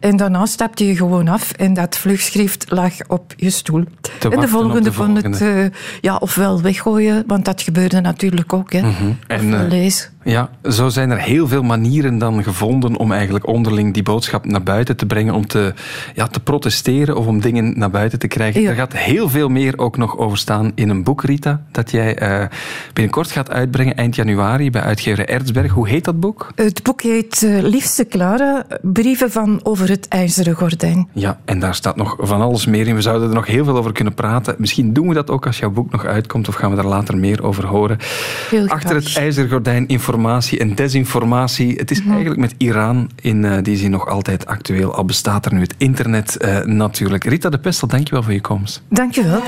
En 0.04 0.16
daarna 0.16 0.46
stapte 0.46 0.86
je 0.86 0.96
gewoon 0.96 1.28
af 1.28 1.52
en 1.52 1.74
dat 1.74 1.96
vlugschrift 1.96 2.66
lag 2.68 2.92
op 3.06 3.34
je 3.36 3.50
stoel. 3.50 3.84
en 4.30 4.40
de 4.40 4.48
volgende 4.48 4.90
de 4.90 4.96
kon 4.96 5.14
het 5.14 5.40
eh, 5.40 5.64
ja, 6.00 6.16
ofwel 6.16 6.62
weggooien, 6.62 7.24
want 7.26 7.44
dat 7.44 7.62
gebeurde 7.62 8.00
natuurlijk 8.00 8.52
ook. 8.52 8.72
Hè. 8.72 8.80
Mhm. 8.80 9.12
En, 9.26 9.54
eh, 9.54 9.68
lezen. 9.68 10.13
Ja, 10.24 10.48
zo 10.70 10.88
zijn 10.88 11.10
er 11.10 11.18
heel 11.18 11.48
veel 11.48 11.62
manieren 11.62 12.18
dan 12.18 12.42
gevonden 12.42 12.96
om 12.96 13.12
eigenlijk 13.12 13.46
onderling 13.46 13.94
die 13.94 14.02
boodschap 14.02 14.44
naar 14.46 14.62
buiten 14.62 14.96
te 14.96 15.06
brengen, 15.06 15.34
om 15.34 15.46
te, 15.46 15.74
ja, 16.14 16.26
te 16.26 16.40
protesteren 16.40 17.16
of 17.16 17.26
om 17.26 17.40
dingen 17.40 17.78
naar 17.78 17.90
buiten 17.90 18.18
te 18.18 18.28
krijgen. 18.28 18.60
Ja. 18.60 18.68
Er 18.68 18.74
gaat 18.74 18.92
heel 18.92 19.28
veel 19.28 19.48
meer 19.48 19.78
ook 19.78 19.96
nog 19.96 20.18
over 20.18 20.38
staan 20.38 20.72
in 20.74 20.88
een 20.88 21.02
boek, 21.02 21.22
Rita, 21.22 21.62
dat 21.70 21.90
jij 21.90 22.16
eh, 22.16 22.46
binnenkort 22.92 23.30
gaat 23.30 23.50
uitbrengen, 23.50 23.96
eind 23.96 24.14
januari, 24.14 24.70
bij 24.70 24.82
uitgever 24.82 25.28
Erzberg. 25.28 25.72
Hoe 25.72 25.88
heet 25.88 26.04
dat 26.04 26.20
boek? 26.20 26.52
Het 26.54 26.82
boek 26.82 27.02
heet 27.02 27.42
eh, 27.42 27.62
Liefste 27.62 28.06
Clara, 28.06 28.66
brieven 28.82 29.30
van 29.30 29.60
over 29.62 29.88
het 29.88 30.08
ijzeren 30.08 30.54
gordijn. 30.54 31.08
Ja, 31.12 31.38
en 31.44 31.58
daar 31.58 31.74
staat 31.74 31.96
nog 31.96 32.16
van 32.18 32.40
alles 32.40 32.66
meer 32.66 32.86
in. 32.86 32.94
We 32.94 33.02
zouden 33.02 33.28
er 33.28 33.34
nog 33.34 33.46
heel 33.46 33.64
veel 33.64 33.76
over 33.76 33.92
kunnen 33.92 34.14
praten. 34.14 34.54
Misschien 34.58 34.92
doen 34.92 35.08
we 35.08 35.14
dat 35.14 35.30
ook 35.30 35.46
als 35.46 35.58
jouw 35.58 35.70
boek 35.70 35.92
nog 35.92 36.04
uitkomt, 36.04 36.48
of 36.48 36.54
gaan 36.54 36.70
we 36.70 36.76
daar 36.76 36.84
later 36.84 37.16
meer 37.16 37.42
over 37.42 37.66
horen. 37.66 37.98
Heel 38.50 38.68
Achter 38.68 38.90
graag. 38.90 39.04
het 39.04 39.16
ijzeren 39.16 39.50
gordijn 39.50 39.86
informatie 39.86 40.12
en 40.14 40.74
desinformatie. 40.74 41.74
Het 41.76 41.90
is 41.90 42.00
Mhm. 42.00 42.10
eigenlijk 42.10 42.40
met 42.40 42.54
Iran 42.58 43.10
in 43.20 43.44
eh, 43.44 43.62
die 43.62 43.76
zin 43.76 43.90
nog 43.90 44.08
altijd 44.08 44.46
actueel. 44.46 44.94
Al 44.94 45.04
bestaat 45.04 45.46
er 45.46 45.54
nu 45.54 45.60
het 45.60 45.74
internet 45.78 46.36
eh, 46.36 46.60
natuurlijk. 46.60 47.24
Rita 47.24 47.48
de 47.48 47.58
Pestel, 47.58 47.88
dankjewel 47.88 48.22
voor 48.22 48.32
je 48.32 48.40
komst. 48.40 48.82
Dank 48.88 49.14
je 49.14 49.24
wel. 49.24 49.42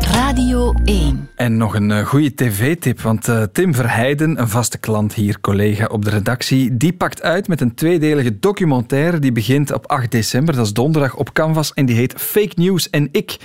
Radio 0.00 0.72
1. 0.84 1.28
En 1.36 1.56
nog 1.56 1.74
een 1.74 1.90
eh, 1.90 2.06
goede 2.06 2.34
tv-tip, 2.34 3.00
want 3.00 3.28
Tim 3.52 3.74
Verheijden, 3.74 4.40
een 4.40 4.48
vaste 4.48 4.78
klant 4.78 5.14
hier, 5.14 5.40
collega 5.40 5.84
op 5.86 6.04
de 6.04 6.10
redactie, 6.10 6.76
die 6.76 6.92
pakt 6.92 7.22
uit 7.22 7.48
met 7.48 7.60
een 7.60 7.74
tweedelige 7.74 8.38
documentaire 8.38 9.18
die 9.18 9.32
begint 9.32 9.72
op 9.72 9.86
8 9.86 10.10
december, 10.10 10.54
dat 10.54 10.66
is 10.66 10.72
donderdag, 10.72 11.16
op 11.16 11.32
Canvas 11.32 11.72
en 11.74 11.86
die 11.86 11.96
heet 11.96 12.14
Fake 12.16 12.52
News 12.54 12.90
en 12.90 13.08
ik. 13.12 13.36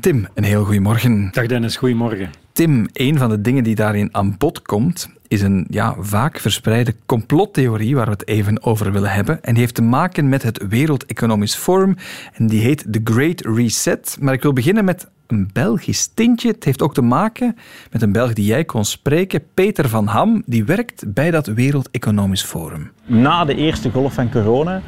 Tim, 0.00 0.26
een 0.34 0.44
heel 0.44 0.64
goedemorgen. 0.64 1.28
Dag 1.32 1.46
Dennis, 1.46 1.76
goedemorgen. 1.76 2.43
Tim, 2.54 2.88
een 2.92 3.18
van 3.18 3.28
de 3.28 3.40
dingen 3.40 3.64
die 3.64 3.74
daarin 3.74 4.08
aan 4.12 4.34
bod 4.38 4.62
komt, 4.62 5.08
is 5.28 5.42
een 5.42 5.66
ja, 5.70 5.94
vaak 5.98 6.38
verspreide 6.38 6.94
complottheorie 7.06 7.94
waar 7.94 8.04
we 8.04 8.10
het 8.10 8.28
even 8.28 8.62
over 8.62 8.92
willen 8.92 9.10
hebben. 9.10 9.42
En 9.42 9.52
die 9.52 9.62
heeft 9.62 9.74
te 9.74 9.82
maken 9.82 10.28
met 10.28 10.42
het 10.42 10.66
Wereld 10.68 11.06
Economisch 11.06 11.54
Forum 11.54 11.96
en 12.32 12.46
die 12.46 12.60
heet 12.60 12.86
The 12.90 13.00
Great 13.04 13.40
Reset. 13.40 14.16
Maar 14.20 14.34
ik 14.34 14.42
wil 14.42 14.52
beginnen 14.52 14.84
met 14.84 15.08
een 15.26 15.50
Belgisch 15.52 16.06
tintje. 16.06 16.48
Het 16.48 16.64
heeft 16.64 16.82
ook 16.82 16.94
te 16.94 17.02
maken 17.02 17.56
met 17.90 18.02
een 18.02 18.12
Belg 18.12 18.32
die 18.32 18.46
jij 18.46 18.64
kon 18.64 18.84
spreken, 18.84 19.42
Peter 19.54 19.88
van 19.88 20.06
Ham, 20.06 20.42
die 20.46 20.64
werkt 20.64 21.04
bij 21.06 21.30
dat 21.30 21.46
Wereld 21.46 21.88
Economisch 21.90 22.42
Forum. 22.42 22.90
Na 23.06 23.44
de 23.44 23.54
eerste 23.54 23.90
golf 23.90 24.14
van 24.14 24.30
corona 24.30 24.82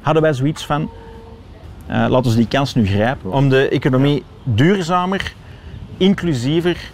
hadden 0.00 0.22
wij 0.22 0.32
zoiets 0.32 0.66
van, 0.66 0.90
eh, 1.86 2.06
laten 2.08 2.30
we 2.30 2.36
die 2.36 2.48
kans 2.48 2.74
nu 2.74 2.86
grijpen 2.86 3.32
om 3.32 3.48
de 3.48 3.68
economie 3.68 4.22
duurzamer, 4.44 5.34
inclusiever 5.96 6.90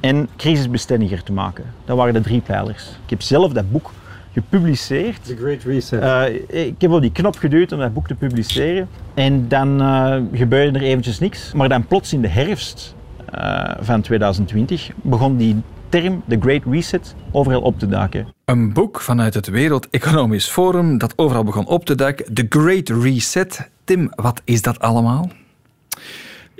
en 0.00 0.28
crisisbestendiger 0.36 1.22
te 1.22 1.32
maken. 1.32 1.64
Dat 1.84 1.96
waren 1.96 2.14
de 2.14 2.20
drie 2.20 2.40
pijlers. 2.40 2.88
Ik 3.04 3.10
heb 3.10 3.22
zelf 3.22 3.52
dat 3.52 3.70
boek 3.70 3.90
gepubliceerd. 4.32 5.24
The 5.24 5.36
Great 5.36 5.62
Reset. 5.62 6.00
Eh, 6.00 6.66
ik 6.66 6.80
heb 6.80 6.90
op 6.90 7.00
die 7.00 7.12
knop 7.12 7.36
geduwd 7.36 7.72
om 7.72 7.78
dat 7.78 7.92
boek 7.92 8.06
te 8.06 8.14
publiceren. 8.14 8.88
En 9.14 9.48
dan 9.48 9.80
eh, 9.80 10.16
gebeurde 10.32 10.78
er 10.78 10.84
eventjes 10.84 11.18
niks. 11.18 11.52
Maar 11.52 11.68
dan 11.68 11.86
plots 11.86 12.12
in 12.12 12.20
de 12.20 12.28
herfst 12.28 12.94
eh, 13.30 13.70
van 13.80 14.00
2020 14.00 14.90
begon 15.02 15.36
die 15.36 15.56
term, 15.88 16.22
de 16.24 16.36
Great 16.40 16.62
Reset, 16.70 17.14
overal 17.30 17.60
op 17.60 17.78
te 17.78 17.86
duiken. 17.86 18.26
Een 18.44 18.72
boek 18.72 19.00
vanuit 19.00 19.34
het 19.34 19.48
Wereld 19.48 19.88
Economisch 19.90 20.48
Forum 20.48 20.98
dat 20.98 21.12
overal 21.16 21.44
begon 21.44 21.66
op 21.66 21.84
te 21.84 21.94
duiken. 21.94 22.34
The 22.34 22.46
Great 22.48 22.88
Reset. 22.88 23.70
Tim, 23.84 24.12
wat 24.14 24.42
is 24.44 24.62
dat 24.62 24.80
allemaal? 24.80 25.30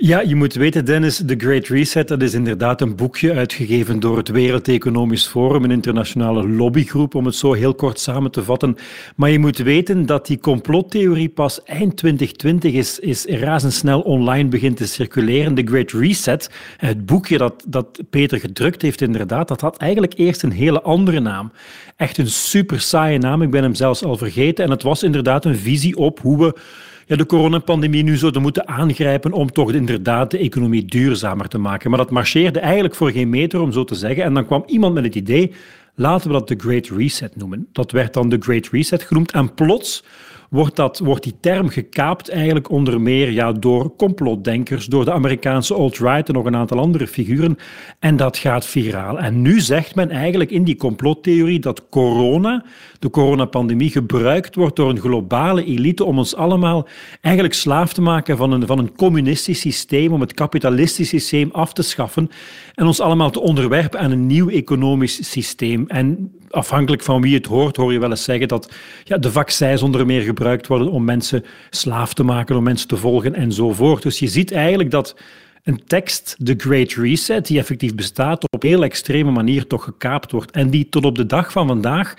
Ja, 0.03 0.21
je 0.21 0.35
moet 0.35 0.53
weten, 0.53 0.85
Dennis, 0.85 1.23
The 1.25 1.35
Great 1.37 1.67
Reset, 1.67 2.07
dat 2.07 2.21
is 2.21 2.33
inderdaad 2.33 2.81
een 2.81 2.95
boekje 2.95 3.33
uitgegeven 3.33 3.99
door 3.99 4.17
het 4.17 4.29
Wereld 4.29 4.67
Economisch 4.67 5.27
Forum, 5.27 5.63
een 5.63 5.71
internationale 5.71 6.47
lobbygroep, 6.47 7.15
om 7.15 7.25
het 7.25 7.35
zo 7.35 7.53
heel 7.53 7.73
kort 7.73 7.99
samen 7.99 8.31
te 8.31 8.43
vatten. 8.43 8.75
Maar 9.15 9.29
je 9.29 9.39
moet 9.39 9.57
weten 9.57 10.05
dat 10.05 10.27
die 10.27 10.39
complottheorie 10.39 11.29
pas 11.29 11.63
eind 11.63 11.97
2020 11.97 12.73
is, 12.73 12.99
is 12.99 13.25
razendsnel 13.25 14.01
online 14.01 14.49
begint 14.49 14.77
te 14.77 14.87
circuleren. 14.87 15.55
The 15.55 15.65
Great 15.65 15.91
Reset, 15.91 16.49
het 16.77 17.05
boekje 17.05 17.37
dat, 17.37 17.63
dat 17.67 17.99
Peter 18.09 18.39
gedrukt 18.39 18.81
heeft, 18.81 19.01
inderdaad, 19.01 19.47
dat 19.47 19.61
had 19.61 19.77
eigenlijk 19.77 20.13
eerst 20.15 20.43
een 20.43 20.51
hele 20.51 20.81
andere 20.81 21.19
naam. 21.19 21.51
Echt 21.95 22.17
een 22.17 22.29
super 22.29 22.81
saaie 22.81 23.17
naam, 23.17 23.41
ik 23.41 23.51
ben 23.51 23.63
hem 23.63 23.75
zelfs 23.75 24.03
al 24.03 24.17
vergeten. 24.17 24.65
En 24.65 24.71
het 24.71 24.83
was 24.83 25.03
inderdaad 25.03 25.45
een 25.45 25.57
visie 25.57 25.97
op 25.97 26.19
hoe 26.19 26.37
we 26.37 26.59
ja, 27.05 27.15
de 27.15 27.25
coronapandemie 27.25 28.03
nu 28.03 28.17
zouden 28.17 28.41
moeten 28.41 28.67
aangrijpen 28.67 29.31
om 29.31 29.51
toch 29.51 29.73
inderdaad 29.73 30.31
de 30.31 30.37
economie 30.37 30.85
duurzamer 30.85 31.47
te 31.47 31.57
maken. 31.57 31.89
Maar 31.89 31.99
dat 31.99 32.11
marcheerde 32.11 32.59
eigenlijk 32.59 32.95
voor 32.95 33.11
geen 33.11 33.29
meter, 33.29 33.61
om 33.61 33.71
zo 33.71 33.83
te 33.83 33.95
zeggen. 33.95 34.23
En 34.23 34.33
dan 34.33 34.45
kwam 34.45 34.63
iemand 34.65 34.93
met 34.93 35.03
het 35.03 35.15
idee, 35.15 35.51
laten 35.95 36.27
we 36.27 36.33
dat 36.33 36.47
de 36.47 36.55
Great 36.57 36.87
Reset 36.87 37.35
noemen. 37.35 37.67
Dat 37.71 37.91
werd 37.91 38.13
dan 38.13 38.29
de 38.29 38.37
Great 38.39 38.67
Reset 38.71 39.03
genoemd. 39.03 39.31
En 39.31 39.53
plots 39.53 40.03
wordt, 40.51 40.75
dat, 40.75 40.99
wordt 40.99 41.23
die 41.23 41.35
term 41.39 41.69
gekaapt 41.69 42.29
eigenlijk 42.29 42.69
onder 42.69 43.01
meer 43.01 43.31
ja, 43.31 43.51
door 43.51 43.95
complotdenkers, 43.95 44.85
door 44.85 45.05
de 45.05 45.11
Amerikaanse 45.11 45.73
alt-right 45.73 46.27
en 46.27 46.33
nog 46.33 46.45
een 46.45 46.55
aantal 46.55 46.79
andere 46.79 47.07
figuren. 47.07 47.57
En 47.99 48.17
dat 48.17 48.37
gaat 48.37 48.65
viraal. 48.65 49.19
En 49.19 49.41
nu 49.41 49.59
zegt 49.59 49.95
men 49.95 50.09
eigenlijk 50.09 50.51
in 50.51 50.63
die 50.63 50.75
complottheorie 50.75 51.59
dat 51.59 51.89
corona, 51.89 52.65
de 52.99 53.09
coronapandemie, 53.09 53.89
gebruikt 53.89 54.55
wordt 54.55 54.75
door 54.75 54.89
een 54.89 54.99
globale 54.99 55.65
elite 55.65 56.03
om 56.03 56.17
ons 56.17 56.35
allemaal 56.35 56.87
eigenlijk 57.21 57.55
slaaf 57.55 57.93
te 57.93 58.01
maken 58.01 58.37
van 58.37 58.51
een, 58.51 58.67
van 58.67 58.79
een 58.79 58.95
communistisch 58.95 59.59
systeem, 59.59 60.13
om 60.13 60.21
het 60.21 60.33
kapitalistisch 60.33 61.09
systeem 61.09 61.49
af 61.51 61.73
te 61.73 61.81
schaffen 61.81 62.29
en 62.73 62.85
ons 62.85 62.99
allemaal 62.99 63.31
te 63.31 63.41
onderwerpen 63.41 63.99
aan 63.99 64.11
een 64.11 64.27
nieuw 64.27 64.49
economisch 64.49 65.31
systeem. 65.31 65.85
En 65.87 66.31
afhankelijk 66.51 67.03
van 67.03 67.21
wie 67.21 67.35
het 67.35 67.45
hoort, 67.45 67.75
hoor 67.75 67.93
je 67.93 67.99
wel 67.99 68.09
eens 68.09 68.23
zeggen 68.23 68.47
dat 68.47 68.71
ja, 69.03 69.17
de 69.17 69.31
vaccins 69.31 69.81
onder 69.81 70.05
meer 70.05 70.21
gebruikt 70.21 70.67
worden 70.67 70.91
om 70.91 71.03
mensen 71.03 71.45
slaaf 71.69 72.13
te 72.13 72.23
maken, 72.23 72.55
om 72.55 72.63
mensen 72.63 72.87
te 72.87 72.97
volgen 72.97 73.35
enzovoort. 73.35 74.03
Dus 74.03 74.19
je 74.19 74.27
ziet 74.27 74.51
eigenlijk 74.51 74.91
dat 74.91 75.15
een 75.63 75.81
tekst, 75.85 76.35
The 76.43 76.53
Great 76.57 76.91
Reset, 76.91 77.47
die 77.47 77.59
effectief 77.59 77.95
bestaat, 77.95 78.51
op 78.51 78.61
heel 78.61 78.83
extreme 78.83 79.31
manier 79.31 79.67
toch 79.67 79.83
gekaapt 79.83 80.31
wordt. 80.31 80.51
En 80.51 80.69
die 80.69 80.89
tot 80.89 81.05
op 81.05 81.15
de 81.15 81.25
dag 81.25 81.51
van 81.51 81.67
vandaag 81.67 82.15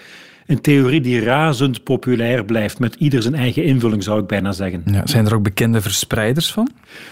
een 0.47 0.61
theorie 0.61 1.01
die 1.01 1.21
razend 1.21 1.83
populair 1.83 2.45
blijft, 2.45 2.79
met 2.79 2.95
ieder 2.95 3.23
zijn 3.23 3.35
eigen 3.35 3.65
invulling, 3.65 4.03
zou 4.03 4.21
ik 4.21 4.27
bijna 4.27 4.53
zeggen. 4.53 4.83
Ja, 4.85 5.07
zijn 5.07 5.27
er 5.27 5.35
ook 5.35 5.43
bekende 5.43 5.81
verspreiders 5.81 6.53
van? 6.53 6.71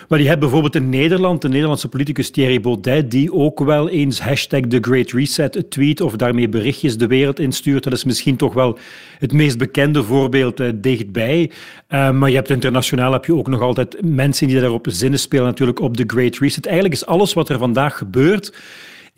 Wel, 0.08 0.18
je 0.18 0.28
hebt 0.28 0.40
bijvoorbeeld 0.40 0.74
in 0.74 0.88
Nederland 0.88 1.42
de 1.42 1.48
Nederlandse 1.48 1.88
politicus 1.88 2.30
Thierry 2.30 2.60
Baudet, 2.60 3.10
die 3.10 3.32
ook 3.32 3.60
wel 3.60 3.88
eens 3.88 4.20
hashtag 4.20 4.60
The 4.60 4.78
Great 4.80 5.10
Reset 5.10 5.64
tweet 5.68 6.00
of 6.00 6.16
daarmee 6.16 6.48
berichtjes 6.48 6.98
de 6.98 7.06
wereld 7.06 7.38
instuurt. 7.38 7.84
Dat 7.84 7.92
is 7.92 8.04
misschien 8.04 8.36
toch 8.36 8.54
wel 8.54 8.78
het 9.18 9.32
meest 9.32 9.58
bekende 9.58 10.02
voorbeeld 10.02 10.60
uh, 10.60 10.70
dichtbij. 10.74 11.50
Uh, 11.88 12.10
maar 12.10 12.28
je 12.28 12.36
hebt 12.36 12.50
internationaal 12.50 13.12
heb 13.12 13.24
je 13.24 13.34
ook 13.34 13.48
nog 13.48 13.60
altijd 13.60 13.96
mensen 14.02 14.46
die 14.46 14.60
daarop 14.60 14.86
zinnen 14.90 15.18
spelen, 15.18 15.44
natuurlijk 15.44 15.80
op 15.80 15.96
The 15.96 16.04
Great 16.06 16.38
Reset. 16.38 16.66
Eigenlijk 16.66 16.94
is 16.94 17.06
alles 17.06 17.32
wat 17.32 17.48
er 17.48 17.58
vandaag 17.58 17.98
gebeurt 17.98 18.52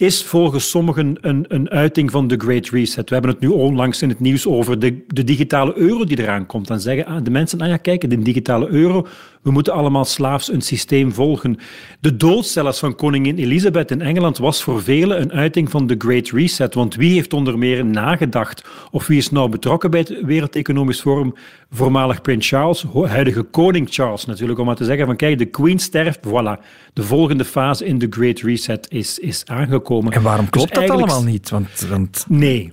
is 0.02 0.24
volgens 0.24 0.70
sommigen 0.70 1.16
een, 1.20 1.44
een 1.48 1.70
uiting 1.70 2.10
van 2.10 2.28
de 2.28 2.36
Great 2.36 2.68
Reset. 2.68 3.08
We 3.08 3.14
hebben 3.14 3.30
het 3.32 3.40
nu 3.40 3.48
onlangs 3.48 4.02
in 4.02 4.08
het 4.08 4.20
nieuws 4.20 4.46
over 4.46 4.78
de, 4.78 5.04
de 5.06 5.24
digitale 5.24 5.76
euro 5.76 6.04
die 6.04 6.20
eraan 6.20 6.46
komt. 6.46 6.66
Dan 6.66 6.80
zeggen 6.80 7.06
ah, 7.06 7.24
de 7.24 7.30
mensen, 7.30 7.58
nou 7.58 7.70
ja, 7.70 7.76
kijk, 7.76 8.10
de 8.10 8.22
digitale 8.22 8.68
euro, 8.68 9.06
we 9.42 9.50
moeten 9.50 9.72
allemaal 9.72 10.04
slaafs 10.04 10.52
een 10.52 10.60
systeem 10.60 11.12
volgen. 11.12 11.58
De 12.00 12.16
dood 12.16 12.60
van 12.78 12.94
koningin 12.94 13.36
Elisabeth 13.36 13.90
in 13.90 14.00
Engeland 14.00 14.38
was 14.38 14.62
voor 14.62 14.82
velen 14.82 15.20
een 15.20 15.32
uiting 15.32 15.70
van 15.70 15.86
de 15.86 15.94
Great 15.98 16.28
Reset. 16.30 16.74
Want 16.74 16.94
wie 16.94 17.12
heeft 17.12 17.32
onder 17.32 17.58
meer 17.58 17.84
nagedacht 17.84 18.64
of 18.90 19.06
wie 19.06 19.18
is 19.18 19.30
nou 19.30 19.48
betrokken 19.48 19.90
bij 19.90 20.00
het 20.00 20.24
Wereld 20.24 20.56
Economisch 20.56 21.00
Forum? 21.00 21.34
Voormalig 21.70 22.22
Prins 22.22 22.48
Charles, 22.48 22.84
huidige 23.06 23.42
koning 23.42 23.86
Charles 23.90 24.24
natuurlijk, 24.24 24.58
om 24.58 24.66
maar 24.66 24.76
te 24.76 24.84
zeggen 24.84 25.06
van 25.06 25.16
kijk, 25.16 25.38
de 25.38 25.44
Queen 25.44 25.78
sterft, 25.78 26.20
voilà. 26.26 26.64
De 26.92 27.02
volgende 27.02 27.44
fase 27.44 27.84
in 27.84 27.98
de 27.98 28.06
Great 28.10 28.40
Reset 28.40 28.86
is, 28.90 29.18
is 29.18 29.42
aangekomen. 29.46 29.91
En 30.00 30.22
waarom 30.22 30.50
klopt 30.50 30.74
dus 30.74 30.86
dat 30.86 30.96
allemaal 30.96 31.22
niet? 31.22 31.50
Want, 31.50 31.86
want... 31.88 32.24
Nee, 32.28 32.72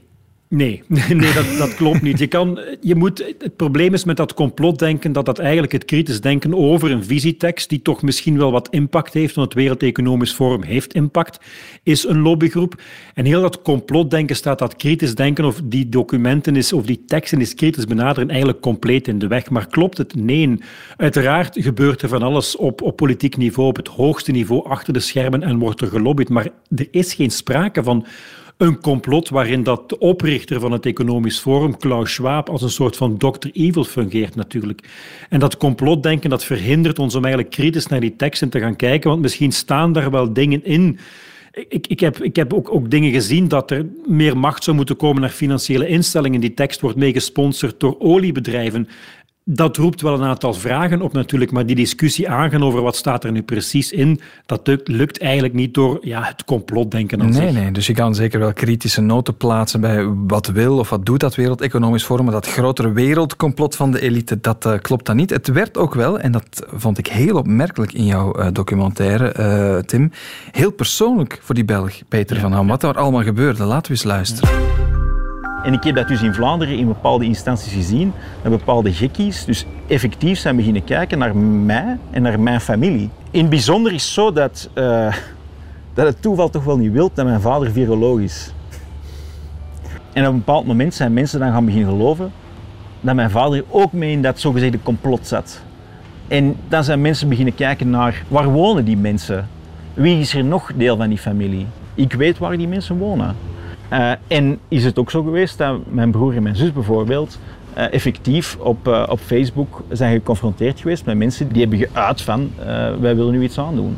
Nee, 0.49 0.83
nee 1.13 1.33
dat, 1.33 1.57
dat 1.57 1.75
klopt 1.75 2.01
niet. 2.01 2.19
Je 2.19 2.27
kan, 2.27 2.59
je 2.81 2.95
moet, 2.95 3.35
het 3.39 3.55
probleem 3.55 3.93
is 3.93 4.03
met 4.03 4.17
dat 4.17 4.33
complotdenken 4.33 5.11
dat 5.11 5.25
dat 5.25 5.39
eigenlijk 5.39 5.71
het 5.71 5.85
kritisch 5.85 6.21
denken 6.21 6.55
over 6.55 6.91
een 6.91 7.03
visietekst 7.03 7.69
die 7.69 7.81
toch 7.81 8.01
misschien 8.01 8.37
wel 8.37 8.51
wat 8.51 8.67
impact 8.69 9.13
heeft, 9.13 9.35
want 9.35 9.47
het 9.47 9.57
Wereld 9.57 9.83
Economisch 9.83 10.31
Forum 10.31 10.63
heeft 10.63 10.93
impact, 10.93 11.39
is 11.83 12.07
een 12.07 12.19
lobbygroep. 12.19 12.81
En 13.13 13.25
heel 13.25 13.41
dat 13.41 13.61
complotdenken 13.61 14.35
staat 14.35 14.59
dat 14.59 14.75
kritisch 14.75 15.15
denken 15.15 15.45
of 15.45 15.61
die 15.63 15.89
documenten 15.89 16.55
is, 16.55 16.73
of 16.73 16.85
die 16.85 17.03
teksten 17.05 17.41
is 17.41 17.53
kritisch 17.53 17.85
benaderen 17.85 18.29
eigenlijk 18.29 18.59
compleet 18.59 19.07
in 19.07 19.19
de 19.19 19.27
weg. 19.27 19.49
Maar 19.49 19.67
klopt 19.67 19.97
het? 19.97 20.15
Nee. 20.15 20.37
Uiteraard 20.97 21.57
gebeurt 21.59 22.01
er 22.01 22.09
van 22.09 22.23
alles 22.23 22.55
op, 22.55 22.81
op 22.81 22.95
politiek 22.95 23.37
niveau, 23.37 23.69
op 23.69 23.75
het 23.75 23.87
hoogste 23.87 24.31
niveau, 24.31 24.69
achter 24.69 24.93
de 24.93 24.99
schermen 24.99 25.43
en 25.43 25.59
wordt 25.59 25.81
er 25.81 25.87
gelobbyd. 25.87 26.29
Maar 26.29 26.47
er 26.75 26.87
is 26.91 27.13
geen 27.13 27.31
sprake 27.31 27.83
van 27.83 28.05
een 28.59 28.81
complot 28.81 29.29
waarin 29.29 29.63
dat 29.63 29.89
de 29.89 29.97
oprichter 29.99 30.59
van 30.59 30.71
het 30.71 30.85
Economisch 30.85 31.39
Forum, 31.39 31.77
Klaus 31.77 32.13
Schwab, 32.13 32.49
als 32.49 32.61
een 32.61 32.69
soort 32.69 32.97
van 32.97 33.17
Dr. 33.17 33.49
Evil 33.51 33.83
fungeert 33.83 34.35
natuurlijk. 34.35 34.89
En 35.29 35.39
dat 35.39 35.57
complotdenken 35.57 36.29
dat 36.29 36.43
verhindert 36.43 36.99
ons 36.99 37.15
om 37.15 37.23
eigenlijk 37.23 37.53
kritisch 37.53 37.87
naar 37.87 37.99
die 37.99 38.15
teksten 38.15 38.49
te 38.49 38.59
gaan 38.59 38.75
kijken, 38.75 39.09
want 39.09 39.21
misschien 39.21 39.51
staan 39.51 39.93
daar 39.93 40.11
wel 40.11 40.33
dingen 40.33 40.65
in 40.65 40.99
ik, 41.51 41.87
ik, 41.87 41.99
heb, 41.99 42.23
ik 42.23 42.35
heb 42.35 42.53
ook, 42.53 42.73
ook 42.73 42.91
dingen 42.91 43.11
gezien 43.11 43.47
dat 43.47 43.71
er 43.71 43.85
meer 44.05 44.37
macht 44.37 44.63
zou 44.63 44.75
moeten 44.75 44.95
komen 44.95 45.21
naar 45.21 45.29
financiële 45.29 45.87
instellingen. 45.87 46.39
Die 46.39 46.53
tekst 46.53 46.81
wordt 46.81 46.97
mee 46.97 47.13
gesponsord 47.13 47.79
door 47.79 47.95
oliebedrijven 47.99 48.87
dat 49.51 49.77
roept 49.77 50.01
wel 50.01 50.13
een 50.13 50.23
aantal 50.23 50.53
vragen 50.53 51.01
op 51.01 51.13
natuurlijk, 51.13 51.51
maar 51.51 51.65
die 51.65 51.75
discussie 51.75 52.29
aangaan 52.29 52.63
over 52.63 52.81
wat 52.81 52.95
staat 52.95 53.23
er 53.23 53.31
nu 53.31 53.41
precies 53.41 53.91
in, 53.91 54.19
dat 54.45 54.79
lukt 54.83 55.19
eigenlijk 55.19 55.53
niet 55.53 55.73
door 55.73 55.97
ja, 56.01 56.23
het 56.23 56.43
complotdenken 56.43 57.21
aan 57.21 57.29
nee, 57.29 57.41
zich. 57.41 57.61
Nee, 57.61 57.71
dus 57.71 57.87
je 57.87 57.93
kan 57.93 58.15
zeker 58.15 58.39
wel 58.39 58.53
kritische 58.53 59.01
noten 59.01 59.37
plaatsen 59.37 59.81
bij 59.81 60.05
wat 60.27 60.47
wil 60.47 60.77
of 60.77 60.89
wat 60.89 61.05
doet 61.05 61.19
dat 61.19 61.35
Wereld 61.35 61.61
Economisch 61.61 62.03
Forum, 62.03 62.23
maar 62.23 62.33
dat 62.33 62.47
grotere 62.47 62.91
wereldcomplot 62.91 63.75
van 63.75 63.91
de 63.91 64.01
elite, 64.01 64.39
dat 64.41 64.65
uh, 64.65 64.73
klopt 64.81 65.05
dan 65.05 65.15
niet. 65.15 65.29
Het 65.29 65.47
werd 65.47 65.77
ook 65.77 65.93
wel, 65.93 66.19
en 66.19 66.31
dat 66.31 66.65
vond 66.73 66.97
ik 66.97 67.07
heel 67.07 67.35
opmerkelijk 67.35 67.93
in 67.93 68.05
jouw 68.05 68.39
uh, 68.39 68.47
documentaire, 68.53 69.33
uh, 69.39 69.81
Tim, 69.81 70.11
heel 70.51 70.71
persoonlijk 70.71 71.39
voor 71.41 71.55
die 71.55 71.65
Belg, 71.65 71.93
Peter 72.07 72.35
ja. 72.35 72.41
van 72.41 72.51
Ham. 72.51 72.67
Wat 72.67 72.83
er 72.83 72.97
allemaal 72.97 73.23
gebeurde, 73.23 73.63
laten 73.63 73.91
we 73.91 73.97
eens 73.97 74.03
luisteren. 74.03 74.49
Ja. 74.49 74.78
En 75.63 75.73
ik 75.73 75.83
heb 75.83 75.95
dat 75.95 76.07
dus 76.07 76.21
in 76.21 76.33
Vlaanderen 76.33 76.77
in 76.77 76.87
bepaalde 76.87 77.25
instanties 77.25 77.73
gezien, 77.73 78.13
met 78.41 78.51
bepaalde 78.51 78.93
gekkies. 78.93 79.45
Dus 79.45 79.65
effectief 79.87 80.39
zijn 80.39 80.55
beginnen 80.55 80.83
kijken 80.83 81.17
naar 81.17 81.35
mij 81.37 81.97
en 82.11 82.21
naar 82.21 82.39
mijn 82.39 82.61
familie. 82.61 83.09
In 83.31 83.39
het 83.39 83.49
bijzonder 83.49 83.93
is 83.93 84.13
zo 84.13 84.31
dat, 84.31 84.69
uh, 84.75 85.13
dat 85.93 86.05
het 86.05 86.21
toeval 86.21 86.49
toch 86.49 86.63
wel 86.63 86.77
niet 86.77 86.91
wil 86.91 87.11
dat 87.13 87.25
mijn 87.25 87.41
vader 87.41 87.71
viroloog 87.71 88.19
is. 88.19 88.53
En 90.13 90.25
op 90.25 90.31
een 90.31 90.37
bepaald 90.37 90.65
moment 90.65 90.93
zijn 90.93 91.13
mensen 91.13 91.39
dan 91.39 91.51
gaan 91.51 91.65
beginnen 91.65 91.89
geloven 91.89 92.31
dat 93.01 93.15
mijn 93.15 93.29
vader 93.29 93.63
ook 93.69 93.91
mee 93.91 94.11
in 94.11 94.21
dat 94.21 94.39
zogezegde 94.39 94.79
complot 94.83 95.27
zat. 95.27 95.61
En 96.27 96.55
dan 96.67 96.83
zijn 96.83 97.01
mensen 97.01 97.29
beginnen 97.29 97.55
kijken 97.55 97.89
naar 97.89 98.23
waar 98.27 98.49
wonen 98.49 98.85
die 98.85 98.97
mensen? 98.97 99.47
Wie 99.93 100.19
is 100.19 100.33
er 100.33 100.43
nog 100.43 100.71
deel 100.75 100.97
van 100.97 101.09
die 101.09 101.17
familie? 101.17 101.65
Ik 101.93 102.13
weet 102.13 102.37
waar 102.37 102.57
die 102.57 102.67
mensen 102.67 102.97
wonen. 102.97 103.35
Uh, 103.93 104.11
en 104.27 104.59
is 104.67 104.85
het 104.85 104.99
ook 104.99 105.11
zo 105.11 105.23
geweest 105.23 105.57
dat 105.57 105.79
mijn 105.87 106.11
broer 106.11 106.35
en 106.35 106.43
mijn 106.43 106.55
zus 106.55 106.73
bijvoorbeeld 106.73 107.39
uh, 107.77 107.93
effectief 107.93 108.57
op, 108.59 108.87
uh, 108.87 109.03
op 109.09 109.19
Facebook 109.19 109.81
zijn 109.91 110.13
geconfronteerd 110.13 110.79
geweest 110.79 111.05
met 111.05 111.17
mensen 111.17 111.47
die 111.51 111.61
hebben 111.61 111.87
geuit 111.91 112.21
van 112.21 112.51
wij 112.99 113.15
willen 113.15 113.31
nu 113.31 113.43
iets 113.43 113.59
aandoen. 113.59 113.97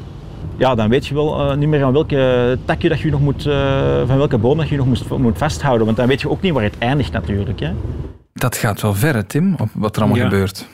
Ja, 0.57 0.75
dan 0.75 0.89
weet 0.89 1.07
je 1.07 1.13
wel 1.13 1.55
niet 1.55 1.69
meer 1.69 1.83
aan 1.83 1.93
welke 1.93 2.57
takje 2.65 2.89
dat 2.89 2.99
je 2.99 3.09
nog 3.09 3.21
moet, 3.21 3.43
van 4.05 4.17
welke 4.17 4.37
boom 4.37 4.57
dat 4.57 4.69
je 4.69 4.77
nog 4.77 4.85
moet, 4.85 5.17
moet 5.17 5.37
vasthouden, 5.37 5.85
want 5.85 5.97
dan 5.97 6.07
weet 6.07 6.21
je 6.21 6.29
ook 6.29 6.41
niet 6.41 6.53
waar 6.53 6.63
het 6.63 6.77
eindigt 6.77 7.11
natuurlijk. 7.11 7.59
Hè. 7.59 7.71
Dat 8.33 8.57
gaat 8.57 8.81
wel 8.81 8.93
ver, 8.93 9.27
Tim, 9.27 9.55
op 9.59 9.69
wat 9.73 9.95
er 9.95 10.01
allemaal 10.01 10.19
ja. 10.19 10.29
gebeurt 10.29 10.67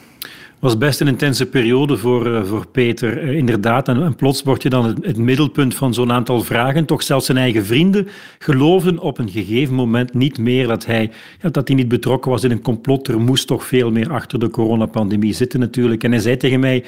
was 0.60 0.78
best 0.78 1.02
een 1.02 1.08
intense 1.08 1.46
periode 1.46 1.98
voor, 1.98 2.28
uh, 2.28 2.44
voor 2.44 2.68
Peter, 2.68 3.24
uh, 3.24 3.38
inderdaad. 3.38 3.88
En, 3.88 4.16
plots 4.16 4.44
word 4.44 4.64
je 4.64 4.70
dan 4.70 4.86
het, 5.02 5.18
middelpunt 5.18 5.76
van 5.76 5.94
zo'n 5.94 6.12
aantal 6.12 6.42
vragen. 6.42 6.86
Toch 6.86 7.04
zelfs 7.04 7.26
zijn 7.26 7.38
eigen 7.38 7.66
vrienden 7.66 8.08
geloofden 8.40 9.00
op 9.00 9.18
een 9.18 9.30
gegeven 9.30 9.76
moment 9.76 10.14
niet 10.14 10.38
meer 10.38 10.68
dat 10.68 10.86
hij, 10.86 11.12
dat 11.52 11.68
hij 11.68 11.78
niet 11.78 11.88
betrokken 11.88 12.32
was 12.32 12.44
in 12.44 12.52
een 12.52 12.62
complot. 12.62 13.08
Er 13.08 13.20
moest 13.20 13.48
toch 13.48 13.66
veel 13.66 13.92
meer 13.92 14.12
achter 14.12 14.40
de 14.40 14.50
coronapandemie 14.50 15.34
zitten 15.34 15.60
natuurlijk. 15.60 16.04
En 16.04 16.12
hij 16.12 16.20
zei 16.20 16.38
tegen 16.38 16.60
mij... 16.60 16.84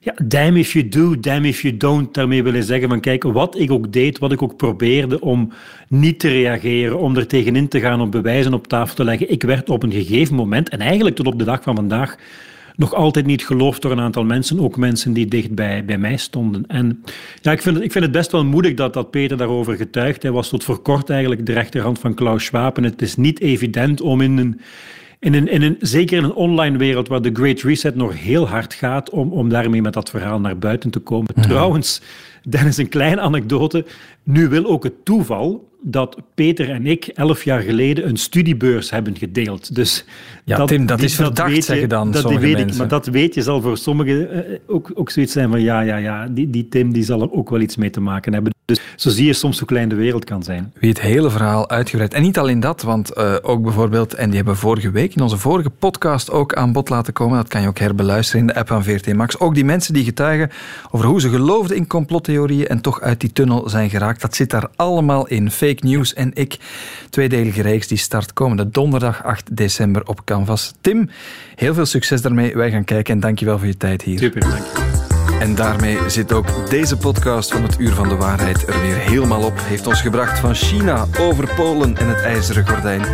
Ja, 0.00 0.14
damn 0.24 0.56
if 0.56 0.72
you 0.72 0.88
do, 0.88 1.20
damn 1.20 1.44
if 1.44 1.62
you 1.62 1.76
don't. 1.76 2.14
Daarmee 2.14 2.42
willen 2.42 2.62
zeggen 2.62 2.88
van 2.88 3.00
kijk, 3.00 3.22
wat 3.22 3.58
ik 3.58 3.70
ook 3.70 3.92
deed, 3.92 4.18
wat 4.18 4.32
ik 4.32 4.42
ook 4.42 4.56
probeerde 4.56 5.20
om 5.20 5.52
niet 5.88 6.18
te 6.18 6.28
reageren, 6.28 6.98
om 6.98 7.16
er 7.16 7.26
tegenin 7.26 7.68
te 7.68 7.80
gaan, 7.80 8.00
om 8.00 8.10
bewijzen 8.10 8.54
op 8.54 8.66
tafel 8.66 8.94
te 8.94 9.04
leggen. 9.04 9.30
Ik 9.30 9.42
werd 9.42 9.70
op 9.70 9.82
een 9.82 9.92
gegeven 9.92 10.34
moment, 10.34 10.68
en 10.68 10.80
eigenlijk 10.80 11.16
tot 11.16 11.26
op 11.26 11.38
de 11.38 11.44
dag 11.44 11.62
van 11.62 11.74
vandaag, 11.74 12.16
nog 12.78 12.94
altijd 12.94 13.26
niet 13.26 13.46
geloofd 13.46 13.82
door 13.82 13.92
een 13.92 14.00
aantal 14.00 14.24
mensen, 14.24 14.60
ook 14.60 14.76
mensen 14.76 15.12
die 15.12 15.26
dicht 15.26 15.54
bij, 15.54 15.84
bij 15.84 15.98
mij 15.98 16.16
stonden. 16.16 16.66
En 16.66 17.04
ja, 17.40 17.52
ik 17.52 17.62
vind, 17.62 17.76
het, 17.76 17.84
ik 17.84 17.92
vind 17.92 18.04
het 18.04 18.12
best 18.12 18.32
wel 18.32 18.44
moedig 18.44 18.74
dat, 18.74 18.94
dat 18.94 19.10
Peter 19.10 19.36
daarover 19.36 19.76
getuigt. 19.76 20.22
Hij 20.22 20.32
was 20.32 20.48
tot 20.48 20.64
voor 20.64 20.78
kort 20.78 21.10
eigenlijk 21.10 21.46
de 21.46 21.52
rechterhand 21.52 21.98
van 21.98 22.14
Klaus 22.14 22.44
Schwab 22.44 22.76
en 22.76 22.84
het 22.84 23.02
is 23.02 23.16
niet 23.16 23.40
evident 23.40 24.00
om 24.00 24.20
in 24.20 24.38
een 24.38 24.60
in 25.20 25.34
een, 25.34 25.48
in 25.48 25.62
een, 25.62 25.76
zeker 25.80 26.18
in 26.18 26.24
een 26.24 26.34
online 26.34 26.78
wereld 26.78 27.08
waar 27.08 27.22
de 27.22 27.30
Great 27.32 27.60
Reset 27.60 27.94
nog 27.94 28.18
heel 28.18 28.48
hard 28.48 28.74
gaat, 28.74 29.10
om, 29.10 29.32
om 29.32 29.48
daarmee 29.48 29.82
met 29.82 29.92
dat 29.92 30.10
verhaal 30.10 30.40
naar 30.40 30.58
buiten 30.58 30.90
te 30.90 30.98
komen. 30.98 31.32
Mm. 31.34 31.42
Trouwens, 31.42 32.02
Dennis, 32.48 32.76
een 32.76 32.88
kleine 32.88 33.20
anekdote. 33.20 33.84
Nu 34.22 34.48
wil 34.48 34.64
ook 34.64 34.84
het 34.84 35.04
toeval 35.04 35.67
dat 35.80 36.16
Peter 36.34 36.70
en 36.70 36.86
ik 36.86 37.06
elf 37.06 37.44
jaar 37.44 37.60
geleden 37.60 38.08
een 38.08 38.16
studiebeurs 38.16 38.90
hebben 38.90 39.16
gedeeld. 39.16 39.74
Dus 39.74 40.04
ja, 40.44 40.56
dat, 40.56 40.68
Tim, 40.68 40.86
dat 40.86 41.02
is 41.02 41.14
verdacht, 41.14 41.64
zeggen 41.64 41.88
dan 41.88 42.10
dat 42.10 42.22
sommige 42.22 42.42
weet 42.42 42.52
mensen. 42.52 42.70
Ik, 42.72 42.78
maar 42.78 42.88
dat 42.88 43.06
weet 43.06 43.34
je, 43.34 43.42
zal 43.42 43.60
voor 43.60 43.78
sommigen 43.78 44.36
uh, 44.36 44.58
ook, 44.66 44.90
ook 44.94 45.10
zoiets 45.10 45.32
zijn 45.32 45.50
van 45.50 45.60
ja, 45.60 45.80
ja, 45.80 45.96
ja, 45.96 46.26
die, 46.26 46.50
die 46.50 46.68
Tim 46.68 46.92
die 46.92 47.04
zal 47.04 47.22
er 47.22 47.32
ook 47.32 47.50
wel 47.50 47.60
iets 47.60 47.76
mee 47.76 47.90
te 47.90 48.00
maken 48.00 48.32
hebben. 48.32 48.56
Dus 48.68 48.80
zo 48.96 49.10
zie 49.10 49.26
je 49.26 49.32
soms 49.32 49.58
hoe 49.58 49.68
klein 49.68 49.88
de 49.88 49.94
wereld 49.94 50.24
kan 50.24 50.42
zijn. 50.42 50.72
Wie 50.80 50.88
het 50.88 51.00
hele 51.00 51.30
verhaal 51.30 51.70
uitgebreid. 51.70 52.14
En 52.14 52.22
niet 52.22 52.38
alleen 52.38 52.60
dat, 52.60 52.82
want 52.82 53.16
uh, 53.16 53.34
ook 53.42 53.62
bijvoorbeeld, 53.62 54.14
en 54.14 54.26
die 54.26 54.36
hebben 54.36 54.54
we 54.54 54.60
vorige 54.60 54.90
week 54.90 55.14
in 55.14 55.22
onze 55.22 55.38
vorige 55.38 55.70
podcast 55.70 56.30
ook 56.30 56.54
aan 56.54 56.72
bod 56.72 56.88
laten 56.88 57.12
komen, 57.12 57.36
dat 57.36 57.48
kan 57.48 57.60
je 57.60 57.68
ook 57.68 57.78
herbeluisteren 57.78 58.40
in 58.40 58.46
de 58.46 58.54
app 58.54 58.68
van 58.68 58.84
VRT 58.84 59.14
Max. 59.14 59.38
Ook 59.38 59.54
die 59.54 59.64
mensen 59.64 59.94
die 59.94 60.04
getuigen 60.04 60.50
over 60.90 61.06
hoe 61.06 61.20
ze 61.20 61.28
geloofden 61.28 61.76
in 61.76 61.86
complottheorieën 61.86 62.66
en 62.66 62.80
toch 62.80 63.00
uit 63.00 63.20
die 63.20 63.32
tunnel 63.32 63.68
zijn 63.68 63.90
geraakt, 63.90 64.20
dat 64.20 64.36
zit 64.36 64.50
daar 64.50 64.68
allemaal 64.76 65.26
in. 65.26 65.50
Fake 65.50 65.86
news 65.86 66.14
en 66.14 66.30
ik. 66.34 66.56
Tweedelige 67.10 67.62
reeks 67.62 67.86
die 67.86 67.98
start 67.98 68.32
komende 68.32 68.70
donderdag 68.70 69.24
8 69.24 69.56
december 69.56 70.06
op 70.06 70.24
Canvas. 70.24 70.74
Tim, 70.80 71.10
heel 71.54 71.74
veel 71.74 71.86
succes 71.86 72.22
daarmee. 72.22 72.54
Wij 72.54 72.70
gaan 72.70 72.84
kijken 72.84 73.14
en 73.14 73.20
dankjewel 73.20 73.58
voor 73.58 73.66
je 73.66 73.76
tijd 73.76 74.02
hier. 74.02 74.18
Super, 74.18 74.40
dank 74.40 74.62
je. 74.62 75.07
En 75.40 75.54
daarmee 75.54 75.98
zit 76.06 76.32
ook 76.32 76.70
deze 76.70 76.96
podcast 76.96 77.52
van 77.52 77.62
het 77.62 77.78
Uur 77.78 77.92
van 77.92 78.08
de 78.08 78.16
Waarheid 78.16 78.66
er 78.66 78.80
weer 78.80 78.96
helemaal 78.96 79.44
op. 79.44 79.60
Heeft 79.62 79.86
ons 79.86 80.00
gebracht 80.00 80.38
van 80.38 80.54
China 80.54 81.06
over 81.20 81.54
Polen 81.54 81.96
en 81.96 82.08
het 82.08 82.22
IJzeren 82.22 82.68
Gordijn 82.68 83.04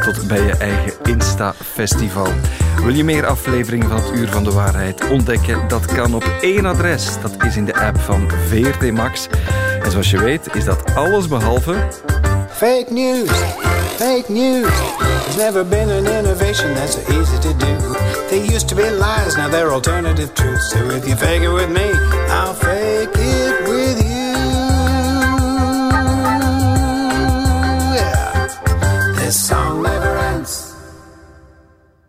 tot 0.00 0.28
bij 0.28 0.42
je 0.42 0.56
eigen 0.56 0.92
Insta-festival. 1.02 2.28
Wil 2.82 2.94
je 2.94 3.04
meer 3.04 3.26
afleveringen 3.26 3.88
van 3.88 3.96
het 3.96 4.18
Uur 4.18 4.28
van 4.28 4.44
de 4.44 4.52
Waarheid 4.52 5.10
ontdekken? 5.10 5.68
Dat 5.68 5.86
kan 5.86 6.14
op 6.14 6.24
één 6.40 6.66
adres. 6.66 7.20
Dat 7.20 7.44
is 7.44 7.56
in 7.56 7.64
de 7.64 7.80
app 7.80 8.00
van 8.00 8.30
VRT 8.48 8.92
Max. 8.92 9.28
En 9.82 9.90
zoals 9.90 10.10
je 10.10 10.18
weet 10.18 10.54
is 10.54 10.64
dat 10.64 10.94
alles 10.94 11.28
behalve... 11.28 11.74
Fake 12.54 12.92
news, 12.92 13.30
fake 13.98 14.30
news. 14.30 14.70
There's 14.70 15.36
never 15.36 15.64
been 15.64 15.90
an 15.90 16.06
innovation 16.06 16.72
that's 16.74 16.94
so 16.94 17.00
easy 17.12 17.38
to 17.40 17.52
do. 17.54 17.76
They 18.30 18.46
used 18.48 18.68
to 18.68 18.76
be 18.76 18.88
lies, 18.88 19.36
now 19.36 19.48
they're 19.48 19.72
alternative 19.72 20.32
truths. 20.34 20.70
So 20.70 20.88
if 20.90 21.06
you 21.06 21.16
fake 21.16 21.42
it 21.42 21.48
with 21.48 21.70
me, 21.70 21.90
I'll 22.30 22.54
fake 22.54 23.10
it 23.12 23.68
with 23.68 23.98
you. 24.02 24.14
Yeah. 27.98 29.14
This 29.16 29.48
song. 29.48 29.63